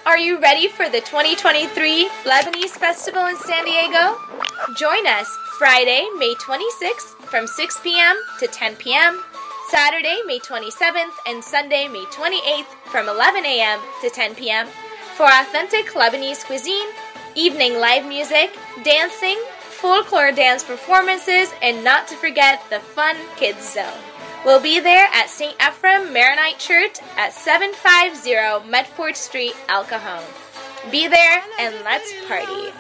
Are 0.06 0.18
you 0.18 0.40
ready 0.40 0.68
for 0.70 0.88
the 0.90 1.02
2023 1.02 2.10
Lebanese 2.26 2.78
Festival 2.86 3.26
in 3.28 3.36
San 3.38 3.66
Diego? 3.66 4.16
Join 4.76 5.06
us 5.06 5.28
Friday, 5.60 6.08
May 6.18 6.34
26th 6.36 7.10
from 7.32 7.46
6 7.46 7.80
p.m. 7.84 8.16
to 8.40 8.48
10 8.48 8.78
p.m. 8.78 9.22
Saturday, 9.70 10.18
May 10.26 10.40
27th 10.40 11.12
and 11.28 11.44
Sunday, 11.44 11.88
May 11.90 12.06
28th 12.06 12.72
from 12.86 13.10
11 13.10 13.46
a.m. 13.46 13.80
to 14.02 14.10
10 14.10 14.36
p.m. 14.36 14.68
for 15.18 15.26
authentic 15.26 15.88
Lebanese 15.94 16.46
cuisine 16.46 16.88
evening 17.37 17.75
live 17.75 18.07
music, 18.07 18.57
dancing, 18.85 19.39
folklore 19.81 20.33
dance 20.33 20.63
performances, 20.65 21.49
and 21.63 21.83
not 21.83 22.07
to 22.09 22.15
forget 22.17 22.63
the 22.71 22.81
fun 22.81 23.17
kids 23.37 23.75
zone. 23.75 24.01
We'll 24.45 24.61
be 24.61 24.81
there 24.81 25.09
at 25.15 25.31
St. 25.31 25.55
Ephraim 25.61 26.13
Maronite 26.13 26.59
Church 26.59 26.99
at 27.17 27.33
750 27.33 28.69
Medford 28.69 29.17
Street, 29.17 29.55
El 29.69 29.85
Cajon. 29.85 30.25
Be 30.91 31.07
there 31.07 31.43
and 31.59 31.75
let's 31.85 32.11
party. 32.29 32.73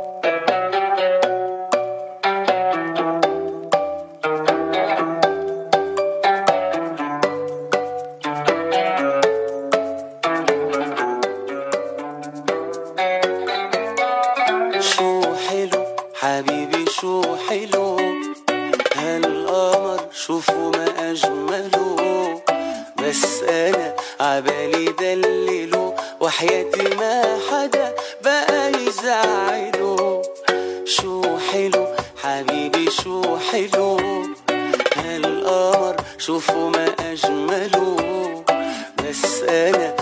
عبالي 24.22 24.84
دلله 25.00 25.94
وحياتي 26.20 26.94
ما 26.96 27.38
حدا 27.50 27.94
بقى 28.24 28.72
يزعله 28.72 30.22
شو 30.84 31.22
حلو؟ 31.52 31.86
حبيبي 32.22 32.90
شو 32.90 33.36
حلو؟ 33.38 33.96
هالقمر 34.96 35.96
شوفوا 36.18 36.70
ما 36.70 36.86
أجمله. 37.00 37.96
بس 38.98 39.42
أنا 39.42 39.96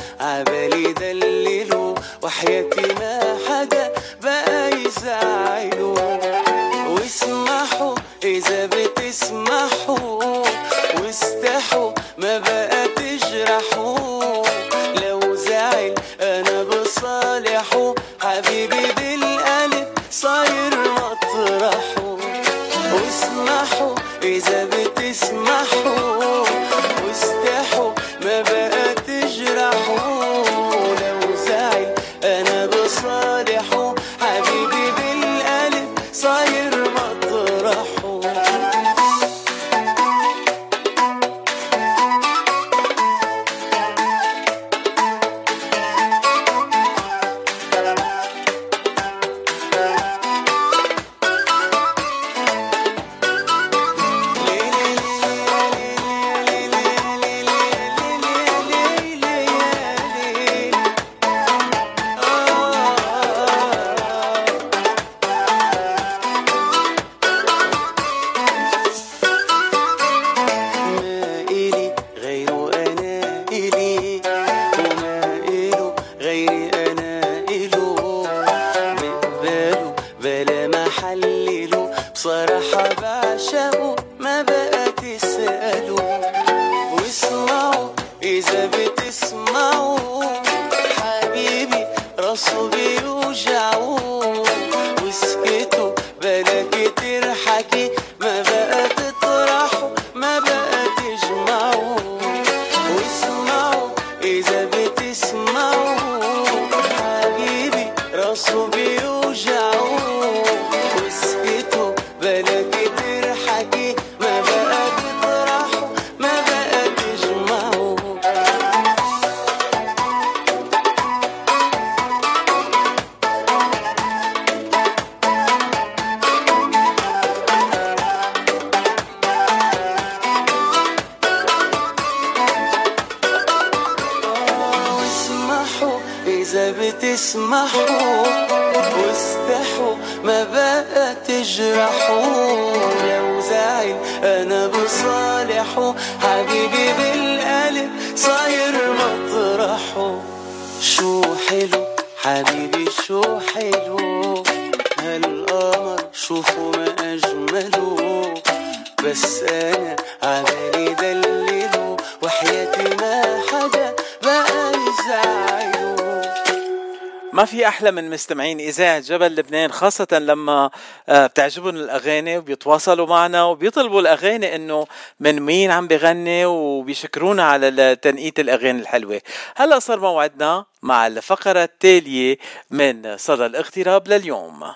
مستمعين 168.21 168.61
إذاعة 168.61 168.99
جبل 169.01 169.35
لبنان 169.35 169.73
خاصة 169.73 170.07
لما 170.13 170.71
آه، 171.09 171.27
بتعجبهم 171.27 171.77
الأغاني 171.77 172.39
وبيتواصلوا 172.39 173.07
معنا 173.07 173.45
وبيطلبوا 173.45 174.01
الأغاني 174.01 174.57
إنه 174.57 174.87
من 175.21 175.41
مين 175.41 175.71
عم 175.71 175.87
بغني 175.87 176.45
وبيشكرونا 176.45 177.45
على 177.45 177.97
تنقية 177.97 178.33
الأغاني 178.39 178.81
الحلوة. 178.81 179.21
هلأ 179.57 179.79
صار 179.79 180.01
موعدنا 180.01 180.65
مع 180.83 181.07
الفقرة 181.07 181.65
التالية 181.65 182.39
من 182.71 183.17
صدى 183.17 183.47
الاغتراب 183.47 184.09
لليوم. 184.09 184.73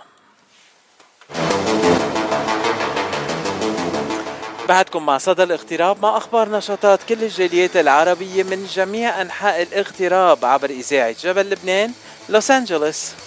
بعدكم 4.68 5.06
مع 5.06 5.18
صدى 5.18 5.42
الاغتراب 5.42 6.02
مع 6.02 6.16
أخبار 6.16 6.48
نشاطات 6.48 7.00
كل 7.08 7.22
الجاليات 7.22 7.76
العربية 7.76 8.42
من 8.42 8.66
جميع 8.66 9.22
أنحاء 9.22 9.62
الاغتراب 9.62 10.44
عبر 10.44 10.70
إذاعة 10.70 11.14
جبل 11.22 11.50
لبنان 11.50 11.92
لوس 12.28 12.50
أنجلوس. 12.50 13.23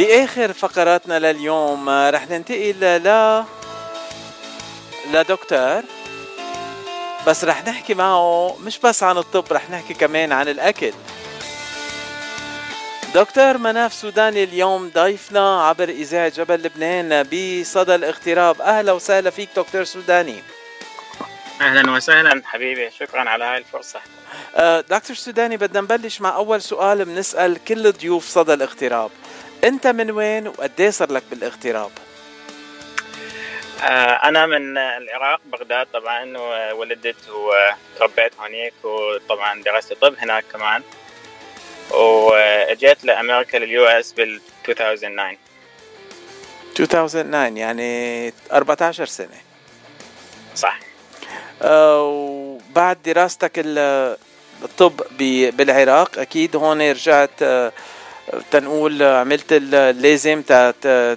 بآخر 0.00 0.52
فقراتنا 0.52 1.18
لليوم 1.18 1.88
آه، 1.88 2.10
رح 2.10 2.30
ننتقل 2.30 2.74
ل 2.80 3.44
لدكتور 5.12 5.82
بس 7.26 7.44
رح 7.44 7.66
نحكي 7.66 7.94
معه 7.94 8.56
مش 8.60 8.78
بس 8.78 9.02
عن 9.02 9.18
الطب 9.18 9.52
رح 9.52 9.70
نحكي 9.70 9.94
كمان 9.94 10.32
عن 10.32 10.48
الأكل. 10.48 10.92
دكتور 13.14 13.58
مناف 13.58 13.94
سوداني 13.94 14.44
اليوم 14.44 14.90
ضيفنا 14.94 15.62
عبر 15.64 15.88
إذاعة 15.88 16.28
جبل 16.28 16.62
لبنان 16.62 17.22
بصدى 17.22 17.94
الاغتراب. 17.94 18.60
أهلا 18.60 18.92
وسهلا 18.92 19.30
فيك 19.30 19.48
دكتور 19.56 19.84
سوداني. 19.84 20.42
أهلا 21.60 21.92
وسهلا 21.92 22.42
حبيبي 22.44 22.90
شكرا 22.90 23.30
على 23.30 23.44
هاي 23.44 23.58
الفرصة. 23.58 24.00
آه، 24.56 24.80
دكتور 24.80 25.16
سوداني 25.16 25.56
بدنا 25.56 25.80
نبلش 25.80 26.20
مع 26.20 26.36
أول 26.36 26.62
سؤال 26.62 27.04
بنسأل 27.04 27.64
كل 27.64 27.92
ضيوف 27.92 28.28
صدى 28.28 28.54
الاغتراب. 28.54 29.10
أنت 29.64 29.86
من 29.86 30.10
وين 30.10 30.48
وقد 30.48 30.88
صار 30.90 31.12
لك 31.12 31.22
بالاغتراب؟ 31.30 31.90
آه، 33.82 33.84
أنا 34.28 34.46
من 34.46 34.78
العراق 34.78 35.40
بغداد 35.52 35.86
طبعا 35.92 36.38
وولدت 36.38 37.16
وتربيت 37.28 38.32
هناك 38.40 38.72
وطبعا 38.84 39.62
درست 39.62 39.92
طب 39.92 40.14
هناك 40.18 40.44
كمان. 40.52 40.82
وأجيت 41.90 43.04
لأمريكا 43.04 43.56
لل 43.56 43.86
US 43.86 44.12
بال 44.12 44.40
2009 44.68 45.36
2009 46.80 47.46
يعني 47.58 48.32
14 48.52 49.04
سنة. 49.06 49.28
صح. 50.56 50.78
آه، 51.62 52.02
وبعد 52.02 53.02
دراستك 53.02 53.52
ال- 53.56 54.16
الطب 54.62 55.00
بالعراق 55.56 56.18
أكيد 56.18 56.56
هون 56.56 56.90
رجعت 56.90 57.42
آه، 57.42 57.72
تنقول 58.50 59.02
عملت 59.02 59.44
اللازم 59.52 60.42
تا- 60.42 60.70
تا- 60.70 61.16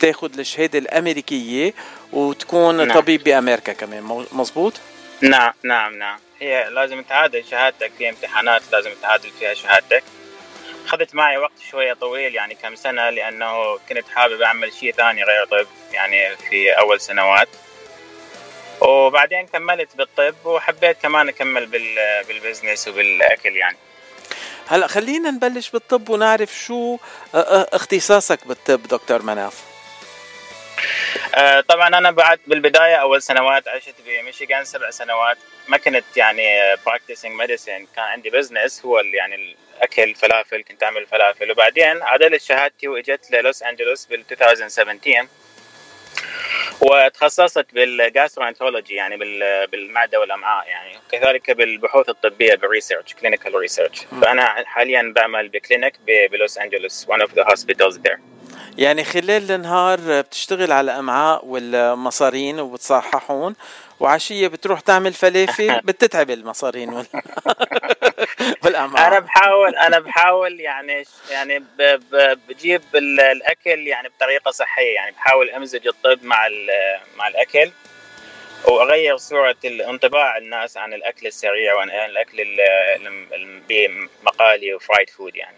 تاخد 0.00 0.38
الشهادة 0.38 0.78
الأمريكية 0.78 1.74
وتكون 2.12 2.86
نعم. 2.88 3.00
طبيب 3.00 3.24
بأمريكا 3.24 3.72
كمان. 3.72 4.26
مزبوط 4.32 4.72
نعم 5.20 5.52
نعم 5.62 5.98
نعم. 5.98 6.18
هي 6.40 6.68
لازم 6.70 7.02
تعادل 7.02 7.44
شهادتك 7.50 7.92
في 7.98 8.08
امتحانات 8.08 8.62
لازم 8.72 8.90
تعادل 9.02 9.30
فيها 9.38 9.54
شهادتك. 9.54 10.02
أخذت 10.86 11.14
معي 11.14 11.36
وقت 11.38 11.52
شوية 11.70 11.92
طويل 11.92 12.34
يعني 12.34 12.54
كم 12.54 12.74
سنة 12.74 13.10
لأنه 13.10 13.78
كنت 13.88 14.08
حابب 14.14 14.42
أعمل 14.42 14.72
شيء 14.72 14.92
ثاني 14.92 15.22
غير 15.24 15.44
طب 15.44 15.66
يعني 15.92 16.36
في 16.36 16.70
أول 16.70 17.00
سنوات. 17.00 17.48
وبعدين 18.80 19.46
كملت 19.46 19.96
بالطب 19.96 20.34
وحبيت 20.46 20.96
كمان 21.02 21.30
بال 21.66 21.96
بال 22.28 22.40
business 22.40 22.88
وبالأكل 22.88 23.56
يعني. 23.56 23.76
هلا 24.68 24.86
خلينا 24.86 25.30
نبلش 25.30 25.70
بالطب 25.70 26.08
ونعرف 26.08 26.54
شو 26.54 26.98
آه، 27.34 27.38
آه، 27.38 27.68
اختصاصك 27.72 28.46
بالطب 28.46 28.82
دكتور 28.82 29.22
مناف. 29.22 29.64
آه، 31.34 31.60
طبعا 31.60 31.88
أنا 31.88 32.10
بعد 32.10 32.38
بالبداية 32.46 32.96
أول 32.96 33.22
سنوات 33.22 33.68
عشت 33.68 33.94
بميشيغان 34.06 34.64
سبع 34.64 34.90
سنوات 34.90 35.36
ما 35.68 35.76
كنت 35.76 36.04
يعني 36.16 36.76
practicing 36.86 37.32
medicine 37.32 37.86
كان 37.96 38.04
عندي 38.04 38.30
business 38.30 38.84
هو 38.84 38.98
يعني 38.98 39.56
الأكل 39.76 40.14
فلافل 40.14 40.62
كنت 40.62 40.82
أعمل 40.82 41.06
فلافل. 41.06 41.50
وبعدين 41.50 42.02
عدلت 42.02 42.42
شهادتي 42.42 42.88
وإجت 42.88 43.30
للوس 43.30 43.62
أنجلوس 43.62 44.06
بال 44.06 44.24
2017 44.30 45.26
وتخصصت 46.80 47.66
بال 47.72 47.86
gastroenterology 47.86 48.94
يعني 48.94 49.16
بال- 49.16 49.66
بالمعدة 49.66 50.20
والأمعاء 50.20 50.68
يعني 50.68 50.98
كذلك 51.12 51.50
بالبحوث 51.50 52.08
الطبية 52.08 52.54
بال 52.54 52.66
research 52.66 53.14
clinical 53.14 53.54
research 53.54 53.98
فأنا 54.22 54.46
حاليا 54.66 55.12
بعمل 55.16 55.48
ب 55.48 55.55
clinic 55.55 55.94
بلوس 56.32 56.58
أنجلوس 56.58 57.06
one 57.10 57.22
of 57.22 57.30
the 57.34 57.44
hospitals 57.52 57.94
there. 58.06 58.18
يعني 58.78 59.04
خلال 59.04 59.50
النهار 59.52 59.98
بتشتغل 60.20 60.72
على 60.72 60.92
الأمعاء 60.92 61.44
والمصارين 61.46 62.60
وبتصححون 62.60 63.54
وعشية 64.00 64.48
بتروح 64.48 64.80
تعمل 64.80 65.12
فلافل 65.12 65.80
بتتعب 65.84 66.30
المصارين 66.30 66.88
وال... 66.94 67.06
والامعاء 68.64 69.08
أنا 69.08 69.18
بحاول 69.18 69.76
أنا 69.76 69.98
بحاول 69.98 70.60
يعني 70.60 71.04
يعني 71.30 71.58
ب- 71.58 72.00
ب- 72.12 72.38
بجيب 72.48 72.82
ال- 72.94 73.20
الأكل 73.20 73.86
يعني 73.86 74.08
بطريقة 74.08 74.50
صحية 74.50 74.94
يعني 74.94 75.10
بحاول 75.12 75.50
أمزج 75.50 75.86
الطب 75.86 76.24
مع 76.24 76.46
ال- 76.46 77.00
مع 77.16 77.28
الأكل 77.28 77.70
وأغير 78.64 79.16
صوره 79.16 79.56
الانطباع 79.64 80.36
الناس 80.36 80.76
عن 80.76 80.94
الأكل 80.94 81.26
السريع 81.26 81.74
وعن 81.74 81.90
الأكل 81.90 82.40
ال- 82.40 82.60
ال- 83.34 83.60
المقالي 83.68 84.74
و 84.74 84.80
fried 84.80 85.10
food 85.10 85.36
يعني. 85.36 85.56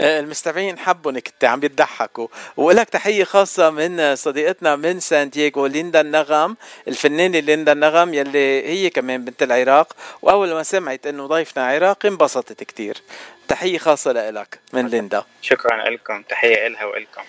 المستمعين 0.00 0.78
حبوا 0.78 1.10
انت 1.10 1.44
عم 1.44 1.60
بتضحكوا. 1.60 2.28
ولك 2.56 2.88
تحية 2.88 3.24
خاصة 3.24 3.70
من 3.70 4.16
صديقتنا 4.16 4.76
من 4.76 5.00
سان 5.00 5.30
دييغو 5.30 5.66
ليندا 5.66 6.00
النغم 6.00 6.56
الفنانة 6.88 7.38
ليندا 7.38 7.72
النغم 7.72 8.14
يلي 8.14 8.68
هي 8.68 8.90
كمان 8.90 9.24
بنت 9.24 9.42
العراق. 9.42 9.92
وأول 10.22 10.52
ما 10.52 10.62
سمعت 10.62 11.06
إنه 11.06 11.26
ضيفنا 11.26 11.66
عراقي 11.66 12.08
انبسطت 12.08 12.62
كتير. 12.62 13.02
تحية 13.48 13.78
خاصة 13.78 14.30
لك 14.30 14.58
من 14.72 14.86
ليندا. 14.86 15.24
شكرا 15.42 15.90
لكم. 15.90 16.22
تحية 16.22 16.68
لها 16.68 16.84
ولكم 16.84 17.22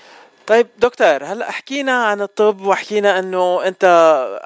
طيب 0.47 0.67
دكتور 0.77 1.23
هلأ 1.23 1.51
حكينا 1.51 2.05
عن 2.05 2.21
الطب 2.21 2.61
وحكينا 2.61 3.19
إنه 3.19 3.67
أنت 3.67 3.85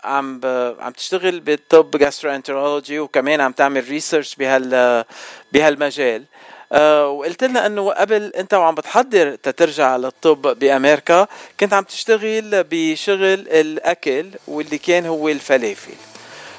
عم 0.03 0.39
ب... 0.39 0.75
عم 0.79 0.91
تشتغل 0.91 1.39
بالطب 1.39 1.97
gastroenterology 1.97 2.99
وكمان 2.99 3.41
عم 3.41 3.51
تعمل 3.51 3.89
research 3.89 4.35
بهال 4.35 5.05
بهالمجال. 5.53 6.23
وقلت 6.71 7.43
لنا 7.43 7.65
إنه 7.65 7.91
قبل 7.91 8.31
أنت 8.37 8.53
وعم 8.53 8.75
بتحضر 8.75 9.35
تترجع 9.35 9.97
للطب 9.97 10.59
بأمريكا 10.59 11.27
كنت 11.59 11.73
عم 11.73 11.83
تشتغل 11.83 12.63
بشغل 12.63 13.47
الأكل 13.47 14.29
واللي 14.47 14.77
كان 14.77 15.05
هو 15.05 15.29
الفلافل. 15.29 15.93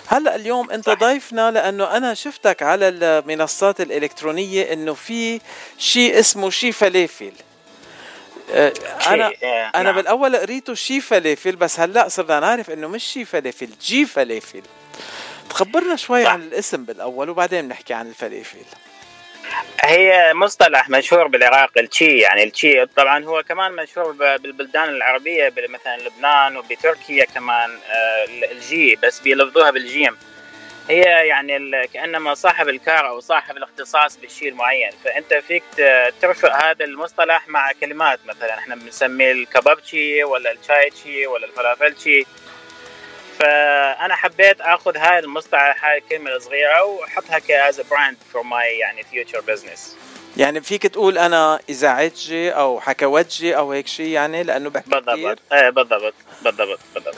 هلأ 0.07 0.35
اليوم 0.35 0.71
أنت 0.71 0.91
ضيفنا 0.91 1.51
لأنه 1.51 1.97
أنا 1.97 2.15
شفتك 2.15 2.63
على 2.63 2.89
المنصات 2.89 3.81
الإلكترونية 3.81 4.73
إنه 4.73 4.95
في 4.95 5.41
شيء 5.79 6.19
اسمه 6.19 6.51
شي 6.51 6.73
فلافل. 6.73 7.33
آه، 8.53 8.73
أنا 9.07 9.33
آه، 9.45 9.71
أنا 9.75 9.83
نعم. 9.83 9.97
بالأول 9.97 10.37
قريته 10.37 10.75
شي 10.75 11.01
فلافل 11.01 11.57
بس 11.57 11.81
هلأ 11.81 12.09
صرنا 12.09 12.41
نعرف 12.41 12.71
إنه 12.71 12.89
مش 12.89 13.05
شي 13.05 13.25
فلافل 13.25 13.69
جي 13.83 14.07
فلافل. 14.07 14.63
تخبرنا 15.51 15.97
شوي 15.97 16.27
عن 16.27 16.43
الاسم 16.43 16.85
بالأول 16.85 17.31
وبعدين 17.31 17.69
بنحكي 17.69 17.95
عن 17.95 18.09
الفلافل. 18.09 18.65
هي 19.85 20.35
مصطلح 20.35 20.89
مشهور 20.89 21.27
بالعراق 21.27 21.71
التشي 21.79 22.19
يعني 22.19 22.43
التشي 22.45 22.87
طبعا 22.87 23.25
هو 23.25 23.43
كمان 23.43 23.73
مشهور 23.73 24.13
بالبلدان 24.13 24.89
العربية 24.89 25.53
مثلا 25.69 25.97
لبنان 25.97 26.57
وبتركيا 26.57 27.25
كمان 27.25 27.71
آه، 27.71 28.25
الجي 28.53 28.97
بس 29.03 29.21
بيلفظوها 29.21 29.71
بالجيم. 29.71 30.17
هي 30.89 31.03
يعني 31.03 31.87
كأنما 31.87 32.35
صاحب 32.35 32.69
الكار 32.69 33.09
أو 33.09 33.21
صاحب 33.21 33.57
الاختصاص 33.57 34.17
بالشيء 34.17 34.49
المعين. 34.49 34.91
فأنت 35.05 35.35
فيك 35.35 35.63
ت- 35.77 36.15
ترفع 36.23 36.71
هذا 36.71 36.85
المصطلح 36.85 37.49
مع 37.49 37.73
كلمات 37.81 38.21
مثلا 38.27 38.59
إحنا 38.59 38.75
بنسميه 38.75 39.33
الكبابتشي 39.33 40.25
ولا 40.25 40.53
الشايتشي 40.53 41.27
ولا 41.27 41.47
الفلافلشي 41.47 42.27
فأنا 43.41 44.15
حبيت 44.17 44.61
آخذ 44.61 44.97
هاي 44.97 45.19
المصطلح 45.19 45.85
هاي 45.85 45.99
الكلمة 45.99 46.31
الصغيرة 46.31 46.85
وأحطها 46.85 47.39
as 47.39 47.81
brand 47.81 48.17
for 48.33 48.43
my 48.43 48.79
يعني 48.79 49.03
future 49.03 49.41
business 49.41 49.97
يعني 50.37 50.61
فيك 50.61 50.87
تقول 50.87 51.19
أنا 51.19 51.61
اذاعتجي 51.69 52.51
أو 52.51 52.81
حكوتجي 52.81 53.57
أو 53.57 53.73
هيك 53.73 53.87
شيء 53.87 54.07
يعني 54.07 54.43
لأنه 54.43 54.71
بحكي 54.71 54.91
كتير. 54.91 55.01
بالضبط. 55.01 55.39
إيه 55.53 55.71
بالضبط. 55.71 56.15
بالضبط 56.43 56.79
بالضبط. 56.95 57.15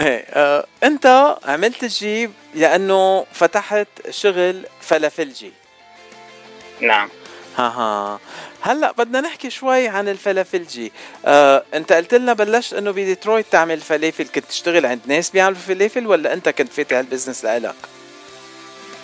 إيه 0.00 0.24
آه 0.28 0.66
أنت 0.84 1.36
عملت 1.44 1.82
الجي 1.82 2.30
لأنه 2.54 3.26
فتحت 3.32 3.88
شغل 4.10 4.66
فلافلجي 4.80 5.52
نعم. 6.80 7.10
ها 7.58 8.20
هلا 8.60 8.92
بدنا 8.92 9.20
نحكي 9.20 9.50
شوي 9.50 9.88
عن 9.88 10.08
الفلافلجي 10.08 10.92
آه، 11.26 11.64
انت 11.74 11.92
قلت 11.92 12.14
لنا 12.14 12.32
بلشت 12.32 12.74
انه 12.74 12.90
بديترويت 12.90 13.46
تعمل 13.50 13.80
فلافل. 13.80 14.24
كنت 14.24 14.44
تشتغل 14.44 14.86
عند 14.86 15.00
ناس 15.06 15.30
بيعملوا 15.30 15.58
فلافل 15.58 16.06
ولا 16.06 16.32
انت 16.32 16.48
كنت 16.48 16.72
فاتح 16.72 16.96
ال 16.96 17.01
business 17.01 17.44
لإلك؟ 17.44 17.74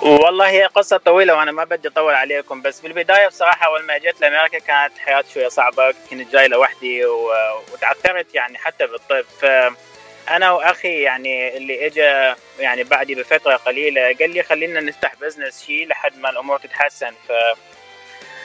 والله 0.00 0.48
هي 0.48 0.64
قصة 0.66 0.96
طويلة 0.96 1.34
وأنا 1.34 1.52
ما 1.52 1.64
بدي 1.64 1.88
أطول 1.88 2.14
عليكم 2.14 2.62
بس 2.62 2.80
بالبداية 2.80 3.28
بصراحة 3.28 3.66
أول 3.66 3.82
ما 3.82 3.98
جيت 3.98 4.20
لأمريكا 4.20 4.58
كانت 4.58 4.98
حياتي 4.98 5.32
شوية 5.34 5.48
صعبة. 5.48 5.94
كنت 6.10 6.32
جاي 6.32 6.48
لوحدي 6.48 7.04
و... 7.04 7.32
وتعثرت 7.72 8.34
يعني 8.34 8.58
حتى 8.58 8.86
بالطب. 8.86 9.24
فأنا 9.40 10.50
وأخي 10.50 11.02
يعني 11.02 11.56
اللي 11.56 11.86
إجا 11.86 12.36
يعني 12.58 12.84
بعدي 12.84 13.14
بفترة 13.14 13.56
قليلة 13.56 14.16
قال 14.20 14.30
لي 14.30 14.42
خلينا 14.42 14.80
نفتح 14.80 15.14
business 15.20 15.64
شيء 15.66 15.86
لحد 15.88 16.18
ما 16.18 16.30
الأمور 16.30 16.58
تتحسن. 16.58 17.12
ف 17.28 17.32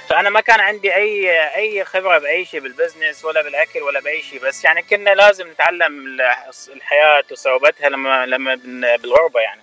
فأنا 0.09 0.29
ما 0.29 0.41
كان 0.41 0.59
عندي 0.59 0.95
أي 0.95 1.45
أي 1.55 1.85
خبرة 1.85 2.17
بأي 2.17 2.45
شيء 2.45 2.59
بال 2.59 2.72
business 2.72 3.25
ولا 3.25 3.41
بالأكل 3.41 3.81
ولا 3.81 3.99
بأي 3.99 4.21
شيء 4.21 4.39
بس 4.39 4.65
يعني 4.65 4.81
كنا 4.81 5.09
لازم 5.09 5.47
نتعلم 5.51 6.05
ال- 6.07 6.21
الحياة 6.73 7.23
وصعوبتها 7.31 7.89
لما 7.89 8.25
لما 8.25 8.55
بالغربة 9.01 9.39
يعني. 9.39 9.61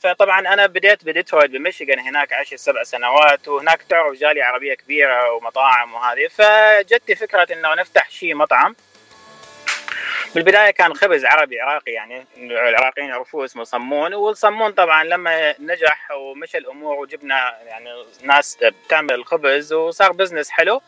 فطبعا 0.00 0.40
أنا 0.40 0.66
بديت 0.66 1.04
بديترويت 1.04 1.50
بميشيغان 1.50 1.98
هناك 1.98 2.32
عشت 2.32 2.54
سبع 2.54 2.82
سنوات 2.82 3.48
وهناك 3.48 3.82
تعرف 3.82 4.12
جاليه 4.18 4.44
عربية 4.44 4.74
كبيرة 4.74 5.32
ومطاعم 5.32 5.94
وهذه 5.94 6.28
فجتني 6.28 7.16
فكرة 7.16 7.46
إنه 7.52 7.74
نفتح 7.74 8.10
شيء 8.10 8.34
مطعم 8.34 8.76
بالبداية 10.34 10.70
كان 10.70 10.94
خبز 10.94 11.24
عربي 11.24 11.60
عراقي 11.60 11.92
يعني 11.92 12.26
العراقيين 12.36 13.08
يعرفوه 13.08 13.44
اسمه 13.44 13.64
صمون. 13.64 14.14
والصمون 14.14 14.72
طبعا 14.72 15.04
لما 15.04 15.54
نجح 15.58 16.10
ومشى 16.10 16.58
الأمور 16.58 16.98
وجبنا 16.98 17.58
يعني 17.66 17.90
ناس 18.22 18.58
بتعمل 18.86 19.14
الخبز 19.14 19.72
وصار 19.72 20.12
بزنس 20.12 20.50
حلو 20.50 20.82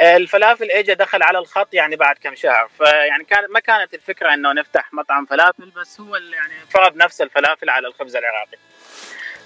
الفلافل 0.00 0.70
اجى 0.70 0.94
دخل 0.94 1.22
على 1.22 1.38
الخط 1.38 1.74
يعني 1.74 1.96
بعد 1.96 2.16
كم 2.18 2.34
شهر. 2.34 2.68
فيعني 2.78 3.24
كان 3.24 3.46
ما 3.50 3.60
كانت 3.60 3.94
الفكرة 3.94 4.34
إنه 4.34 4.52
نفتح 4.52 4.92
مطعم 4.92 5.26
فلافل 5.26 5.70
بس 5.70 6.00
هو 6.00 6.16
يعني 6.16 6.54
فرض 6.70 6.96
نفس 6.96 7.20
الفلافل 7.20 7.70
على 7.70 7.88
الخبز 7.88 8.16
العراقي. 8.16 8.58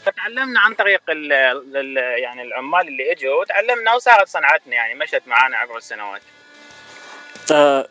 فتعلمنا 0.04 0.60
عن 0.60 0.74
طريق 0.74 1.02
ال 1.08 1.32
ال 1.76 1.96
يعني 1.96 2.42
العمال 2.42 2.88
اللي 2.88 3.12
إجوا 3.12 3.40
وتعلمنا 3.40 3.94
وصارت 3.94 4.28
صنعتنا 4.28 4.74
يعني 4.74 4.94
مشت 4.94 5.22
معانا 5.26 5.56
عبر 5.58 5.76
السنوات. 5.76 6.22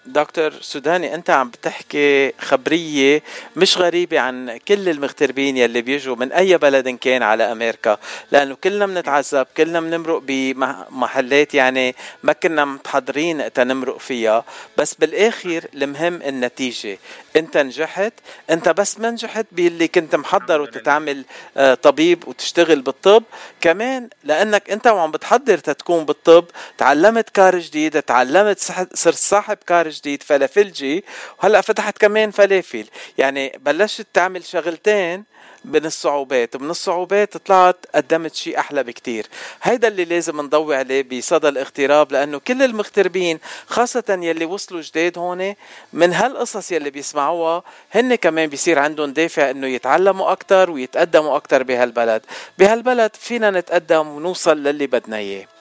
دكتور 0.06 0.52
سوداني 0.62 1.16
أنت 1.16 1.30
عم 1.30 1.50
بتحكي 1.50 2.32
خبرية 2.40 3.24
مش 3.56 3.78
غريبة 3.78 4.20
عن 4.20 4.58
كل 4.68 4.90
المغتربين 4.90 5.58
يلي 5.58 5.82
بيجوا 5.82 6.16
من 6.16 6.32
أي 6.32 6.58
بلد 6.58 6.88
إن 6.88 6.98
كان 6.98 7.24
على 7.24 7.52
أمريكا. 7.52 7.98
لأنه 8.32 8.56
كلنا 8.64 8.86
بنتعذب 8.86 9.48
كلنا 9.58 9.80
بنمرق 9.80 10.22
بمحلات 10.26 11.54
يعني 11.54 11.96
ما 12.24 12.34
كنا 12.34 12.66
متحضرين 12.66 13.54
تنمرق 13.54 13.98
فيها. 13.98 14.46
بس 14.78 14.94
بالآخر 14.94 15.66
المهم 15.74 16.22
النتيجة. 16.22 16.98
أنت 17.36 17.58
نجحت 17.58 18.14
أنت 18.50 18.70
بس 18.70 19.00
ما 19.00 19.10
نجحت 19.12 19.46
باللي 19.52 19.88
كنت 19.88 20.16
محضر 20.16 20.62
وتتعمل 20.62 21.26
آه، 21.58 21.74
طبيب 21.74 22.28
وتشتغل 22.28 22.82
بالطب. 22.82 23.24
كمان 23.62 24.10
لأنك 24.24 24.70
أنت 24.70 24.88
وعم 24.88 25.12
بتحضر 25.12 25.58
تتكون 25.58 26.06
بالطب 26.06 26.46
تعلمت 26.78 27.30
كار 27.30 27.60
جديد 27.60 28.02
تعلمت 28.02 28.60
صح- 28.60 28.86
صرت 28.94 29.16
صاحب 29.46 29.58
كار 29.68 29.90
جديد 29.90 30.24
فلافلجي 30.24 31.04
وهلأ 31.40 31.62
فتحت 31.62 31.98
كمان 31.98 32.32
فلافل. 32.32 32.86
يعني 33.18 33.60
بلشت 33.66 34.08
تعمل 34.14 34.46
شغلتين 34.46 35.24
من 35.66 35.86
الصعوبات 35.86 36.56
ومن 36.56 36.70
الصعوبات 36.70 37.38
طلعت 37.38 37.86
قدمت 37.96 38.36
شيء 38.36 38.60
أحلى 38.60 38.84
بكتير. 38.84 39.28
هيدا 39.64 39.88
اللي 39.88 40.06
لازم 40.06 40.42
نضوي 40.42 40.76
عليه 40.76 41.04
بصدى 41.04 41.48
الاغتراب 41.50 42.12
لأنه 42.12 42.40
كل 42.40 42.62
المغتربين 42.64 43.40
خاصة 43.68 44.20
يلي 44.22 44.46
وصلوا 44.46 44.82
جداد 44.82 45.18
هون 45.18 45.56
من 45.94 46.14
هالقصص 46.14 46.72
يلي 46.72 46.90
بيسمعوها 46.90 47.64
هن 47.92 48.16
كمان 48.16 48.50
بيصير 48.50 48.80
عندهم 48.80 49.14
دافع 49.14 49.50
إنه 49.50 49.68
يتعلموا 49.68 50.32
أكثر 50.32 50.72
ويتقدموا 50.72 51.38
أكثر 51.38 51.64
بهالبلد. 51.64 52.22
بهالبلد 52.58 53.12
فينا 53.16 53.52
نتقدم 53.52 54.08
ونوصل 54.08 54.64
للي 54.64 54.88
بدنا 54.88 55.18
إياه. 55.18 55.55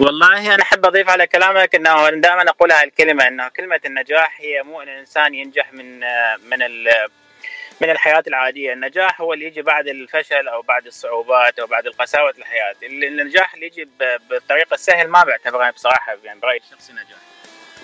والله 0.00 0.54
أنا 0.54 0.62
أحب 0.62 0.86
أضيف 0.86 1.08
على 1.08 1.26
كلامك 1.26 1.74
إنه 1.74 2.10
دائما 2.10 2.42
أقول 2.50 2.72
هاي 2.72 2.84
الكلمة 2.84 3.28
إنه 3.28 3.48
كلمة 3.48 3.80
النجاح 3.86 4.38
هي 4.40 4.62
مو 4.62 4.82
إن 4.82 4.88
الإنسان 4.88 5.34
ينجح 5.34 5.72
من 5.72 6.00
من 6.50 6.84
من 7.80 7.90
الحياة 7.90 8.22
العادية، 8.26 8.72
النجاح 8.72 9.20
هو 9.20 9.32
اللي 9.32 9.44
يجي 9.44 9.62
بعد 9.62 9.88
الفشل 9.88 10.48
أو 10.48 10.62
بعد 10.62 10.86
الصعوبات 10.86 11.58
أو 11.58 11.66
بعد 11.66 11.88
قساوه 11.88 12.34
الحياة، 12.38 12.74
النجاح 12.82 13.54
اللي 13.54 13.66
يجي 13.66 13.88
بالطريقة 14.30 14.74
السهل 14.74 15.08
ما 15.08 15.24
بعتبره 15.24 15.70
بصراحة 15.70 16.16
يعني 16.24 16.40
برأيي 16.40 16.60
الشخصي 16.60 16.92
نجاح. 16.92 17.18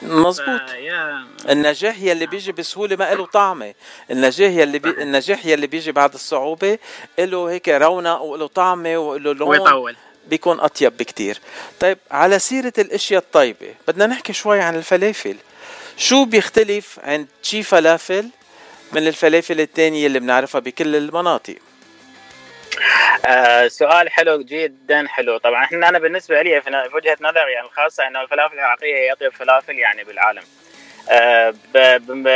مزبوط. 0.03 0.71
فيا- 0.71 1.51
النجاح 1.51 1.99
يلي 1.99 2.27
بيجي 2.27 2.53
بسهولة 2.53 2.97
ما 2.97 3.15
له 3.15 3.27
طعمة. 3.27 3.75
النجاح 4.11 4.51
يلي 4.51 4.79
بي... 4.79 4.91
النجاح 4.91 5.47
يلي 5.47 5.67
بيجي 5.67 5.93
بعد 5.93 6.15
الصعوبة 6.15 6.79
له 7.19 7.51
هيك 7.51 7.69
رونق 7.69 8.21
وله 8.23 8.47
طعمة 8.47 8.97
وله 8.99 9.35
لون. 9.35 9.49
ويطول. 9.49 9.97
بيكون 10.29 10.61
أطيب 10.61 10.97
بكتير. 10.97 11.41
طيب 11.81 11.99
على 12.11 12.39
سيرة 12.39 12.73
الأشياء 12.79 13.21
الطيبة 13.21 13.75
بدنا 13.89 14.07
نحكي 14.07 14.33
شوي 14.33 14.61
عن 14.61 14.75
الفلافل. 14.77 15.37
شو 15.97 16.25
بيختلف 16.25 16.99
عند 17.03 17.29
شي 17.43 17.63
فلافل 17.63 18.31
من 18.93 19.07
الفلافل 19.07 19.61
التانية 19.61 20.07
اللي 20.07 20.21
بنعرفها 20.21 20.61
بكل 20.61 20.97
المناطق؟ 20.97 21.57
آه 23.27 23.69
سؤال 23.69 24.11
حلو 24.11 24.43
جدا 24.43 25.09
حلو. 25.09 25.39
طبعا 25.39 25.65
إحنا 25.65 25.89
أنا 25.89 25.99
بالنسبة 25.99 26.43
لي 26.43 26.61
في 26.61 26.91
وجهة 26.95 27.17
نظري 27.21 27.53
يعني 27.53 27.67
الخاصة 27.67 28.07
إنه 28.07 28.21
الفلافل 28.21 28.55
العراقيه 28.55 28.95
هي 28.95 29.13
أطيب 29.13 29.33
فلافل 29.33 29.79
يعني 29.79 30.05
بالعالم. 30.05 30.43
آه 31.11 31.55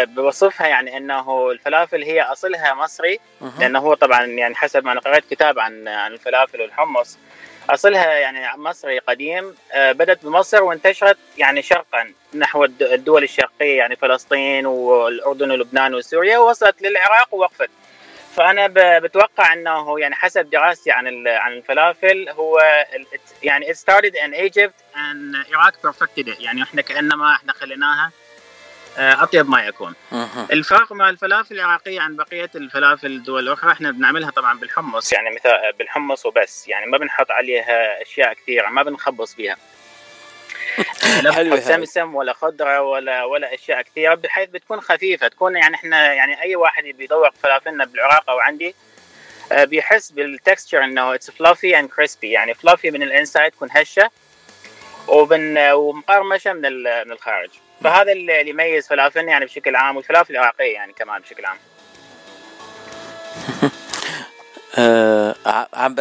بوصفها 0.05 0.67
يعني 0.67 0.97
إنه 0.97 1.51
الفلافل 1.51 2.03
هي 2.03 2.23
أصلها 2.23 2.75
مصري 2.75 3.21
لأنه 3.59 3.79
هو 3.79 3.95
طبعا 3.95 4.25
يعني 4.25 4.55
حسب 4.55 4.85
ما 4.85 4.93
أنا 4.93 5.01
قرأت 5.01 5.25
كتاب 5.31 5.59
عن 5.59 5.89
عن 5.89 6.13
الفلافل 6.13 6.61
والحمص. 6.61 7.19
أصلها 7.71 8.07
يعني 8.13 8.57
مصري 8.63 8.99
قديم 8.99 9.55
آه، 9.73 9.93
بدأت 9.93 10.25
بمصر 10.25 10.63
وانتشرت 10.63 11.19
يعني 11.39 11.63
شرقا 11.63 12.13
نحو 12.35 12.65
الد- 12.65 12.83
الدول 12.83 13.23
الشرقية 13.25 13.79
يعني 13.79 13.97
فلسطين 13.97 14.67
والأردن 14.67 15.51
ولبنان 15.51 15.95
وسوريا 15.95 16.39
ووصلت 16.39 16.83
للعراق 16.83 17.35
ووقفت. 17.35 17.71
فأنا 18.37 18.67
بتوقع 18.99 19.53
أنه 19.53 20.01
يعني 20.01 20.15
حسب 20.15 20.51
دراستي 20.51 20.91
عن 20.91 21.29
عن 21.29 21.53
الفلافل 21.53 22.29
هو 22.29 22.61
يعني 23.43 23.75
it 23.75 23.77
started 23.77 24.15
in 24.15 24.35
Egypt 24.49 24.75
and 24.95 25.37
Iraq 25.53 25.75
perfected 25.89 26.29
it. 26.29 26.41
يعني 26.41 26.63
إحنا 26.63 26.83
كأنما 26.83 27.33
إحنا 27.35 27.53
خليناها 27.53 28.11
أطيب 28.99 29.49
ما 29.51 29.63
يكون. 29.67 29.95
الفرق 30.53 30.93
مع 30.93 31.09
الفلافل 31.11 31.55
العراقية 31.55 32.01
عن 32.01 32.17
بقية 32.17 32.51
الفلافل 32.55 33.07
الدول 33.07 33.43
الأخرى 33.49 33.73
إحنا 33.73 33.91
بنعملها 33.91 34.31
طبعا 34.31 34.59
بالحمص. 34.59 35.13
يعني 35.13 35.31
مثلا 35.35 35.71
بالحمص 35.79 36.27
وبس. 36.27 36.69
يعني 36.69 36.87
ما 36.87 36.99
بنحط 36.99 37.31
عليها 37.31 38.03
أشياء 38.03 38.33
كثيرة 38.35 38.69
ما 38.69 38.83
بنخبص 38.83 39.35
فيها 39.35 39.57
لا 41.23 41.43
بنحط. 41.43 41.59
سمسم 41.59 42.15
ولا 42.15 42.33
خضرة 42.33 42.81
ولا 42.81 43.25
ولا 43.25 43.55
أشياء 43.55 43.83
كثيرة 43.83 44.15
بحيث 44.15 44.49
بتكون 44.51 44.81
خفيفة. 44.81 45.29
تكون 45.29 45.57
يعني 45.57 45.75
إحنا 45.75 46.13
يعني 46.15 46.43
أي 46.43 46.57
واحد 46.57 46.85
بيذوق 46.85 47.35
فلافلنا 47.43 47.85
بالعراق 47.85 48.31
أو 48.31 48.39
عندي 48.39 48.75
آه، 49.53 49.65
بيحس 49.65 50.11
بال 50.11 50.27
texture 50.27 50.85
إنه 50.85 51.15
it's 51.15 51.31
fluffy 51.31 51.79
and 51.79 51.89
crispy 51.89 52.31
يعني 52.31 52.55
fluffy 52.55 52.91
من 52.91 53.03
ال 53.03 53.10
inside 53.10 53.53
تكون 53.53 53.69
هشة. 53.73 54.11
وبن 55.09 55.59
ومقرمشه 55.59 56.53
من 56.53 56.63
من 56.83 57.13
الخارج. 57.13 57.51
فهذا 57.85 58.13
اللي 58.13 58.49
يميز 58.49 58.89
فلافلنا 58.89 59.31
يعني 59.33 59.45
بشكل 59.45 59.77
عام 59.77 59.97
والفلافل 59.97 60.33
العراقية 60.33 60.75
يعني 60.75 60.93
كمان 60.93 61.21
بشكل 61.21 61.45
عام. 61.45 61.57
آه 64.79 65.35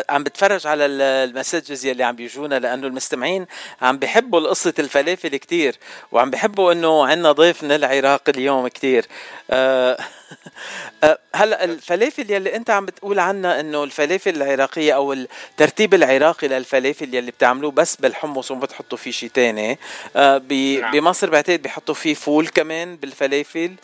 عم 0.10 0.24
بتفرج 0.24 0.68
على 0.68 0.86
ال- 0.86 1.02
المسجز 1.02 1.86
يلي 1.86 2.04
عم 2.04 2.16
بيجونا 2.16 2.60
لأنه 2.60 2.88
المستمعين 2.88 3.46
عم 3.82 3.98
بيحبوا 3.98 4.50
قصه 4.50 4.74
الفلافل 4.80 5.36
كتير 5.38 5.76
وعم 6.12 6.30
بيحبوا 6.30 6.72
إنه 6.72 7.06
عندنا 7.06 7.32
ضيف 7.32 7.64
من 7.64 7.72
العراق 7.72 8.22
اليوم 8.30 8.68
كتير 8.68 9.06
آه 9.52 9.98
آه، 11.04 11.18
هلأ 11.36 11.64
الفلافل 11.64 12.32
يلي 12.32 12.56
أنت 12.56 12.70
عم 12.70 12.86
بتقول 12.86 13.20
عنها 13.20 13.60
إنه 13.60 13.84
الفلافل 13.84 14.42
العراقية 14.42 14.94
أو 14.96 15.14
الترتيب 15.14 15.94
العراقي 15.94 16.48
للفلافل 16.48 17.16
يلي 17.16 17.32
بتعملوه 17.32 17.72
بس 17.72 17.96
بالحمص 17.96 18.52
وما 18.52 18.62
بتحطوا 18.62 18.98
فيه 18.98 19.12
شيء 19.12 19.30
تاني 19.30 19.80
آه 20.16 20.38
نعم. 20.50 20.92
بمصر 20.92 21.30
بعتقد 21.30 21.62
بيحطوا 21.62 21.96
فيه 21.96 22.14
فول 22.14 22.48
كمان 22.48 22.96
بالفلافل 22.96 23.76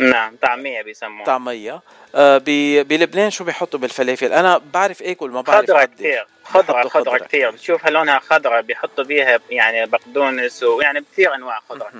نعم 0.00 0.36
طعمية 0.42 0.82
بيسموها. 0.82 1.24
طعمية. 1.24 1.80
آه 2.14 2.38
بلبنان 2.82 3.30
شو 3.30 3.44
بيحطوا 3.44 3.80
بالفلافل؟ 3.80 4.32
أنا 4.32 4.60
بعرف 4.74 5.02
اكل 5.02 5.30
ما 5.30 5.40
بعرف 5.40 5.70
خضرة. 5.70 5.84
كثير 5.84 6.26
خضرة 6.44 6.88
خضرة 6.88 7.18
كثير 7.18 7.50
بتشوفها 7.50 7.90
لونها 7.90 8.18
خضرة 8.18 8.60
بيحطوا 8.60 9.04
بيها 9.04 9.40
يعني 9.50 9.86
بقدونس 9.86 10.62
ويعني 10.62 11.04
كثير 11.12 11.34
أنواع 11.34 11.60
خضرة. 11.68 11.92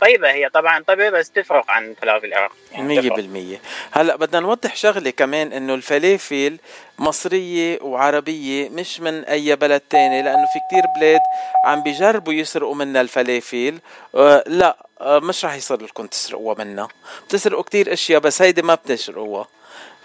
طيبة 0.00 0.30
هي 0.30 0.48
طبعا 0.48 0.82
طيبة 0.82 1.10
بس 1.10 1.30
تفرق 1.30 1.70
عن 1.70 1.94
فلافل 2.02 2.26
العراق 2.26 2.52
مية 2.78 3.10
بالمية. 3.10 3.60
هلأ 3.92 4.16
بدنا 4.16 4.40
نوضح 4.40 4.76
شغلة 4.76 5.10
كمان 5.10 5.52
إنه 5.52 5.74
الفلافل 5.74 6.58
مصرية 6.98 7.78
وعربية 7.82 8.68
مش 8.68 9.00
من 9.00 9.24
أي 9.24 9.56
بلد 9.56 9.80
تاني 9.80 10.22
لأنه 10.22 10.46
في 10.46 10.58
كتير 10.68 10.82
بلاد 11.00 11.20
عم 11.64 11.82
بيجربوا 11.82 12.32
يسرقوا 12.32 12.74
منا 12.74 13.00
الفلافل. 13.00 13.78
آه 14.14 14.44
لأ 14.46 14.76
مش 15.00 15.44
رح 15.44 15.54
يصير 15.54 15.82
لكم 15.82 16.06
تسرقوها 16.06 16.64
منا. 16.64 16.88
بتسرقوا 17.28 17.62
كتير 17.62 17.92
أشياء 17.92 18.20
بس 18.20 18.42
هيدي 18.42 18.62
ما 18.62 18.74
بتسرقوها. 18.74 19.48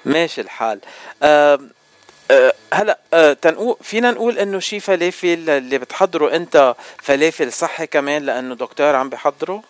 ماشي 0.05 0.41
الحال. 0.41 0.79
آه 1.23 1.59
آه، 2.31 2.53
هلا 2.73 2.99
آه، 3.13 3.33
تنقول 3.33 3.75
فينا 3.81 4.11
نقول 4.11 4.37
إنه 4.39 4.59
شي 4.59 4.79
فلافل 4.79 5.49
اللي 5.49 5.77
بتحضره 5.77 6.35
أنت 6.35 6.75
فلافل 7.01 7.53
صحي 7.53 7.87
كمان 7.87 8.23
لأنه 8.23 8.55
دكتور 8.55 8.95
عم 8.95 9.09
بيحضره 9.09 9.63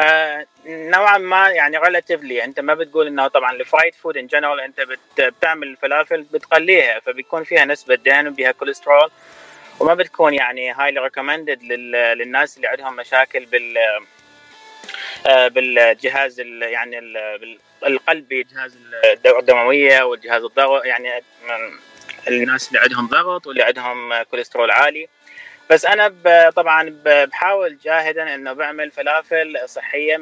آه 0.00 0.46
نوعا 0.66 1.18
ما 1.18 1.48
يعني 1.48 1.78
relatively 1.78 2.44
أنت 2.44 2.60
ما 2.60 2.74
بتقول 2.74 3.06
إنه 3.06 3.28
طبعا 3.28 3.52
ال 3.52 3.59
fried 3.59 3.94
food 3.94 4.16
in 4.16 4.26
general 4.26 4.60
أنت 4.60 4.80
بت 4.80 5.20
بتعمل 5.20 5.66
الفلافل 5.68 6.22
بتقليها 6.22 7.00
فبيكون 7.00 7.44
فيها 7.44 7.64
نسبة 7.64 7.94
دهن 7.94 8.28
وبيها 8.28 8.52
كوليسترول 8.52 9.10
وما 9.80 9.94
بتكون 9.94 10.34
يعني 10.34 10.72
highly 10.72 11.00
recommended 11.00 11.62
للناس 11.62 12.56
اللي 12.56 12.68
عندهم 12.68 12.96
مشاكل 12.96 13.44
بال 13.44 13.78
آه، 15.26 15.48
بالجهاز 15.48 16.40
ال- 16.40 16.62
يعني 16.62 16.98
القلبي 17.86 18.42
جهاز 18.42 18.78
الدورة 19.04 19.38
الدموية 19.40 20.02
والجهاز 20.02 20.44
الضغط 20.44 20.84
يعني 20.84 21.22
الناس 22.28 22.68
اللي 22.68 22.78
عندهم 22.80 23.06
ضغط 23.06 23.46
واللي 23.46 23.62
عندهم 23.62 24.22
كوليسترول 24.22 24.70
عالي. 24.70 25.08
بس 25.70 25.84
أنا 25.86 26.14
طبعا 26.50 27.00
بحاول 27.04 27.78
جاهدا 27.84 28.34
إنه 28.34 28.52
بعمل 28.52 28.90
فلافل 28.90 29.56
صحيه 29.66 30.20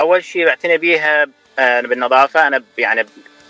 أول 0.00 0.24
شيء 0.24 0.44
بعتني 0.46 0.78
بيها 0.78 1.26
آه، 1.58 1.80
بالنظافة. 1.80 2.46
أنا 2.46 2.62
يعني 2.78 3.06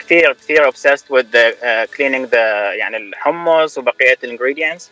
كثير 0.06 0.32
كثير 0.32 0.70
obsessed 0.70 1.05
with 1.10 1.26
the, 1.32 1.55
uh, 1.62 1.86
cleaning 1.97 2.26
the 2.31 2.74
يعني 2.78 2.97
الحمص 2.97 3.78
وبقية 3.78 4.16
ال 4.24 4.30
ingredients 4.30 4.90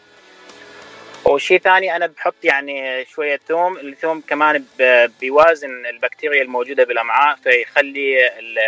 وشيء 1.24 1.58
ثاني 1.58 1.96
أنا 1.96 2.06
بحط 2.06 2.34
يعني 2.42 3.04
شوية 3.04 3.40
ثوم 3.48 3.76
الثوم 3.76 4.20
كمان 4.20 4.64
بيوازن 5.20 5.86
البكتيريا 5.86 6.42
الموجودة 6.42 6.84
بالأمعاء 6.84 7.36
فيخلي 7.44 8.28
ال- 8.38 8.58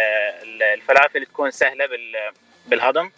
ال- 0.43 0.63
الفلافل 0.63 1.27
تكون 1.27 1.51
سهلة 1.51 1.87
بال- 1.87 2.33
بالهضم. 2.67 3.11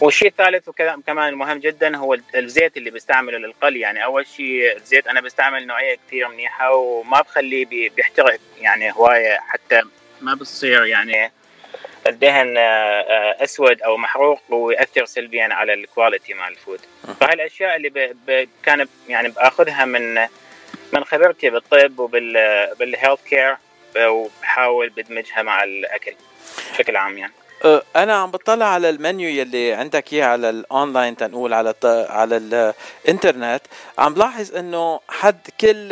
والشيء 0.00 0.28
الثالث 0.28 0.68
وكمان 0.68 1.28
المهم 1.28 1.58
جدا 1.58 1.96
هو 1.96 2.16
الزيت 2.34 2.76
اللي 2.76 2.90
بستعمله 2.90 3.38
للقلي. 3.38 3.80
يعني 3.80 4.04
أول 4.04 4.26
شيء 4.26 4.76
الزيت 4.76 5.06
أنا 5.06 5.20
بستعمل 5.20 5.66
نوعية 5.66 5.98
كثير 6.06 6.28
منيحة 6.28 6.72
وما 6.74 7.20
بخليه 7.20 7.66
بي- 7.66 7.88
بيحترق 7.88 8.40
يعني 8.60 8.92
هواية 8.92 9.38
حتى 9.48 9.82
ما 10.20 10.34
بتصير 10.34 10.84
يعني 10.84 11.32
الدهن 12.10 12.56
آه، 12.56 12.60
آه، 12.60 13.44
أسود 13.44 13.82
أو 13.82 13.96
محروق 13.96 14.40
وياثر 14.48 15.04
سلبيا 15.04 15.48
على 15.52 15.74
ال 15.74 15.82
quality 15.82 16.34
مال 16.34 16.48
ال 16.48 16.53
food. 16.53 16.80
فهاي 17.20 17.34
الأشياء 17.34 17.76
اللي 17.76 17.88
ب... 17.88 18.16
ب... 18.26 18.48
كان 18.62 18.86
يعني 19.08 19.28
بأخذها 19.28 19.84
من 19.84 20.14
من 20.92 21.04
خبرتي 21.04 21.50
بالطب 21.50 21.98
وبال 21.98 22.32
بال 22.78 22.89
health 22.89 23.20
care 23.22 23.56
وبحاول 23.98 24.88
بدمجها 24.88 25.42
مع 25.42 25.64
الأكل 25.64 26.14
بشكل 26.72 26.96
عام 26.96 27.18
يعني. 27.18 27.32
أه، 27.64 27.82
أنا 27.96 28.14
عم 28.14 28.30
بطلع 28.30 28.66
على 28.66 28.90
المنيو 28.90 29.28
يلي 29.28 29.72
عندك 29.72 30.12
إياه 30.12 30.26
على 30.26 30.50
الاونلاين 30.50 31.16
تنقول 31.16 31.52
على 31.52 31.74
على 31.84 32.36
الإنترنت. 32.36 33.60
عم 33.98 34.14
بلاحظ 34.14 34.56
إنه 34.56 35.00
حد 35.08 35.40
كل 35.60 35.88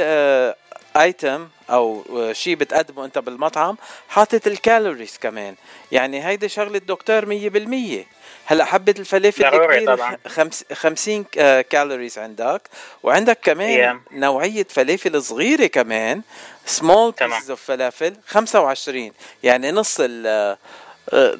item 1.03 1.49
أو 1.71 2.05
آه، 2.17 2.33
شيء 2.33 2.55
بتقدمه 2.55 3.05
أنت 3.05 3.19
بالمطعم 3.19 3.77
حاطط 4.09 4.47
ال 4.47 4.55
calories 4.55 5.19
كمان 5.21 5.55
يعني 5.93 6.27
هيدي 6.27 6.49
شغلة 6.49 6.79
دكتور 6.79 7.25
100% 7.27 8.07
هلأ 8.47 8.65
حبة 8.65 8.95
الفلافل 8.99 9.43
ضروري 9.51 9.75
الكبيرة 9.79 9.95
طبعاً. 9.97 10.17
خمس 10.29 10.65
50 10.73 11.25
آه، 11.39 11.61
calories 11.61 12.19
عندك 12.19 12.63
وعندك 13.03 13.39
كمان 13.43 13.99
Yeah. 13.99 14.13
نوعية 14.15 14.67
فلافل 14.71 15.23
صغيرة 15.23 15.67
كمان 15.67 16.23
small. 16.67 17.15
pieces 17.21 17.51
of 17.51 17.63
فلافل 17.63 18.17
25 18.27 19.13
يعني 19.43 19.71
نص 19.73 19.97
ال 20.01 20.27
آه، 20.27 20.59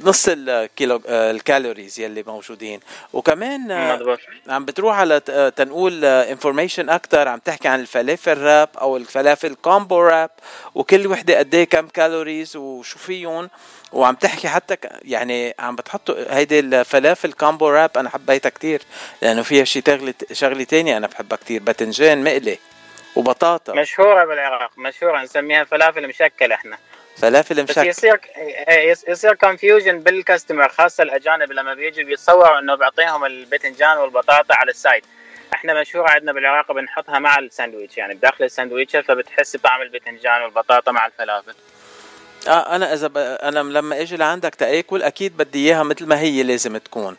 نص 0.05 0.29
الكيلو 0.29 1.03
آه، 1.07 1.31
ال 1.31 1.39
calories 1.39 2.01
يلي 2.01 2.25
موجودين. 2.27 2.81
وكمان 3.13 3.71
آه، 3.71 4.19
عم 4.49 4.65
بتروح 4.65 4.99
على 4.99 5.21
آه، 5.31 5.49
تنقول 5.49 6.05
information 6.05 6.91
أكثر 6.91 7.29
عم 7.29 7.39
تحكي 7.39 7.69
عن 7.69 7.81
الفلافل 7.81 8.39
wrap 8.39 8.69
أو 8.81 8.97
الفلافل 8.97 9.55
combo 9.55 10.01
wrap 10.01 10.31
وكل 10.75 11.07
وحدة 11.07 11.39
قد 11.39 11.55
إيه 11.55 11.65
كم 11.65 11.89
calories 11.89 12.57
وشو 12.57 12.99
فيهم. 12.99 13.51
وعم 13.93 14.15
تحكي 14.15 14.49
حتى 14.49 14.77
يعني 15.03 15.55
عم 15.59 15.77
بتحطوا 15.77 16.35
هيدي 16.35 16.59
الفلافل 16.59 17.33
combo 17.33 17.69
wrap 17.69 17.91
أنا 17.99 18.11
حبيتها 18.11 18.49
كتير 18.49 18.83
لأنه 19.23 19.43
فيها 19.43 19.65
شي 19.65 19.81
تغلي 19.81 20.15
شغلة 20.33 20.65
تانية 20.65 20.97
أنا 20.97 21.07
بحبها 21.07 21.39
كتير 21.39 21.63
باذنجان 21.63 22.25
مقلي 22.25 22.59
وبطاطا. 23.17 23.75
مشهورة 23.75 24.25
بالعراق 24.25 24.71
مشهورة 24.77 25.23
نسميها 25.23 25.65
فلافل 25.65 26.09
مشكل 26.09 26.53
إحنا. 26.53 26.79
فلافل 27.23 27.63
بس 27.65 27.71
مشكل 27.71 27.87
يصير 27.89 28.21
يص- 28.69 29.09
يصير 29.09 29.35
confusion 29.35 30.01
بال 30.01 30.14
customer 30.14 30.69
خاصة 30.69 31.03
الأجانب 31.03 31.53
لما 31.53 31.75
بيجوا 31.75 32.05
بيتصوروا 32.05 32.59
إنه 32.59 32.75
بعطيهم 32.75 33.25
الباذنجان 33.25 33.99
والبطاطا 33.99 34.55
على 34.55 34.71
ال 34.71 34.78
side 34.78 35.05
إحنا 35.55 35.81
مشهوره 35.81 36.11
عندنا 36.11 36.33
بالعراق 36.33 36.73
بنحطها 36.73 37.19
مع 37.19 37.39
الساندويتش 37.39 37.97
يعني 37.99 38.15
بداخل 38.15 38.45
الساندويتش 38.45 38.97
فبتحس 38.97 39.57
بطعم 39.57 39.83
الباذنجان 39.83 40.43
والبطاطا 40.43 40.93
مع 40.93 41.07
الفلافل. 41.07 41.55
آه 42.49 42.77
أنا 42.77 42.95
إذا 42.95 43.07
ب... 43.07 43.19
أنا 43.19 43.59
لما 43.61 44.01
إجي 44.01 44.17
لعندك 44.17 44.55
تأكل 44.55 45.03
أكيد 45.03 45.37
بدي 45.37 45.67
إياها 45.69 45.83
مثل 45.83 46.07
ما 46.07 46.21
هي 46.21 46.43
لازم 46.43 46.77
تكون. 46.77 47.17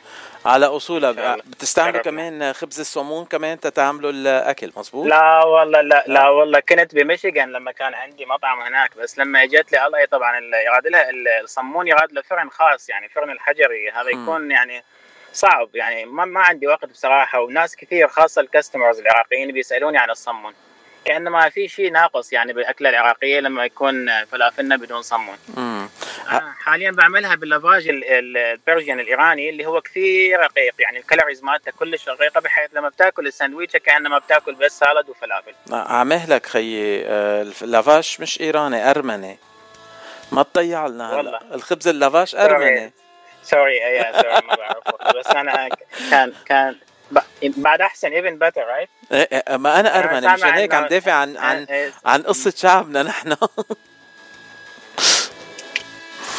على 0.49 0.65
أصولها. 0.65 1.35
بتستعملوا. 1.35 2.01
كمان 2.01 2.53
خبز 2.53 2.79
الصمون 2.79 3.25
كمان 3.25 3.59
تتعاملوا 3.59 4.11
الأكل 4.11 4.71
مزبوط 4.77 5.07
لا 5.07 5.43
والله 5.43 5.81
لا 5.81 6.03
لا 6.07 6.29
والله. 6.29 6.59
كنت 6.59 6.95
بميشيغان 6.95 7.51
لما 7.51 7.71
كان 7.71 7.93
عندي 7.93 8.25
مطعم 8.25 8.59
هناك 8.59 8.97
بس 8.97 9.19
لما 9.19 9.43
اجت 9.43 9.71
لي 9.71 9.85
الله 9.87 10.05
طبعا 10.05 10.39
يراد 10.65 10.87
لها 10.87 11.09
ال- 11.09 11.27
الصمون 11.43 11.87
يراد 11.87 12.11
له 12.11 12.21
فرن 12.21 12.49
خاص 12.49 12.89
يعني 12.89 13.09
فرن 13.09 13.29
الحجري. 13.31 13.91
هذا. 13.91 14.09
يكون 14.09 14.51
يعني 14.51 14.83
صعب 15.33 15.75
يعني 15.75 16.05
ما, 16.05 16.25
ما 16.25 16.39
عندي 16.41 16.67
وقت 16.67 16.85
بصراحة. 16.85 17.39
وناس 17.41 17.75
كثير 17.75 18.07
خاصة 18.07 18.41
الكاستمرز 18.41 18.99
العراقيين 18.99 19.51
بيسألوني 19.51 19.97
عن 19.97 20.09
الصمون. 20.09 20.53
كأنما 21.09 21.49
في 21.49 21.67
شيء 21.67 21.91
ناقص 21.91 22.33
يعني 22.33 22.53
بالأكلة 22.53 22.89
العراقية 22.89 23.39
لما 23.39 23.65
يكون 23.65 24.23
فلافلنا 24.25 24.75
بدون 24.75 25.01
صمون. 25.01 25.37
حاليا 26.59 26.91
بعملها 26.91 27.35
باللافاج 27.35 27.87
ال- 27.89 28.03
ال- 28.03 28.37
ال 28.37 28.45
version 28.45 28.99
الإيراني 28.99 29.49
اللي 29.49 29.65
هو 29.65 29.81
كثير 29.81 30.39
رقيق. 30.39 30.73
يعني 30.79 30.99
ال 30.99 31.04
calories 31.04 31.43
مالته 31.43 31.71
كلش 31.71 32.09
رقيقة 32.09 32.41
بحيث 32.41 32.69
لما 32.73 32.89
بتاكل 32.89 33.27
الساندويتش 33.27 33.77
كأنما 33.77 34.17
بتاكل 34.17 34.55
بس 34.55 34.79
salad 34.79 35.09
وفلافل. 35.09 35.53
على 35.71 36.03
مهلك 36.03 36.45
خيي 36.45 37.03
آه، 37.05 37.47
اللافاش 37.61 38.19
مش 38.19 38.41
إيراني 38.41 38.89
أرمني. 38.89 39.37
ما 40.31 40.43
تضيع 40.43 40.87
لنا 40.87 41.15
والله. 41.15 41.37
هلا 41.37 41.55
الخبز 41.55 41.87
اللافاش 41.87 42.35
أرمني. 42.35 42.91
sorry 43.43 43.77
yeah 43.77 44.21
sorry 44.21 44.47
ما 44.47 44.55
بعرف 44.55 44.87
والله. 44.93 45.19
بس 45.19 45.27
أنا 45.27 45.69
كان 46.11 46.33
كان 46.45 46.75
بعد 47.41 47.81
أحسن 47.81 48.11
even 48.11 48.39
better 48.39 48.61
right 48.61 48.89
إيه، 49.11 49.29
إيه، 49.31 49.57
ما 49.57 49.79
أنا 49.79 49.99
ارمني 49.99 50.33
مشان 50.33 50.49
هيك 50.49 50.73
عم 50.73 50.85
دافع 50.85 51.11
عن 51.11 51.37
عن 51.37 51.63
إيه، 51.63 51.91
عن 52.05 52.21
قصة 52.21 52.53
شعبنا 52.55 53.03
نحن. 53.03 53.35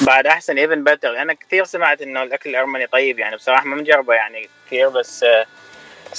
بعد 0.00 0.26
أحسن 0.26 0.58
even 0.58 0.84
better 0.84 1.22
أنا 1.22 1.32
كثير 1.32 1.64
سمعت 1.64 2.02
إنه 2.02 2.22
الأكل 2.22 2.50
الأرمني 2.50 2.86
طيب 2.86 3.18
يعني 3.18 3.36
بصراحة 3.36 3.64
ما 3.64 3.76
مجربه 3.76 4.14
يعني 4.14 4.48
كثير 4.66 4.88
بس 4.88 5.22
آه، 5.22 5.46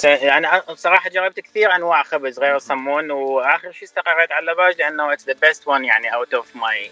يعني 0.03 0.47
بصراحة 0.69 1.09
جربت 1.09 1.39
كثير 1.39 1.75
أنواع 1.75 2.03
خبز 2.03 2.39
غير 2.39 2.55
الصمون 2.55 3.11
وآخر 3.11 3.71
شيء 3.71 3.83
استقريت 3.83 4.31
على 4.31 4.39
اللافاج 4.39 4.77
لأنه 4.77 5.13
it's 5.13 5.25
the 5.25 5.33
best 5.41 5.67
one 5.67 5.85
يعني 5.85 6.13
out 6.13 6.33
of 6.33 6.55
my 6.55 6.91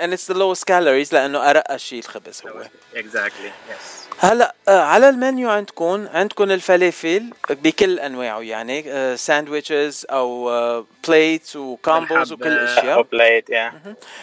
and 0.00 0.12
it's 0.12 0.26
the 0.26 0.34
lowest 0.34 0.64
calories 0.64 1.12
لأنه 1.12 1.50
أرق 1.50 1.76
شيء 1.76 1.98
الخبز 1.98 2.42
هو. 2.46 2.62
exactly 2.96 3.50
yes 3.70 4.06
هلأ 4.18 4.54
آه، 4.68 4.80
على 4.80 5.08
المنيو 5.08 5.50
عندكم 5.50 6.08
عندكم 6.14 6.50
الفلافل 6.50 7.30
بكل 7.50 7.98
أنواعه 7.98 8.40
يعني 8.40 9.16
sandwiches 9.16 10.06
أو 10.10 10.50
plates 11.08 11.56
و 11.56 11.67
combos 11.67 12.32
وكل 12.32 12.52
أو 12.52 12.52
الاشياء 12.52 13.02
plate 13.02 13.50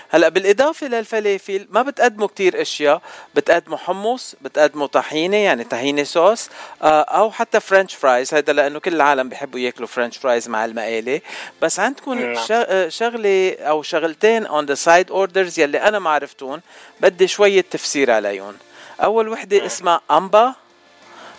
هلأ 0.10 0.30
بالإضافة 0.30 0.88
للفلافل 0.88 1.68
ما 1.70 1.82
بتقدموا 1.82 2.28
كتير 2.28 2.62
إشياء 2.62 3.02
بتقدموا 3.36 3.78
حمص 3.78 4.36
بتقدموا 4.42 4.88
طحينة 4.88 5.38
يعني 5.38 5.64
طحينة 5.64 6.04
صوص 6.04 6.50
آه، 6.82 7.02
أو 7.02 7.32
حتى 7.32 7.60
french 7.60 7.83
fries 7.92 8.34
هذا 8.34 8.54
لأنه 8.54 8.80
كل 8.80 8.94
العالم 8.94 9.30
بيحبوا 9.30 9.60
ياكلوا 9.60 9.88
french 9.88 10.18
fries 10.18 10.50
مع 10.50 10.66
المقالي. 10.66 11.22
بس 11.62 11.80
عندكم 11.80 12.14
نعم. 12.14 12.36
آه، 12.52 12.90
شغلة 12.90 13.56
أو 13.60 13.84
شغلتين 13.84 14.46
on 14.46 14.66
the 14.66 14.74
side 14.74 15.12
orders 15.12 15.60
يلي 15.60 15.78
أنا 15.78 16.00
ما 16.00 16.10
عرفتون 16.10 16.62
بدي 17.00 17.28
شوية 17.28 17.62
تفسير 17.62 18.12
عليهم. 18.12 18.58
أول 19.04 19.30
وحدة 19.30 19.66
اسمها 19.66 20.02
أمبا 20.12 20.56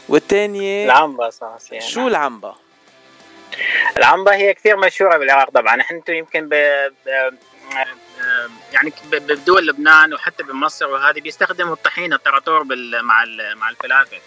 والثانيه 0.08 0.84
العنبة 0.84 1.30
صاص 1.30 1.72
يعني 1.72 1.84
شو 1.84 2.08
العنبا 2.08 2.54
العنبة 3.96 4.34
هي 4.34 4.54
كثير 4.54 4.76
مشهورة 4.76 5.16
بالعراق 5.18 5.50
طبعا. 5.50 5.80
إحنا 5.80 6.02
يمكن 6.08 6.48
ب... 6.48 6.54
ب... 7.06 7.34
يعني 8.72 8.92
ب- 9.04 9.14
بدول 9.32 9.66
لبنان 9.66 10.14
وحتى 10.14 10.42
بمصر 10.42 10.90
وهذه 10.90 11.20
بيستخدموا 11.20 11.74
الطحينة 11.74 12.16
الطراطور. 12.16 12.64
مع. 13.02 13.24
مع 13.54 13.68
الفلافل. 13.70 14.18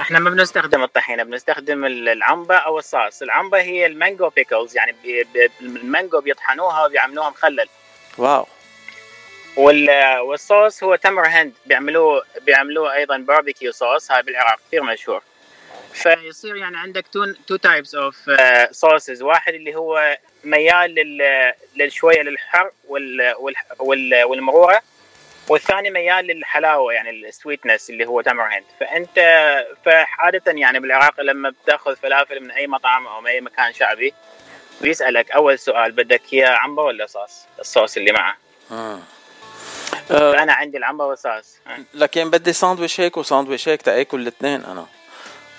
إحنا 0.00 0.18
ما 0.18 0.30
بنستخدم 0.30 0.82
الطحينة 0.82 1.22
بنستخدم 1.22 1.84
ال- 1.84 2.08
العنبة 2.08 2.56
أو 2.56 2.78
الصاص 2.78 3.22
العنبة 3.22 3.60
هي 3.60 3.86
ال 3.86 3.93
mango 3.93 4.28
pickles 4.28 4.76
يعني. 4.76 4.96
المانجو 5.60 6.20
بيطحنوها 6.20 6.84
وبيعملوها 6.86 7.30
مخلل 7.30 7.68
wow 8.18 8.46
وال... 9.56 10.18
والصوص 10.18 10.84
هو 10.84 10.96
تمر 10.96 11.26
هند 11.26 11.52
بيعملوه 11.66 12.22
بيعملوه 12.42 12.94
أيضا 12.94 13.16
barbecue 13.18 13.72
sauce 13.72 14.10
هاي 14.12 14.22
بالعراق 14.22 14.58
كثير 14.68 14.82
مشهور 14.82 15.22
فيصير 15.92 16.56
يعني 16.56 16.76
عندك 16.76 17.04
two 17.46 17.56
types 17.56 17.94
of 17.94 18.30
sauces 18.70 19.22
واحد 19.22 19.54
اللي 19.54 19.74
هو 19.74 20.18
ميال 20.44 20.94
لل 20.94 21.52
للشوية 21.76 22.22
للحر 22.22 22.70
وال 22.88 23.34
وال 23.38 23.54
وال 23.78 24.24
والمرورة 24.24 24.82
والثاني 25.48 25.90
ميال 25.90 26.26
للحلاوة 26.26 26.92
يعني 26.92 27.10
ال 27.10 27.18
sweetness 27.18 27.90
اللي 27.90 28.06
هو 28.06 28.20
تمر 28.20 28.44
هند 28.44 28.64
فأنت 28.80 29.18
فعادة 29.84 30.52
يعني 30.52 30.80
بالعراق 30.80 31.20
لما 31.20 31.50
بتأخذ 31.50 31.96
فلافل 31.96 32.40
من 32.40 32.50
أي 32.50 32.66
مطعم 32.66 33.06
أو 33.06 33.20
من 33.20 33.26
أي 33.26 33.40
مكان 33.40 33.72
شعبي 33.72 34.14
بيسألك 34.80 35.30
أول 35.30 35.58
سؤال 35.58 35.92
بدك 35.92 36.22
إياه 36.32 36.48
عنبر 36.48 36.82
ولا 36.82 37.06
صوص؟ 37.06 37.46
الصوص 37.60 37.96
اللي 37.96 38.12
معه. 38.12 38.36
آه. 38.72 38.98
فأنا 40.08 40.52
عندي 40.52 40.78
العنبر 40.78 41.04
والصوص. 41.04 41.56
لكن 41.94 42.30
بدي 42.30 42.52
ساندويش 42.52 43.00
هيك 43.00 43.16
وساندويش 43.16 43.68
هيك 43.68 43.82
تأكل 43.82 44.20
الاثنين 44.20 44.64
أنا. 44.64 44.86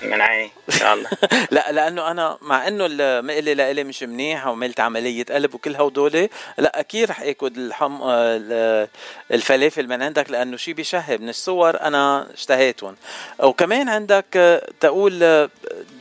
من 0.03 0.21
عيني 0.21 0.51
إن 0.69 0.73
شاء 0.79 0.93
الله. 0.93 1.09
لا 1.51 1.71
لأنه 1.71 2.11
أنا 2.11 2.37
مع 2.41 2.67
إنه 2.67 2.85
المقلي 2.89 3.53
لإلي 3.53 3.83
مش 3.83 4.03
منيح 4.03 4.47
وعملت 4.47 4.79
عملية 4.79 5.23
قلب 5.23 5.55
وكل 5.55 5.75
هودول 5.75 6.29
لا 6.57 6.79
أكيد 6.79 7.09
رح 7.09 7.21
اكل 7.21 7.51
الحم 7.57 7.99
ال- 8.03 8.87
الفلافل 9.31 9.87
من 9.87 10.03
عندك 10.03 10.29
لأنه 10.29 10.57
شيء 10.57 10.73
بيشهي 10.73 11.17
من 11.17 11.29
الصور 11.29 11.81
أنا 11.81 12.27
اشتهيتهم 12.33 12.95
وكمان 13.39 13.89
عندك 13.89 14.25
آه، 14.35 14.67
تقول 14.79 15.49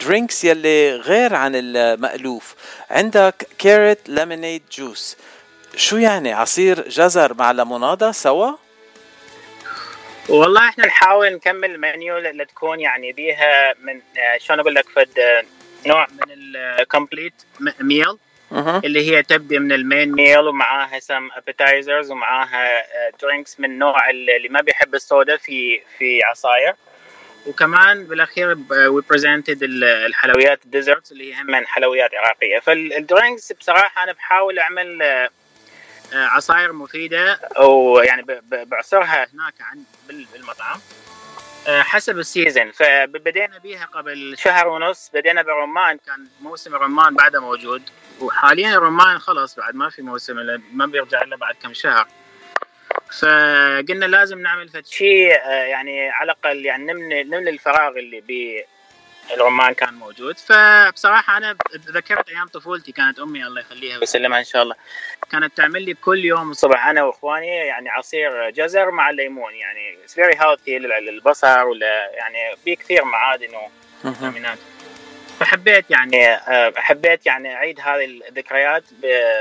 drinks 0.01 0.45
يلي 0.45 0.97
غير 0.97 1.35
عن 1.35 1.53
المألوف. 1.55 2.55
عندك 2.91 3.49
carrot 3.59 4.09
lemonade 4.09 4.62
juice 4.73 5.16
شو 5.77 5.97
يعني؟ 5.97 6.33
عصير 6.33 6.89
جزر 6.89 7.35
مع 7.35 7.51
ليمونادا 7.51 8.12
سوا؟ 8.12 8.53
والله 10.29 10.69
إحنا 10.69 10.87
نحاول 10.87 11.33
نكمل 11.33 11.71
المنيو 11.71 12.19
ل- 12.19 12.39
لتكون 12.39 12.81
يعني 12.81 13.13
بيها 13.13 13.75
من 13.81 14.01
آه، 14.19 14.39
شلون 14.39 14.61
أقول 14.61 14.75
لك 14.75 14.89
فد 14.89 15.19
آه، 15.19 15.43
نوع 15.87 16.07
من 16.11 16.33
ال 16.81 16.86
complete 16.86 17.35
meal 17.81 18.19
اللي 18.85 19.11
هي 19.11 19.23
تبدي 19.23 19.59
من 19.59 19.73
ال 19.73 19.81
main 19.81 20.12
meal 20.12 20.39
ومعاها 20.39 20.99
some 21.01 21.28
appetizers 21.36 22.11
ومعاها 22.11 22.69
drinks 23.23 23.61
من 23.61 23.79
نوع 23.79 24.11
اللي 24.11 24.49
ما 24.49 24.61
بيحب 24.61 24.95
الصودا 24.95 25.37
في 25.37 25.81
في 25.99 26.23
عصاير. 26.23 26.75
وكمان 27.47 28.05
بالأخير 28.05 28.57
we 28.70 29.03
presented 29.11 29.59
الحلويات 29.63 30.65
ال 30.65 30.70
desserts 30.70 31.12
اللي 31.13 31.35
هي 31.35 31.41
هم 31.43 31.67
حلويات 31.67 32.11
عراقيه 32.15 32.59
فال 32.59 32.82
drinks 32.82 33.53
بصراحة 33.53 34.05
أنا 34.05 34.13
بحاول 34.13 34.59
أعمل 34.59 34.99
آه، 36.12 36.24
عصاير 36.26 36.72
مفيدة. 36.72 37.40
ويعني 37.60 38.24
بعصرها 38.51 39.26
هناك 39.35 39.55
بال- 40.09 40.26
بالمطعم. 40.32 40.81
آه، 41.68 41.82
حسب 41.82 42.18
ال 42.19 42.25
season. 42.25 42.70
فبدينا 42.70 43.59
بيها 43.59 43.85
قبل 43.86 44.35
شهر 44.39 44.68
ونص. 44.68 45.10
بدينا 45.14 45.43
بالرمان 45.43 45.98
كان 46.06 46.26
موسم 46.40 46.74
الرمان 46.74 47.14
بعده 47.14 47.40
موجود. 47.40 47.82
وحاليا 48.20 48.74
الرمان 48.74 49.18
خلص 49.18 49.56
بعد 49.56 49.74
ما 49.74 49.90
في 49.90 50.02
موسم 50.02 50.36
ما 50.72 50.86
بيرجع 50.86 51.22
إلا 51.22 51.36
بعد 51.36 51.55
كم 51.62 51.74
شهر. 51.74 52.06
فقلنا 53.20 54.06
لازم 54.06 54.39
نعمل 54.39 54.68
فد 54.68 54.86
شيء 54.86 55.32
آه، 55.32 55.64
يعني 55.64 56.09
على 56.10 56.32
الأقل 56.32 56.64
يعني 56.66 56.93
نملي 56.93 57.24
نملي 57.24 57.51
الفراغ 57.51 57.89
اللي 57.98 58.20
بي 59.29 59.35
الرمان 59.35 59.73
كان 59.75 59.95
موجود. 59.95 60.39
فبصراحة 60.39 61.37
أنا 61.37 61.57
ذكرت 61.77 62.29
أيام 62.29 62.49
طفولتي 62.49 62.93
كانت 62.93 63.19
أمي 63.19 63.47
الله 63.47 63.61
يخليها 63.61 63.99
ويسلمها 63.99 64.39
إن 64.39 64.45
شاء 64.45 64.63
الله. 64.63 64.75
كانت 65.31 65.57
تعمل 65.57 65.83
لي 65.83 65.95
كل 65.95 66.25
يوم 66.25 66.51
الصبح 66.51 66.87
أنا 66.87 67.03
وإخواني 67.03 67.47
يعني 67.47 67.89
عصير 67.89 68.51
جزر 68.51 68.91
مع 68.91 69.11
الليمون 69.11 69.55
يعني 69.55 69.99
it's 70.05 70.15
very 70.15 70.35
healthy 70.41 70.78
للبصر 70.79 71.65
ولا 71.65 72.11
يعني 72.15 72.57
في 72.65 72.77
كثير 72.77 73.05
معادن 73.05 73.49
وفيتامينات 74.05 74.59
فحبيت 75.41 75.91
يعني 75.91 76.27
آه، 76.35 76.73
حبيت 76.77 77.27
يعني 77.27 77.55
أعيد 77.55 77.81
هذه 77.81 78.05
الذكريات 78.05 78.85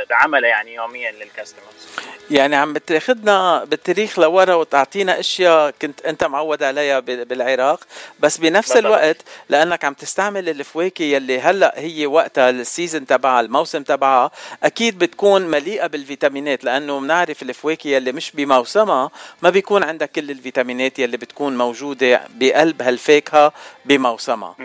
بعمله 0.09 0.47
يعني 0.47 0.73
يوميا 0.73 1.11
للكاستمرز 1.11 1.87
يعني 2.31 2.55
عم 2.55 2.73
بتاخدنا 2.73 3.63
بالتاريخ 3.63 4.19
لورا 4.19 4.53
وتعطينا 4.53 5.19
أشياء 5.19 5.73
كنت 5.81 6.01
أنت 6.05 6.23
معود 6.23 6.63
عليها 6.63 6.99
بالعراق. 6.99 7.79
بس 8.19 8.37
بنفس 8.37 8.73
بالضبط. 8.73 8.85
الوقت 8.85 9.17
لأنك 9.49 9.85
عم 9.85 9.93
تستعمل 9.93 10.49
الفواكه 10.49 11.03
يلي 11.03 11.39
هلأ 11.39 11.73
هي 11.75 12.05
وقتها 12.05 12.49
السيزون 12.49 13.05
تبعها 13.05 13.41
الموسم 13.41 13.83
تبعها 13.83 14.31
أكيد 14.63 14.99
بتكون 14.99 15.41
مليئة 15.41 15.87
بالفيتامينات 15.87 16.63
لأنه 16.63 16.99
بنعرف 16.99 17.41
الفواكه 17.41 17.87
يلي 17.87 18.11
مش 18.11 18.31
بموسمها 18.31 19.11
ما 19.41 19.49
بيكون 19.49 19.83
عندك 19.83 20.11
كل 20.11 20.31
الفيتامينات 20.31 20.99
يلي 20.99 21.17
بتكون 21.17 21.57
موجودة 21.57 22.21
بقلب 22.29 22.81
هالفاكهة 22.81 23.53
بموسمها. 23.85 24.55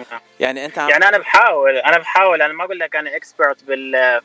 يعني 0.41 0.65
أنت 0.65 0.79
عم 0.79 0.89
يعني 0.91 1.09
أنا 1.09 1.19
بحاول 1.19 1.77
أنا 1.77 1.99
بحاول 1.99 2.43
أنا 2.43 2.53
ما 2.53 2.65
أقول 2.65 2.79
لك 2.79 2.97
أنا 2.97 3.17
expert 3.17 3.65
بال 3.65 4.21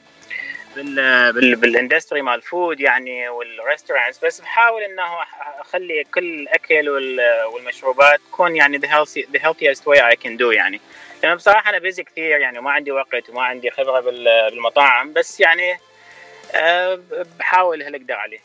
بال 0.75 1.33
بال 1.33 1.55
بال 1.55 1.68
industry 1.68 2.21
مال 2.21 2.33
ال 2.33 2.42
food 2.42 2.79
يعني 2.79 3.29
وال 3.29 3.44
restaurants 3.44 4.25
بس 4.25 4.41
بحاول 4.41 4.81
إنه 4.81 5.03
أخلي 5.61 6.03
كل 6.13 6.23
الأكل 6.39 6.89
وال- 6.89 7.43
والمشروبات 7.53 8.19
تكون 8.31 8.55
يعني 8.55 8.79
the 8.79 8.83
healthy 8.89 9.21
the 9.37 9.39
healthiest 9.39 9.79
way 9.87 9.99
I 9.99 10.15
can 10.25 10.37
do 10.39 10.51
يعني. 10.55 10.81
لأنه 11.23 11.35
بصراحة 11.35 11.69
أنا 11.69 11.77
busy 11.79 12.03
كثير 12.03 12.39
يعني 12.39 12.59
وما 12.59 12.71
عندي 12.71 12.91
وقت 12.91 13.29
وما 13.29 13.43
عندي 13.43 13.69
خبرة 13.71 13.99
بال- 13.99 14.49
بالمطاعم 14.51 15.13
بس 15.13 15.39
يعني 15.39 15.79
أه 16.55 16.99
بحاول 17.39 17.81
اللي 17.81 17.97
أقدر 17.97 18.13
عليه. 18.13 18.39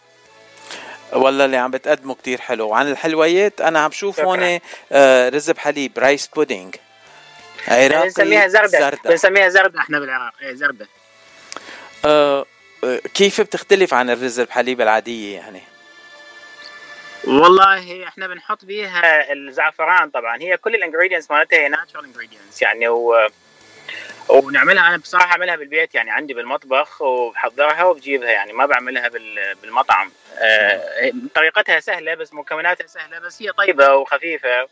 والله 1.13 1.45
اللي 1.45 1.57
عم 1.57 1.71
بتقدمه 1.71 2.15
كتير 2.15 2.41
حلو. 2.41 2.69
وعن 2.69 2.91
الحلويات 2.91 3.61
أنا 3.61 3.79
عم 3.81 3.91
شوف. 3.91 4.21
هون 4.21 4.59
آه، 4.93 5.29
رز 5.29 5.51
بحليب 5.51 5.99
rice 5.99 6.27
pudding 6.27 6.75
عراقي 7.69 8.03
بنسميها 8.05 8.49
زردة. 8.49 8.67
زردة. 8.81 9.11
بنسميها 9.11 9.49
زردة 9.49 9.81
إحنا 9.81 9.99
بالعراق. 10.01 10.33
إيه 10.43 10.55
زردة. 10.55 10.87
آه، 12.05 12.47
آه، 12.85 13.01
كيف 13.15 13.41
بتختلف 13.41 13.95
عن 13.95 14.11
الرز 14.11 14.41
بحليب 14.41 14.81
العادية 14.81 15.37
يعني؟ 15.37 15.63
والله 17.25 18.09
إحنا 18.09 18.27
بنحط 18.27 18.65
بيها 18.65 19.33
الزعفران 19.33 20.11
طبعا. 20.11 20.37
هي 20.43 20.57
كل 20.57 20.75
ال 20.75 20.79
ingredients 20.79 21.31
مالتها 21.31 21.59
هي 21.59 21.69
natural 21.69 22.05
ingredients 22.05 22.63
يعني 22.63 22.89
و 22.89 23.29
وبنعملها 24.29 24.89
أنا 24.89 24.97
بصراحة 24.97 25.33
أعملها 25.33 25.57
بالبيت 25.57 25.95
يعني 25.95 26.11
عندي 26.11 26.35
بالمطبخ 26.35 27.03
وبحضرها 27.03 27.85
وبجيبها 27.85 28.31
يعني 28.31 28.53
ما 28.53 28.67
بعملها 28.67 29.09
بال- 29.09 29.55
بالمطعم. 29.63 30.11
آه، 30.39 31.13
طريقتها 31.35 31.81
سهلة 31.81 32.15
بس 32.15 32.35
مكوناتها 32.35 32.87
سهلة 32.87 33.19
بس 33.19 33.43
هي 33.43 33.53
طيبة 33.53 33.95
وخفيفة. 33.95 34.69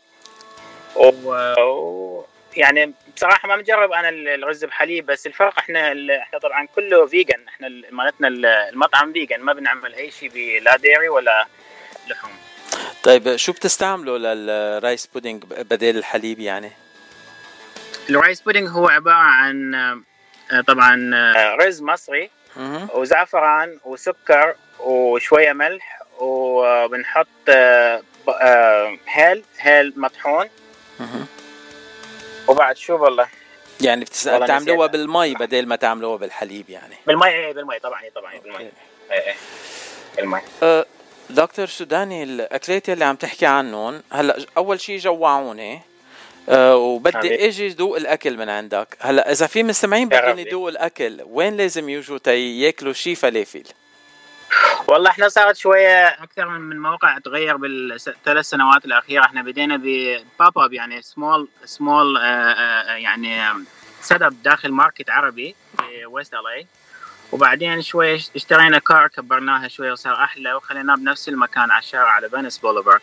و... 0.95 2.21
يعني 2.57 2.93
بصراحة 3.15 3.47
ما 3.47 3.55
مجرب 3.55 3.91
أنا 3.91 4.09
ال- 4.09 4.27
الرز 4.27 4.65
بحليب 4.65 5.05
بس 5.05 5.27
الفرق 5.27 5.59
إحنا 5.59 5.91
إحنا 6.21 6.39
طبعا 6.39 6.67
كله 6.75 7.05
vegan 7.05 7.47
إحنا 7.47 7.67
ال- 7.67 7.85
مالتنا 7.91 8.27
ال- 8.27 8.45
المطعم 8.45 9.13
vegan 9.13 9.39
ما 9.39 9.53
بنعمل 9.53 9.93
أي 9.93 10.11
شيء 10.11 10.29
بلا 10.29 10.77
dairy 10.77 11.09
ولا 11.09 11.47
لحوم. 12.07 12.31
طيب 13.03 13.35
شو 13.35 13.51
بتستعملوا 13.51 14.17
لل 14.17 14.47
rice 14.47 15.07
pudding 15.07 15.43
بدل 15.45 15.97
الحليب 15.97 16.39
يعني؟ 16.39 16.71
ال 18.09 18.15
rice 18.15 18.41
pudding 18.41 18.67
هو 18.69 18.87
عبارة 18.87 19.15
عن 19.15 19.75
آه، 20.51 20.61
طبعا 20.67 21.11
آه، 21.15 21.55
رز 21.55 21.81
مصري 21.81 22.29
وزعفران 22.93 23.79
وسكر 23.85 24.55
وشوية 24.79 25.53
ملح 25.53 25.99
وبنحط 26.19 27.27
آه، 27.49 28.01
هيل 29.07 29.43
هيل 29.59 29.93
مطحون. 29.97 30.45
وبعد 32.47 32.77
شو 32.77 33.03
والله 33.03 33.27
يعني 33.81 34.05
بتعملوها. 34.25 34.87
بالمي 34.87 35.33
بدل 35.33 35.65
ما 35.65 35.75
تعملوها 35.75 36.17
بالحليب 36.17 36.69
يعني. 36.69 36.95
بالمي 37.07 37.27
إيه 37.27 37.53
بالمي 37.53 37.79
طبعا 37.79 38.03
إيه 38.03 38.09
طبعا 38.09 38.37
بالمي. 38.37 38.57
إيه 38.57 38.71
إيه 39.11 39.35
بالمي. 40.17 40.41
أه 40.63 40.85
دكتور 41.29 41.65
سوداني 41.65 42.23
الأكلات 42.23 42.89
اللي 42.89 43.05
عم 43.05 43.15
تحكي 43.15 43.45
عنهم 43.45 44.03
هلأ 44.11 44.45
أول 44.57 44.81
شيء 44.81 44.97
جوعوني. 44.97 45.81
أه 46.49 46.75
وبدي. 46.75 47.47
إجي 47.47 47.67
ذوق 47.67 47.95
الأكل 47.95 48.37
من 48.37 48.49
عندك. 48.49 48.97
هلأ 48.99 49.31
إذا 49.31 49.47
في 49.47 49.63
مستمعين 49.63 50.09
بدهم. 50.09 50.39
يذوقوا 50.39 50.69
الأكل 50.69 51.21
وين 51.25 51.57
لازم 51.57 51.89
يجوا 51.89 52.17
تي 52.17 52.61
ياكلوا 52.61 52.93
شي 52.93 53.15
فلافل؟ 53.15 53.63
والله 54.87 55.09
إحنا 55.09 55.29
صارت 55.29 55.55
شوية 55.55 56.07
أكثر 56.07 56.47
من 56.47 56.61
من 56.61 56.79
موقع 56.81 57.17
تغير 57.17 57.57
بالثلاث 57.57 58.45
سنوات 58.45 58.85
الأخيرة. 58.85 59.25
إحنا 59.25 59.41
بدينا 59.41 59.77
ب 59.77 60.57
pop 60.57 60.67
up 60.67 60.73
يعني 60.73 61.01
small 61.01 61.47
small 61.65 62.15
يعني 62.87 63.53
set 64.01 64.21
up 64.21 64.43
داخل 64.43 64.71
market 64.71 65.09
عربي 65.09 65.55
في 65.77 66.05
West 66.05 66.33
LA 66.33 66.65
وبعدين 67.31 67.81
شوي 67.81 68.15
اشترينا 68.15 68.79
cart 68.79 69.07
كبرناها 69.07 69.67
شوي 69.67 69.91
وصار 69.91 70.23
أحلى 70.23 70.53
وخليناه 70.53 70.95
بنفس 70.95 71.29
المكان 71.29 71.71
على 71.71 71.79
الشارع 71.79 72.11
على 72.11 72.29
Venice 72.29 72.57
Boulevard 72.57 72.99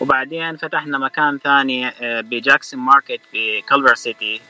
وبعدين 0.00 0.56
فتحنا 0.56 0.98
مكان 0.98 1.38
ثاني 1.38 1.88
آه، 1.88 2.20
ب 2.20 2.28
Jackson 2.28 2.80
Market 2.80 3.20
في 3.30 3.62
Culver 3.62 3.94
City 3.94 4.40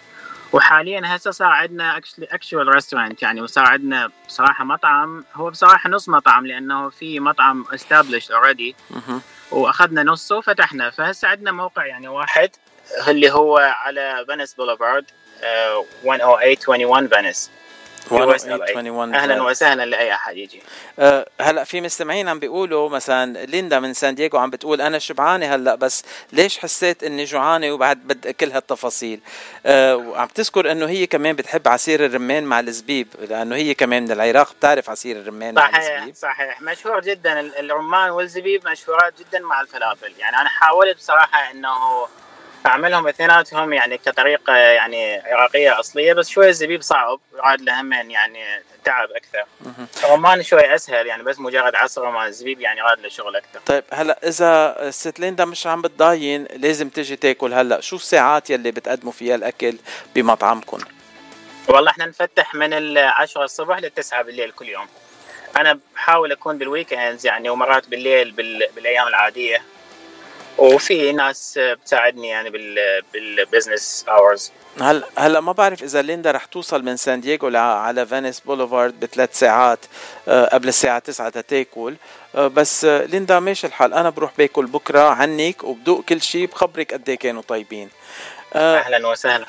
وحاليا 0.53 1.03
هسه 1.05 1.31
صار 1.31 1.49
عندنا 1.49 2.01
actual 2.23 2.69
restaurant 2.69 3.23
يعني 3.23 3.41
وصار 3.41 3.67
عندنا 3.67 4.11
بصراحة 4.29 4.65
مطعم 4.65 5.25
هو 5.35 5.51
بصراحة 5.51 5.91
نص 5.91 6.09
مطعم 6.09 6.47
لأنه 6.47 6.89
في 6.89 7.21
مطعم 7.21 7.65
established 7.65 8.31
already 8.31 8.77
وأخذنا 9.51 10.03
نصه 10.03 10.37
وفتحنا 10.37 10.91
فهسه 10.91 11.29
عندنا 11.29 11.53
موقع 11.53 11.87
يعني 11.87 12.09
واحد 12.09 12.51
اللي 13.09 13.31
هو 13.31 13.59
على 13.59 14.25
Venice 14.29 14.55
Boulevard 14.55 15.05
10821 15.41 17.09
Venice 17.09 17.51
USA. 17.51 17.60
10821 17.60 17.60
أهلا 19.15 19.43
وسهلا 19.43 19.87
لأي 19.87 20.15
أحد 20.15 20.37
يجي. 20.37 20.63
أه 20.99 21.27
هلا 21.41 21.65
في 21.65 21.81
مستمعين 21.81 22.29
عم 22.29 22.39
بيقولوا 22.39 22.89
مثلا 22.89 23.47
ليندا 23.47 23.81
من 23.81 23.95
سان 23.95 24.15
دييغو 24.15 24.39
عم 24.39 24.51
بتقول 24.51 24.81
أنا 24.81 24.99
شبعانة 24.99 25.55
هلأ 25.55 25.75
بس 25.75 26.05
ليش 26.33 26.59
حسيت 26.59 27.03
إني 27.05 27.25
جوعانة 27.25 27.73
وبعد 27.73 27.97
بدي 27.99 28.33
كل 28.33 28.51
هالتفاصيل؟ 28.53 29.21
أه 29.67 29.97
وعم 29.97 30.29
تذكر 30.29 30.73
إنه 30.73 30.87
هي 30.89 31.07
كمان 31.07 31.37
بتحب 31.37 31.69
عصير 31.69 32.05
الرمان 32.07 32.45
مع 32.45 32.61
الزبيب 32.61 33.09
لأنه 33.29 33.57
هي 33.57 33.75
كمان 33.75 34.03
من 34.05 34.13
العراق 34.13 34.53
بتعرف 34.55 34.91
عصير 34.91 35.17
الرمان 35.17 35.55
مع 35.55 35.71
صحيح 35.71 35.93
الزبيب. 35.97 36.15
صحيح. 36.15 36.63
مشهور 36.63 37.01
جدا 37.01 37.41
ال- 37.41 37.71
الرمان 37.71 38.11
والزبيب 38.11 38.69
مشهورات 38.69 39.15
جدا 39.21 39.39
مع 39.41 39.61
الفلافل. 39.61 40.13
يعني 40.19 40.37
أنا 40.37 40.49
حاولت 40.49 40.97
بصراحة 40.97 41.51
إنه 41.51 41.69
أعملهم 42.67 43.09
اثنيناتهم 43.09 43.73
يعني 43.73 43.99
كطريقة 43.99 44.57
يعني 44.57 45.19
عراقية 45.19 45.81
أصلية 45.81 46.13
بس 46.13 46.29
شوي 46.29 46.49
الزبيب 46.49 46.83
صعب 46.83 47.21
يراد 47.35 47.61
له 47.61 47.73
يعني 47.73 48.39
تعب 48.85 49.09
أكثر. 49.11 49.45
الرمان 50.05 50.43
شوي 50.43 50.75
أسهل 50.75 51.07
يعني 51.07 51.23
بس 51.23 51.39
مجرد 51.39 51.75
عصره 51.75 52.11
مع 52.11 52.27
الزبيب 52.27 52.61
يعني 52.61 52.81
يراد 52.81 53.01
له 53.01 53.09
شغل 53.09 53.37
أكثر. 53.37 53.61
طيب 53.67 53.85
هلأ 53.93 54.19
إذا 54.29 54.91
ست 54.91 55.21
ليندا 55.21 55.45
مش 55.45 55.67
عم 55.67 55.83
بتضاين 55.83 56.47
لازم 56.57 56.89
تجي 56.89 57.17
تاكل. 57.17 57.55
هلأ 57.55 57.81
شو 57.81 57.97
الساعات 57.97 58.51
يلي 58.51 58.71
بتقدموا 58.71 59.13
فيها 59.13 59.35
الأكل 59.35 59.77
بمطعمكم؟ 60.15 60.79
والله 61.69 61.91
إحنا 61.91 62.07
نفتح 62.07 62.55
من 62.55 62.73
العشرة 62.73 63.45
الصبح 63.45 63.79
للتسعة 63.79 64.23
بالليل 64.23 64.51
كل 64.51 64.69
يوم. 64.69 64.87
أنا 65.57 65.79
بحاول 65.95 66.33
أكون 66.33 66.59
بال 66.59 66.73
weekends 66.73 67.27
يعني 67.27 67.51
ومرات 67.51 67.89
بالليل 67.89 68.31
بال... 68.31 68.69
بالأيام 68.77 69.09
العادية. 69.09 69.63
وفي 70.61 71.13
ناس 71.13 71.59
بتساعدني 71.59 72.29
يعني 72.29 72.51
بال 72.51 73.03
بال 73.13 73.31
business 73.31 74.05
hours 74.09 74.53
هلا 74.81 75.07
هلا 75.19 75.41
ما 75.41 75.53
بعرف 75.53 75.83
إذا 75.83 76.03
ليندا 76.03 76.31
رح 76.31 76.45
توصل 76.45 76.83
من 76.83 76.97
سان 76.97 77.21
دييغو 77.21 77.57
على 77.57 78.07
Venice 78.07 78.41
Boulevard 78.41 79.01
بثلاث 79.01 79.39
ساعات 79.39 79.79
آه، 80.29 80.45
قبل 80.45 80.69
الساعة 80.69 80.99
9 80.99 81.31
تاكل 81.31 81.95
آه، 82.35 82.47
بس 82.47 82.85
آه، 82.85 83.05
ليندا 83.05 83.41
ماشي 83.41 83.67
الحال. 83.67 83.95
أنا 83.95 84.11
بروح 84.11 84.33
باكل 84.39 84.67
بكرة 84.67 85.01
عنك 85.01 85.65
وبدوق 85.65 86.05
كل 86.05 86.23
شيء 86.23 86.47
بخبرك 86.47 86.95
قد 86.95 87.09
إيه 87.09 87.19
كانوا 87.19 87.43
طيبين. 87.49 87.89
أهلا 88.55 89.09
وسهلا. 89.09 89.47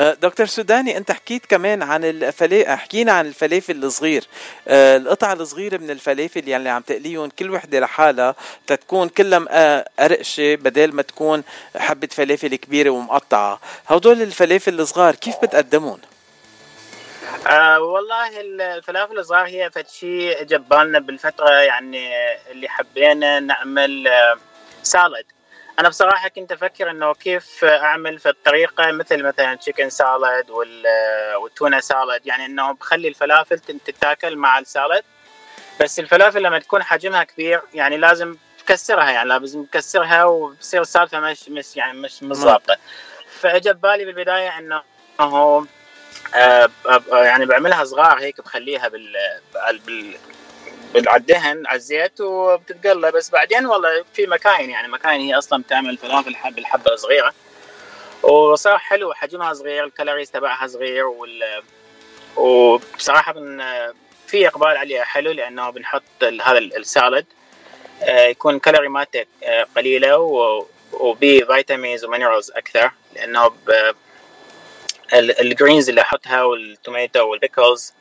دكتور 0.00 0.46
سوداني 0.46 0.96
انت 0.96 1.12
حكيت 1.12 1.46
كمان 1.46 1.82
عن 1.82 2.04
الفلا 2.04 2.76
حكينا 2.76 3.12
عن 3.12 3.26
الفلافل 3.26 3.84
الصغير. 3.84 4.24
آه، 4.68 4.96
القطع 4.96 5.32
الصغيرة 5.32 5.76
من 5.76 5.90
الفلافل 5.90 6.48
يعني 6.48 6.68
عم 6.68 6.82
تقليهم 6.82 7.28
كل 7.38 7.50
وحدة 7.50 7.80
لحالها 7.80 8.34
تتكون 8.66 9.08
كلها 9.08 9.38
مق- 9.38 9.84
قرقشة 9.98 10.54
بدل 10.54 10.92
ما 10.92 11.02
تكون 11.02 11.42
حبة 11.76 12.08
فلافل 12.12 12.54
كبيرة 12.56 12.90
ومقطعة. 12.90 13.60
هدول 13.86 14.22
الفلافل 14.22 14.80
الصغار 14.80 15.14
كيف 15.14 15.34
بتقدمهم؟ 15.42 15.98
آه 17.50 17.80
والله 17.80 18.40
الفلافل 18.40 19.18
الصغار 19.18 19.46
هي 19.46 19.70
فد 19.70 19.88
شيء 19.88 20.42
جبالنا 20.42 20.98
بالفترة 20.98 21.50
يعني 21.50 22.08
اللي 22.50 22.68
حبينا 22.68 23.40
نعمل 23.40 24.08
آه 24.08 24.36
سالد 24.82 25.24
أنا 25.78 25.88
بصراحة 25.88 26.28
كنت 26.28 26.52
أفكر 26.52 26.90
إنه 26.90 27.14
كيف 27.14 27.64
أعمل 27.64 28.18
في 28.18 28.28
الطريقة 28.28 28.92
مثل 28.92 29.22
مثلا 29.22 29.54
تشيكن 29.54 29.90
سالد 29.90 30.50
والتونة 31.40 31.80
سالد 31.80 32.26
يعني 32.26 32.46
إنه 32.46 32.72
بخلي 32.72 33.08
الفلافل 33.08 33.58
تتاكل 33.58 34.36
مع 34.36 34.58
السالد 34.58 35.04
بس 35.80 35.98
الفلافل 35.98 36.42
لما 36.42 36.58
تكون 36.58 36.82
حجمها 36.82 37.24
كبير 37.24 37.60
يعني 37.74 37.96
لازم 37.96 38.36
تكسرها 38.58 39.10
يعني 39.10 39.28
لازم 39.28 39.64
تكسرها 39.64 40.24
وبصير 40.24 40.80
السالفة 40.80 41.20
مش 41.20 41.48
مش 41.48 41.76
يعني 41.76 41.98
مش 41.98 42.22
مش 42.22 42.36
ظابطه 42.36 42.76
فاجى 43.40 43.72
ببالي 43.72 44.04
بالبداية 44.04 44.58
إنه 44.58 44.82
آه، 46.36 46.70
يعني 47.12 47.46
بعملها 47.46 47.84
صغار 47.84 48.18
هيك 48.18 48.40
بخليها 48.40 48.88
بال- 48.88 49.40
على 50.96 51.20
الدهن 51.20 51.66
على 51.66 51.76
الزيت 51.76 52.20
وبتتقلى. 52.20 53.12
بس 53.12 53.30
بعدين 53.30 53.66
والله 53.66 54.04
في 54.14 54.26
مكاين 54.26 54.70
يعني 54.70 54.88
مكاين 54.88 55.20
هي 55.20 55.34
أصلا 55.38 55.62
بتعمل 55.62 55.96
فلافل 55.96 56.36
حب 56.36 56.58
الحبة 56.58 56.96
صغيرة. 56.96 57.34
وصار 58.22 58.78
حلو 58.78 59.14
حجمها 59.14 59.52
صغير 59.52 59.84
ال 59.84 59.89
calories 59.89 60.30
تبعها 60.30 60.66
صغير 60.66 61.04
وال 61.06 61.62
وبصراحة 62.36 63.32
من 63.32 63.62
في 64.26 64.48
إقبال 64.48 64.68
عليها 64.76 65.04
حلو 65.04 65.30
لأنه 65.30 65.70
بنحط 65.70 66.02
هذا 66.22 66.58
ال- 66.58 66.76
ال 66.76 66.84
salad 66.84 67.26
آه، 68.02 68.26
يكون 68.26 68.58
كالوري 68.58 68.88
مالته 68.88 69.24
آه، 69.44 69.66
قليلة 69.76 70.18
وبي 70.92 71.44
vitamins 71.46 72.04
و 72.04 72.09
minerals 72.09 72.50
أكثر 72.50 72.90
لأنه 73.14 73.50
ال 75.12 75.23
greens 75.23 75.88
اللي 75.88 76.00
أحطها 76.00 76.42
وال 76.42 76.64
tomato 76.64 77.28
وال 77.30 77.44
pickles 77.44 77.92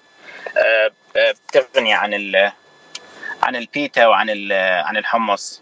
آه، 0.58 0.92
بتغني 1.16 1.94
عن 1.94 2.14
عن 3.44 3.56
ال 3.56 3.66
pita 3.66 4.08
وعن 4.08 4.30
عن 4.86 4.98
الحمص. 4.98 5.62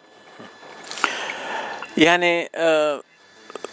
يعني 1.98 2.50
آه، 2.56 3.02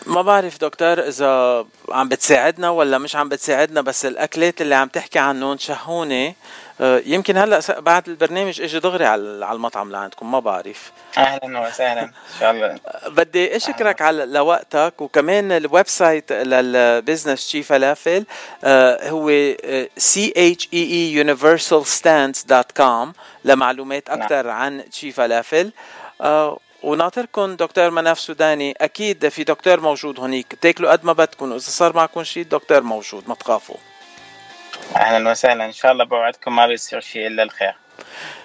ما 0.06 0.22
بعرف 0.22 0.60
دكتور 0.60 1.08
إذا 1.08 1.66
عم 1.92 2.08
بتساعدنا 2.08 2.70
ولا 2.70 2.98
مش 2.98 3.16
عم 3.16 3.28
بتساعدنا 3.28 3.80
بس 3.80 4.06
الأكلات 4.06 4.62
اللي 4.62 4.74
عم 4.74 4.88
تحكي 4.88 5.18
عنهم 5.18 5.58
شهوني 5.58 6.34
آه، 6.80 7.02
يمكن 7.06 7.36
هلأ 7.36 7.60
بعد 7.80 8.08
البرنامج 8.08 8.60
إجي 8.60 8.78
دغري 8.78 9.06
على 9.06 9.52
المطعم 9.52 9.86
اللي 9.86 9.98
عندكم 9.98 10.30
ما 10.30 10.40
بعرف. 10.40 10.92
أهلا 11.18 11.60
وسهلا. 11.60 12.02
إن 12.02 12.12
شاء 12.40 12.50
الله. 12.50 12.78
بدي 13.06 13.56
أشكرك 13.56 14.02
على 14.02 14.26
وقتك 14.26 15.00
وكمان 15.00 15.52
ال 15.52 15.88
website 15.88 16.32
لل 16.32 16.56
business 16.56 17.48
شي 17.48 17.62
فلافل 17.62 18.24
آه، 18.64 19.10
هو 19.10 19.30
dot 22.48 22.72
com 22.72 23.12
لمعلومات 23.44 24.10
أكثر 24.10 24.48
عن 24.48 24.84
شي 24.92 25.12
فلافل 25.12 25.72
آه، 26.20 26.58
وناطركم 26.82 27.56
دكتور 27.56 27.90
مناف 27.90 28.20
سوداني. 28.20 28.74
أكيد 28.80 29.28
في 29.28 29.44
دكتور 29.44 29.80
موجود 29.80 30.20
هونيك 30.20 30.54
تاكلوا 30.60 30.92
قد 30.92 31.04
ما 31.04 31.12
بدكم. 31.12 31.52
وإذا 31.52 31.58
صار 31.58 31.96
معكم 31.96 32.24
شيء 32.24 32.42
الدكتور 32.42 32.80
موجود. 32.82 33.28
ما 33.28 33.34
تخافوا. 33.34 33.76
أهلا 34.96 35.30
وسهلا. 35.30 35.64
إن 35.64 35.72
شاء 35.72 35.92
الله 35.92 36.04
بوعدكم 36.04 36.56
ما 36.56 36.66
بيصير 36.66 37.00
شيء 37.00 37.26
إلا 37.26 37.42
الخير. 37.42 37.74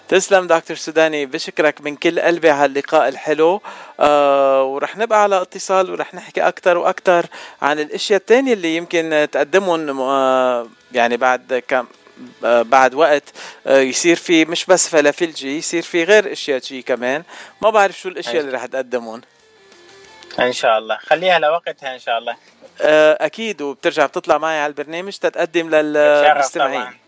تسلم 0.09 0.47
دكتور 0.47 0.77
سوداني 0.77 1.25
بشكرك 1.25 1.81
من 1.81 1.95
كل 1.95 2.19
قلبي 2.19 2.49
على 2.49 2.65
اللقاء 2.65 3.07
الحلو. 3.07 3.61
آه 3.99 4.63
ورح 4.63 4.97
نبقى 4.97 5.23
على 5.23 5.41
اتصال 5.41 5.91
ورح 5.91 6.13
نحكي 6.13 6.41
أكثر 6.47 6.77
وأكثر 6.77 7.25
عن 7.61 7.79
الأشياء 7.79 8.19
التانية 8.19 8.53
اللي 8.53 8.75
يمكن 8.75 9.27
تقدمهم 9.31 10.01
آه 10.01 10.67
يعني 10.91 11.17
بعد 11.17 11.63
كم 11.67 11.85
آه 12.45 12.61
بعد 12.61 12.93
وقت 12.93 13.23
آه 13.67 13.79
يصير 13.79 14.15
في 14.15 14.45
مش 14.45 14.65
بس 14.65 14.87
فلافلجي 14.89 15.57
يصير 15.57 15.81
في 15.81 16.03
غير 16.03 16.31
أشياء 16.31 16.59
شي 16.59 16.81
كمان. 16.81 17.23
ما 17.61 17.69
بعرف 17.69 17.99
شو 17.99 18.09
الأشياء 18.09 18.39
اللي 18.41 18.51
رح 18.51 18.65
تقدمهم. 18.65 19.21
إن 20.39 20.53
شاء 20.53 20.77
الله. 20.77 20.97
خليها 20.97 21.39
لوقتها 21.39 21.93
إن 21.93 21.99
شاء 21.99 22.17
الله. 22.17 22.35
آه 22.81 23.17
أكيد 23.25 23.61
وبترجع 23.61 24.05
بتطلع 24.05 24.37
معي 24.37 24.59
على 24.59 24.69
البرنامج 24.71 25.17
تتقدم 25.17 25.69
للمستمعين 25.69 27.02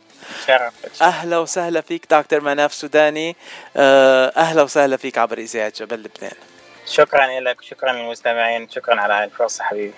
أهلا 1.01 1.37
وسهلا 1.37 1.81
فيك 1.81 2.05
دكتور 2.11 2.41
مناف 2.41 2.73
سوداني. 2.73 3.35
آه، 3.77 4.33
أهلا 4.37 4.61
وسهلا 4.61 4.97
فيك 4.97 5.17
عبر 5.17 5.37
إذاعة 5.37 5.73
جبل 5.79 5.95
لبنان. 5.95 6.35
شكرا 6.87 7.39
لك 7.39 7.61
شكرا 7.61 7.91
للمستمعين 7.93 8.69
شكرا 8.69 9.01
على 9.01 9.23
الفرصة 9.23 9.63
حبيبي. 9.63 9.93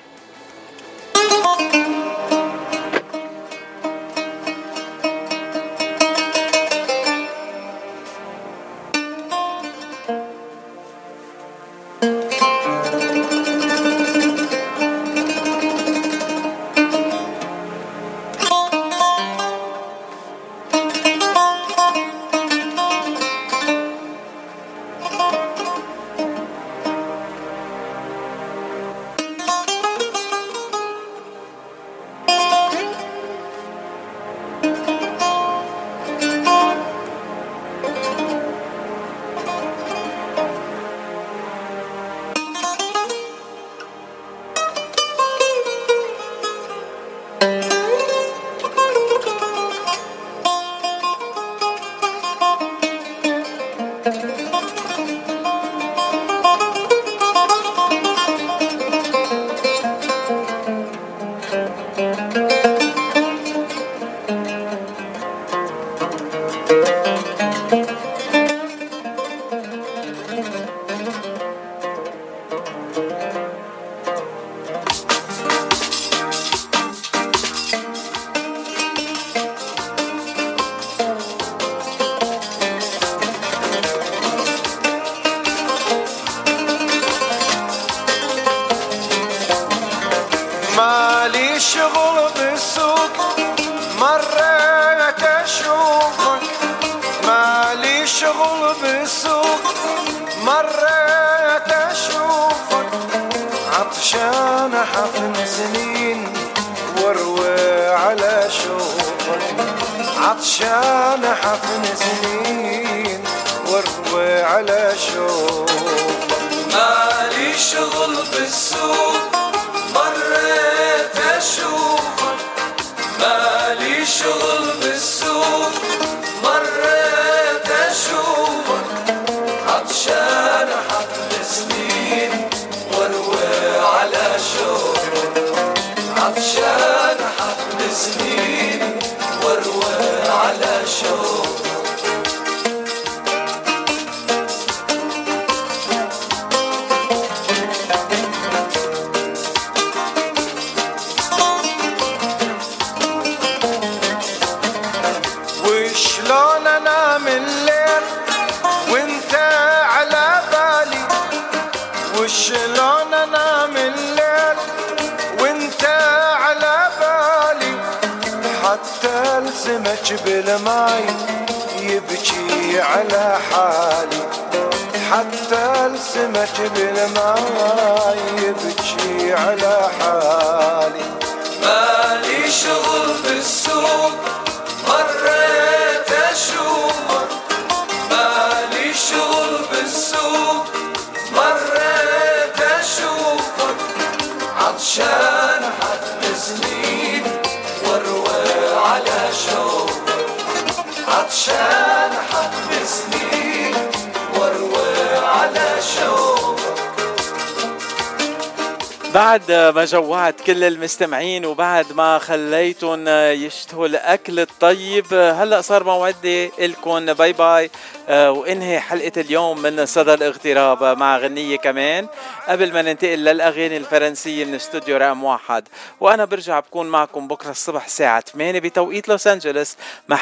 جوعت 210.28 210.42
كل 210.42 210.64
المستمعين 210.64 211.46
وبعد 211.46 211.94
ما 211.94 212.18
خليتهم 212.18 213.08
يشتهوا 213.08 213.88
الأكل 213.88 214.40
الطيب 214.40 215.14
هلأ 215.14 215.62
صار 215.62 215.84
موعدي 215.84 216.52
لكم 216.60 217.14
bye 217.14 217.34
bye. 217.34 217.70
آه، 218.10 218.32
وإنهي 218.32 218.80
حلقة 218.80 219.22
اليوم 219.22 219.62
من 219.62 219.86
صدى 219.86 220.14
الاغتراب 220.14 220.98
مع 220.98 221.18
غنية 221.18 221.58
كمان. 221.58 222.08
قبل 222.48 222.74
ما 222.74 222.82
ننتقل 222.82 223.20
للأغاني 223.20 223.78
الفرنسية 223.78 224.46
من 224.46 224.56
استوديو 224.56 224.98
رقم 224.98 225.24
واحد 225.24 225.68
وأنا 226.00 226.26
برجع 226.26 226.60
بكون 226.60 226.90
معكم 226.90 227.28
بكرة 227.28 227.52
الصبح 227.52 227.86
الساعة 227.86 228.20
8 228.20 228.60
بتوقيت 228.60 229.10
لوس 229.10 229.28
أنجلوس 229.28 229.76
مع 230.08 230.18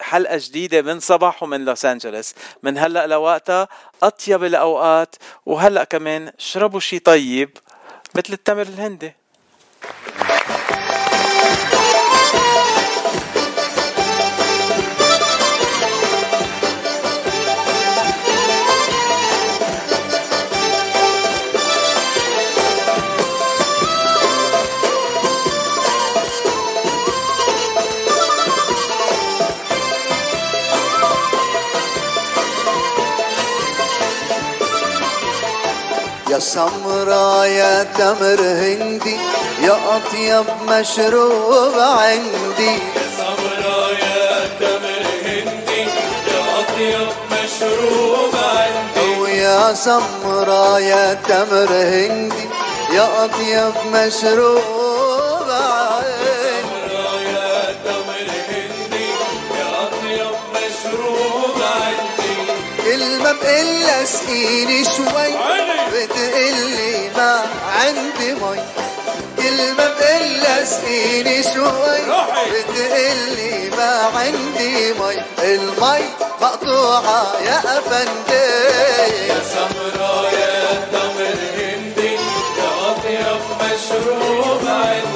حلقة 0.00 0.36
جديدة 0.36 0.82
من 0.82 1.00
صباح 1.00 1.42
ومن 1.42 1.64
لوس 1.64 1.84
أنجلوس. 1.84 2.34
من 2.62 2.78
هلأ 2.78 3.06
لوقتها 3.06 3.68
أطيب 4.02 4.44
الأوقات 4.44 5.16
وهلأ 5.46 5.84
كمان 5.84 6.32
اشربوا 6.38 6.80
شي 6.80 6.98
طيب 6.98 7.50
مثل 8.14 8.32
التمر 8.32 8.62
الهندي. 8.62 9.23
يا 36.34 36.38
سمرا 36.40 37.44
يا 37.44 37.82
تمر 37.82 38.40
هندي 38.40 39.16
يا 39.62 39.76
أطيب 39.96 40.44
مشروب 40.68 41.74
عندي. 41.78 42.78
سمرا 43.18 43.90
يا 43.90 44.46
تمر 44.60 45.04
هندي 45.24 45.82
يا 46.30 46.40
أطيب 46.60 47.08
مشروب 47.30 48.34
عندي 48.34 49.20
ويا 49.20 49.74
سمرا 49.74 50.78
يا 50.78 51.14
تمر 51.28 51.70
هندي 51.72 52.44
يا 52.94 53.24
أطيب 53.24 53.74
مشروب 53.92 54.83
بقلها 63.44 64.02
اسقيني 64.02 64.84
شوي. 64.84 65.30
بتقلي 65.92 67.10
ما 67.16 67.40
عندي 67.76 68.32
مي 68.32 68.60
كلمة 69.36 69.88
بقلها 69.98 70.62
اسقيني 70.62 71.42
شوي. 71.42 72.00
بتقلي 72.52 73.70
ما 73.76 74.10
عندي 74.16 74.92
مي 74.92 75.16
المي 75.44 76.04
مقطوعة 76.40 77.32
يا 77.46 77.58
أفندي. 77.58 78.46
يا 79.28 79.40
سمرا 79.52 80.30
يا 80.30 80.88
تمر 80.92 81.38
هندي 81.58 82.12
يا 82.58 82.70
أطيب 82.90 83.40
مشروب 83.60 84.62
عندي. 84.66 85.13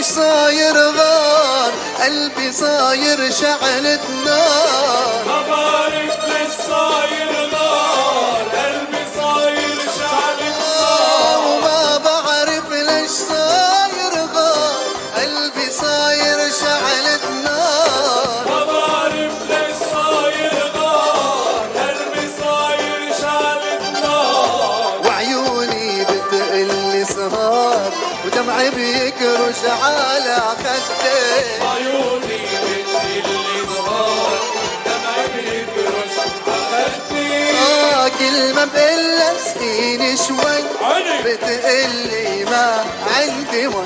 ليش 0.00 0.08
صاير 0.08 0.76
غار؟ 0.76 1.72
قلبي 2.00 2.52
صاير 2.52 3.30
شعلة 3.30 4.00
نار. 4.24 4.79
كلمة 38.60 38.72
بقلها 38.72 39.36
اسقيني 39.36 40.16
شوي 40.16 40.62
بتقلي 41.24 42.44
ما 42.44 42.84
عندي 43.06 43.66
مي 43.68 43.84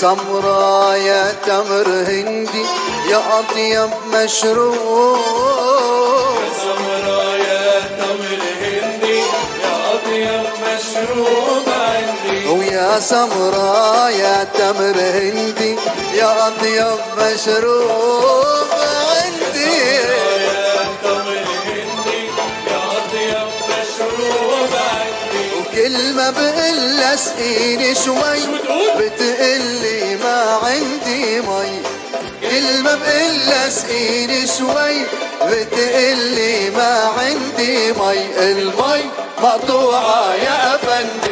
سمرا 0.00 0.94
يا 0.94 1.32
تمر 1.46 1.88
هندي 2.08 2.64
يا 3.10 3.22
أطيب 3.38 3.90
مشروب. 4.12 5.18
سمرا 6.62 7.36
يا 7.36 7.80
تمر 7.98 8.40
هندي 8.62 9.18
يا 9.62 9.94
أطيب 9.94 10.44
مشروب 10.64 11.66
عندي 11.68 12.48
ويا 12.48 13.00
سمرا 13.00 14.08
يا 14.08 14.44
تمر 14.44 14.98
هندي 15.00 15.76
يا 16.14 16.48
أطيب 16.48 16.98
مشروب 17.18 18.68
عندي 18.72 19.76
يا 19.94 20.84
تمر 21.02 21.44
هندي. 21.66 22.20
يا 22.70 22.80
أطيب 22.98 23.48
مشروب 23.68 24.72
عندي 24.72 25.44
وكل 25.60 26.12
ما 26.14 26.30
بقول 26.30 27.00
اسقيني 27.00 27.94
شوي 27.94 28.38
عندي 30.64 31.40
مي. 31.40 31.70
كل 32.42 32.82
ما 32.84 32.94
بقول 32.94 33.52
اسقيني 33.66 34.46
شوي 34.46 34.96
بتقلي 35.50 36.70
ما 36.70 36.92
عندي 37.18 37.92
مي. 37.92 38.20
المي 38.52 39.02
مقطوعة 39.42 40.34
يا 40.34 40.74
أفندي. 40.74 41.27